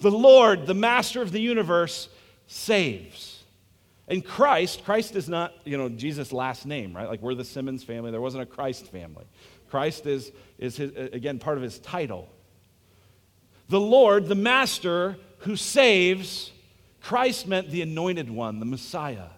The 0.01 0.11
Lord, 0.11 0.67
the 0.67 0.73
master 0.73 1.21
of 1.21 1.31
the 1.31 1.39
universe, 1.39 2.09
saves. 2.47 3.43
And 4.07 4.25
Christ, 4.25 4.83
Christ 4.83 5.15
is 5.15 5.29
not, 5.29 5.53
you 5.63 5.77
know, 5.77 5.87
Jesus' 5.87 6.33
last 6.33 6.65
name, 6.65 6.93
right? 6.93 7.07
Like 7.07 7.21
we're 7.21 7.35
the 7.35 7.45
Simmons 7.45 7.83
family. 7.83 8.11
There 8.11 8.19
wasn't 8.19 8.43
a 8.43 8.47
Christ 8.47 8.87
family. 8.87 9.25
Christ 9.69 10.05
is, 10.05 10.31
is 10.57 10.75
his, 10.75 10.91
again, 11.13 11.39
part 11.39 11.55
of 11.57 11.63
his 11.63 11.79
title. 11.79 12.27
The 13.69 13.79
Lord, 13.79 14.27
the 14.27 14.35
master 14.35 15.15
who 15.39 15.55
saves, 15.55 16.51
Christ 17.01 17.47
meant 17.47 17.69
the 17.69 17.81
anointed 17.81 18.29
one, 18.29 18.59
the 18.59 18.65
Messiah. 18.65 19.29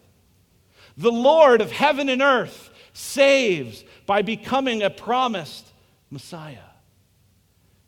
The 0.97 1.11
Lord 1.11 1.61
of 1.61 1.72
heaven 1.72 2.09
and 2.09 2.22
earth 2.22 2.72
saves 2.93 3.84
by 4.05 4.22
becoming 4.22 4.82
a 4.82 4.89
promised 4.89 5.68
Messiah. 6.09 6.57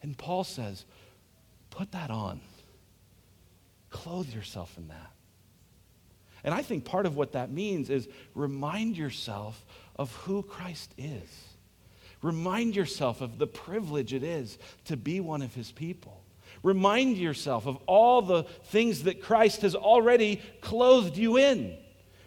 And 0.04 0.18
Paul 0.18 0.44
says, 0.44 0.86
put 1.72 1.92
that 1.94 2.12
on. 2.12 2.42
Clothe 3.96 4.34
yourself 4.34 4.78
in 4.78 4.90
that. 4.90 5.12
And 6.44 6.54
I 6.54 6.62
think 6.62 6.84
part 6.84 7.06
of 7.06 7.16
what 7.16 7.32
that 7.32 7.50
means 7.50 7.90
is 7.90 8.10
remind 8.34 8.98
yourself 8.98 9.66
of 9.96 10.14
who 10.18 10.44
Christ 10.44 10.94
is. 10.98 11.48
Remind 12.22 12.76
yourself 12.76 13.22
of 13.22 13.38
the 13.38 13.48
privilege 13.48 14.14
it 14.14 14.22
is 14.22 14.58
to 14.86 14.98
be 14.98 15.22
one 15.22 15.42
of 15.42 15.54
his 15.54 15.72
people. 15.72 16.22
Remind 16.62 17.16
yourself 17.16 17.68
of 17.68 17.78
all 17.88 18.22
the 18.22 18.44
things 18.66 19.04
that 19.04 19.22
Christ 19.22 19.62
has 19.62 19.76
already 19.76 20.42
clothed 20.60 21.16
you 21.16 21.38
in. 21.38 21.78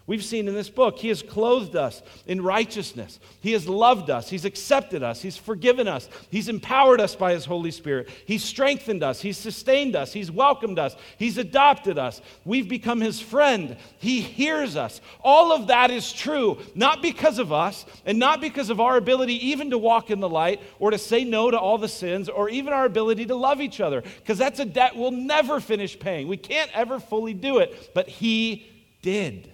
We've 0.08 0.24
seen 0.24 0.48
in 0.48 0.54
this 0.54 0.70
book, 0.70 0.98
He 0.98 1.08
has 1.08 1.20
clothed 1.20 1.76
us 1.76 2.02
in 2.26 2.40
righteousness. 2.40 3.20
He 3.40 3.52
has 3.52 3.68
loved 3.68 4.08
us. 4.08 4.30
He's 4.30 4.46
accepted 4.46 5.02
us. 5.02 5.20
He's 5.20 5.36
forgiven 5.36 5.86
us. 5.86 6.08
He's 6.30 6.48
empowered 6.48 6.98
us 6.98 7.14
by 7.14 7.34
His 7.34 7.44
Holy 7.44 7.70
Spirit. 7.70 8.08
He's 8.24 8.42
strengthened 8.42 9.02
us. 9.02 9.20
He's 9.20 9.36
sustained 9.36 9.94
us. 9.94 10.14
He's 10.14 10.30
welcomed 10.30 10.78
us. 10.78 10.96
He's 11.18 11.36
adopted 11.36 11.98
us. 11.98 12.22
We've 12.46 12.70
become 12.70 13.02
His 13.02 13.20
friend. 13.20 13.76
He 13.98 14.22
hears 14.22 14.76
us. 14.76 15.02
All 15.22 15.52
of 15.52 15.66
that 15.66 15.90
is 15.90 16.10
true, 16.10 16.56
not 16.74 17.02
because 17.02 17.38
of 17.38 17.52
us 17.52 17.84
and 18.06 18.18
not 18.18 18.40
because 18.40 18.70
of 18.70 18.80
our 18.80 18.96
ability 18.96 19.48
even 19.48 19.68
to 19.68 19.78
walk 19.78 20.10
in 20.10 20.20
the 20.20 20.28
light 20.28 20.62
or 20.78 20.90
to 20.90 20.96
say 20.96 21.22
no 21.22 21.50
to 21.50 21.58
all 21.58 21.76
the 21.76 21.86
sins 21.86 22.30
or 22.30 22.48
even 22.48 22.72
our 22.72 22.86
ability 22.86 23.26
to 23.26 23.34
love 23.34 23.60
each 23.60 23.78
other, 23.78 24.00
because 24.00 24.38
that's 24.38 24.58
a 24.58 24.64
debt 24.64 24.96
we'll 24.96 25.10
never 25.10 25.60
finish 25.60 25.98
paying. 25.98 26.28
We 26.28 26.38
can't 26.38 26.70
ever 26.74 26.98
fully 26.98 27.34
do 27.34 27.58
it, 27.58 27.90
but 27.92 28.08
He 28.08 28.70
did. 29.02 29.52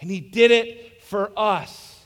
And 0.00 0.10
He 0.10 0.20
did 0.20 0.50
it 0.50 1.02
for 1.02 1.32
us. 1.36 2.04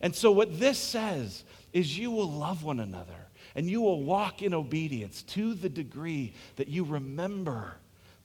And 0.00 0.14
so, 0.14 0.32
what 0.32 0.58
this 0.58 0.78
says 0.78 1.44
is 1.72 1.98
you 1.98 2.10
will 2.10 2.30
love 2.30 2.64
one 2.64 2.80
another 2.80 3.28
and 3.54 3.68
you 3.68 3.80
will 3.80 4.02
walk 4.02 4.42
in 4.42 4.54
obedience 4.54 5.22
to 5.22 5.54
the 5.54 5.68
degree 5.68 6.34
that 6.56 6.68
you 6.68 6.84
remember 6.84 7.76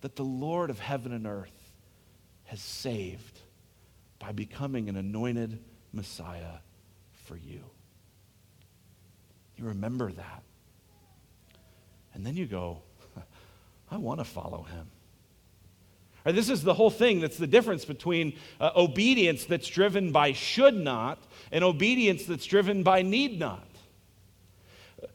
that 0.01 0.15
the 0.15 0.23
Lord 0.23 0.69
of 0.69 0.79
heaven 0.79 1.11
and 1.11 1.27
earth 1.27 1.71
has 2.45 2.61
saved 2.61 3.41
by 4.19 4.31
becoming 4.31 4.89
an 4.89 4.95
anointed 4.95 5.59
Messiah 5.91 6.59
for 7.25 7.35
you. 7.35 7.61
You 9.57 9.65
remember 9.65 10.11
that. 10.11 10.43
And 12.13 12.25
then 12.25 12.35
you 12.35 12.45
go, 12.45 12.81
I 13.91 13.97
want 13.97 14.19
to 14.19 14.25
follow 14.25 14.63
him. 14.63 14.87
This 16.31 16.49
is 16.49 16.63
the 16.63 16.73
whole 16.73 16.89
thing 16.89 17.19
that's 17.19 17.37
the 17.37 17.47
difference 17.47 17.85
between 17.85 18.37
uh, 18.59 18.71
obedience 18.75 19.45
that's 19.45 19.67
driven 19.67 20.11
by 20.11 20.33
should 20.33 20.75
not 20.75 21.19
and 21.51 21.63
obedience 21.63 22.25
that's 22.25 22.45
driven 22.45 22.83
by 22.83 23.01
need 23.01 23.39
not. 23.39 23.63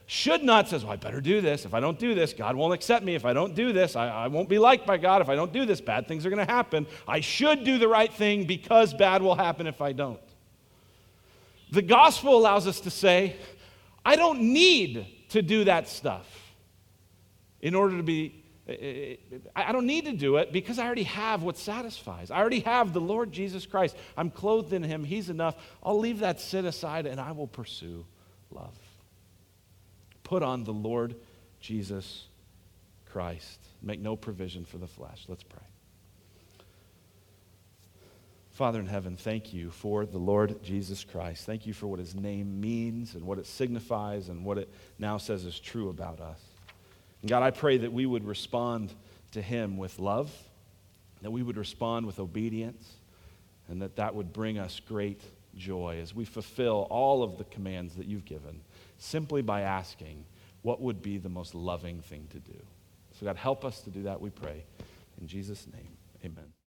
Should 0.06 0.42
not 0.42 0.68
says, 0.68 0.84
Well, 0.84 0.92
I 0.92 0.96
better 0.96 1.20
do 1.20 1.40
this. 1.40 1.64
If 1.64 1.74
I 1.74 1.80
don't 1.80 1.98
do 1.98 2.14
this, 2.14 2.32
God 2.32 2.54
won't 2.54 2.74
accept 2.74 3.04
me. 3.04 3.14
If 3.14 3.24
I 3.24 3.32
don't 3.32 3.54
do 3.54 3.72
this, 3.72 3.96
I, 3.96 4.08
I 4.08 4.28
won't 4.28 4.48
be 4.48 4.58
liked 4.58 4.86
by 4.86 4.98
God. 4.98 5.22
If 5.22 5.28
I 5.28 5.34
don't 5.34 5.52
do 5.52 5.64
this, 5.64 5.80
bad 5.80 6.06
things 6.06 6.26
are 6.26 6.30
going 6.30 6.46
to 6.46 6.52
happen. 6.52 6.86
I 7.08 7.20
should 7.20 7.64
do 7.64 7.78
the 7.78 7.88
right 7.88 8.12
thing 8.12 8.44
because 8.44 8.92
bad 8.94 9.22
will 9.22 9.34
happen 9.34 9.66
if 9.66 9.80
I 9.80 9.92
don't. 9.92 10.20
The 11.70 11.82
gospel 11.82 12.36
allows 12.36 12.66
us 12.66 12.80
to 12.80 12.90
say, 12.90 13.36
I 14.04 14.16
don't 14.16 14.40
need 14.52 15.06
to 15.30 15.40
do 15.40 15.64
that 15.64 15.88
stuff 15.88 16.26
in 17.62 17.74
order 17.74 17.96
to 17.96 18.02
be 18.02 18.41
I 18.68 19.72
don't 19.72 19.86
need 19.86 20.04
to 20.04 20.12
do 20.12 20.36
it 20.36 20.52
because 20.52 20.78
I 20.78 20.86
already 20.86 21.02
have 21.02 21.42
what 21.42 21.56
satisfies. 21.56 22.30
I 22.30 22.38
already 22.38 22.60
have 22.60 22.92
the 22.92 23.00
Lord 23.00 23.32
Jesus 23.32 23.66
Christ. 23.66 23.96
I'm 24.16 24.30
clothed 24.30 24.72
in 24.72 24.84
Him. 24.84 25.02
He's 25.02 25.30
enough. 25.30 25.56
I'll 25.82 25.98
leave 25.98 26.20
that 26.20 26.40
sin 26.40 26.64
aside 26.66 27.06
and 27.06 27.20
I 27.20 27.32
will 27.32 27.48
pursue 27.48 28.06
love. 28.50 28.78
Put 30.22 30.44
on 30.44 30.62
the 30.62 30.72
Lord 30.72 31.16
Jesus 31.60 32.26
Christ. 33.06 33.58
Make 33.82 34.00
no 34.00 34.14
provision 34.14 34.64
for 34.64 34.78
the 34.78 34.86
flesh. 34.86 35.24
Let's 35.26 35.42
pray. 35.42 35.62
Father 38.52 38.78
in 38.78 38.86
heaven, 38.86 39.16
thank 39.16 39.52
you 39.52 39.70
for 39.70 40.06
the 40.06 40.18
Lord 40.18 40.62
Jesus 40.62 41.04
Christ. 41.04 41.46
Thank 41.46 41.66
you 41.66 41.72
for 41.72 41.88
what 41.88 41.98
his 41.98 42.14
name 42.14 42.60
means 42.60 43.14
and 43.14 43.24
what 43.24 43.38
it 43.38 43.46
signifies 43.46 44.28
and 44.28 44.44
what 44.44 44.58
it 44.58 44.72
now 44.98 45.16
says 45.16 45.44
is 45.44 45.58
true 45.58 45.88
about 45.88 46.20
us. 46.20 46.38
God, 47.26 47.42
I 47.42 47.50
pray 47.50 47.78
that 47.78 47.92
we 47.92 48.06
would 48.06 48.24
respond 48.24 48.92
to 49.32 49.40
him 49.40 49.76
with 49.76 49.98
love, 49.98 50.32
that 51.22 51.30
we 51.30 51.42
would 51.42 51.56
respond 51.56 52.06
with 52.06 52.18
obedience, 52.18 52.96
and 53.68 53.80
that 53.82 53.96
that 53.96 54.14
would 54.14 54.32
bring 54.32 54.58
us 54.58 54.80
great 54.80 55.20
joy 55.56 55.98
as 56.02 56.14
we 56.14 56.24
fulfill 56.24 56.86
all 56.90 57.22
of 57.22 57.38
the 57.38 57.44
commands 57.44 57.94
that 57.96 58.06
you've 58.06 58.24
given 58.24 58.60
simply 58.98 59.42
by 59.42 59.62
asking 59.62 60.24
what 60.62 60.80
would 60.80 61.02
be 61.02 61.18
the 61.18 61.28
most 61.28 61.54
loving 61.54 62.00
thing 62.00 62.26
to 62.30 62.38
do. 62.38 62.58
So, 63.18 63.26
God, 63.26 63.36
help 63.36 63.64
us 63.64 63.80
to 63.82 63.90
do 63.90 64.04
that, 64.04 64.20
we 64.20 64.30
pray. 64.30 64.64
In 65.20 65.26
Jesus' 65.26 65.66
name, 65.72 65.96
amen. 66.24 66.61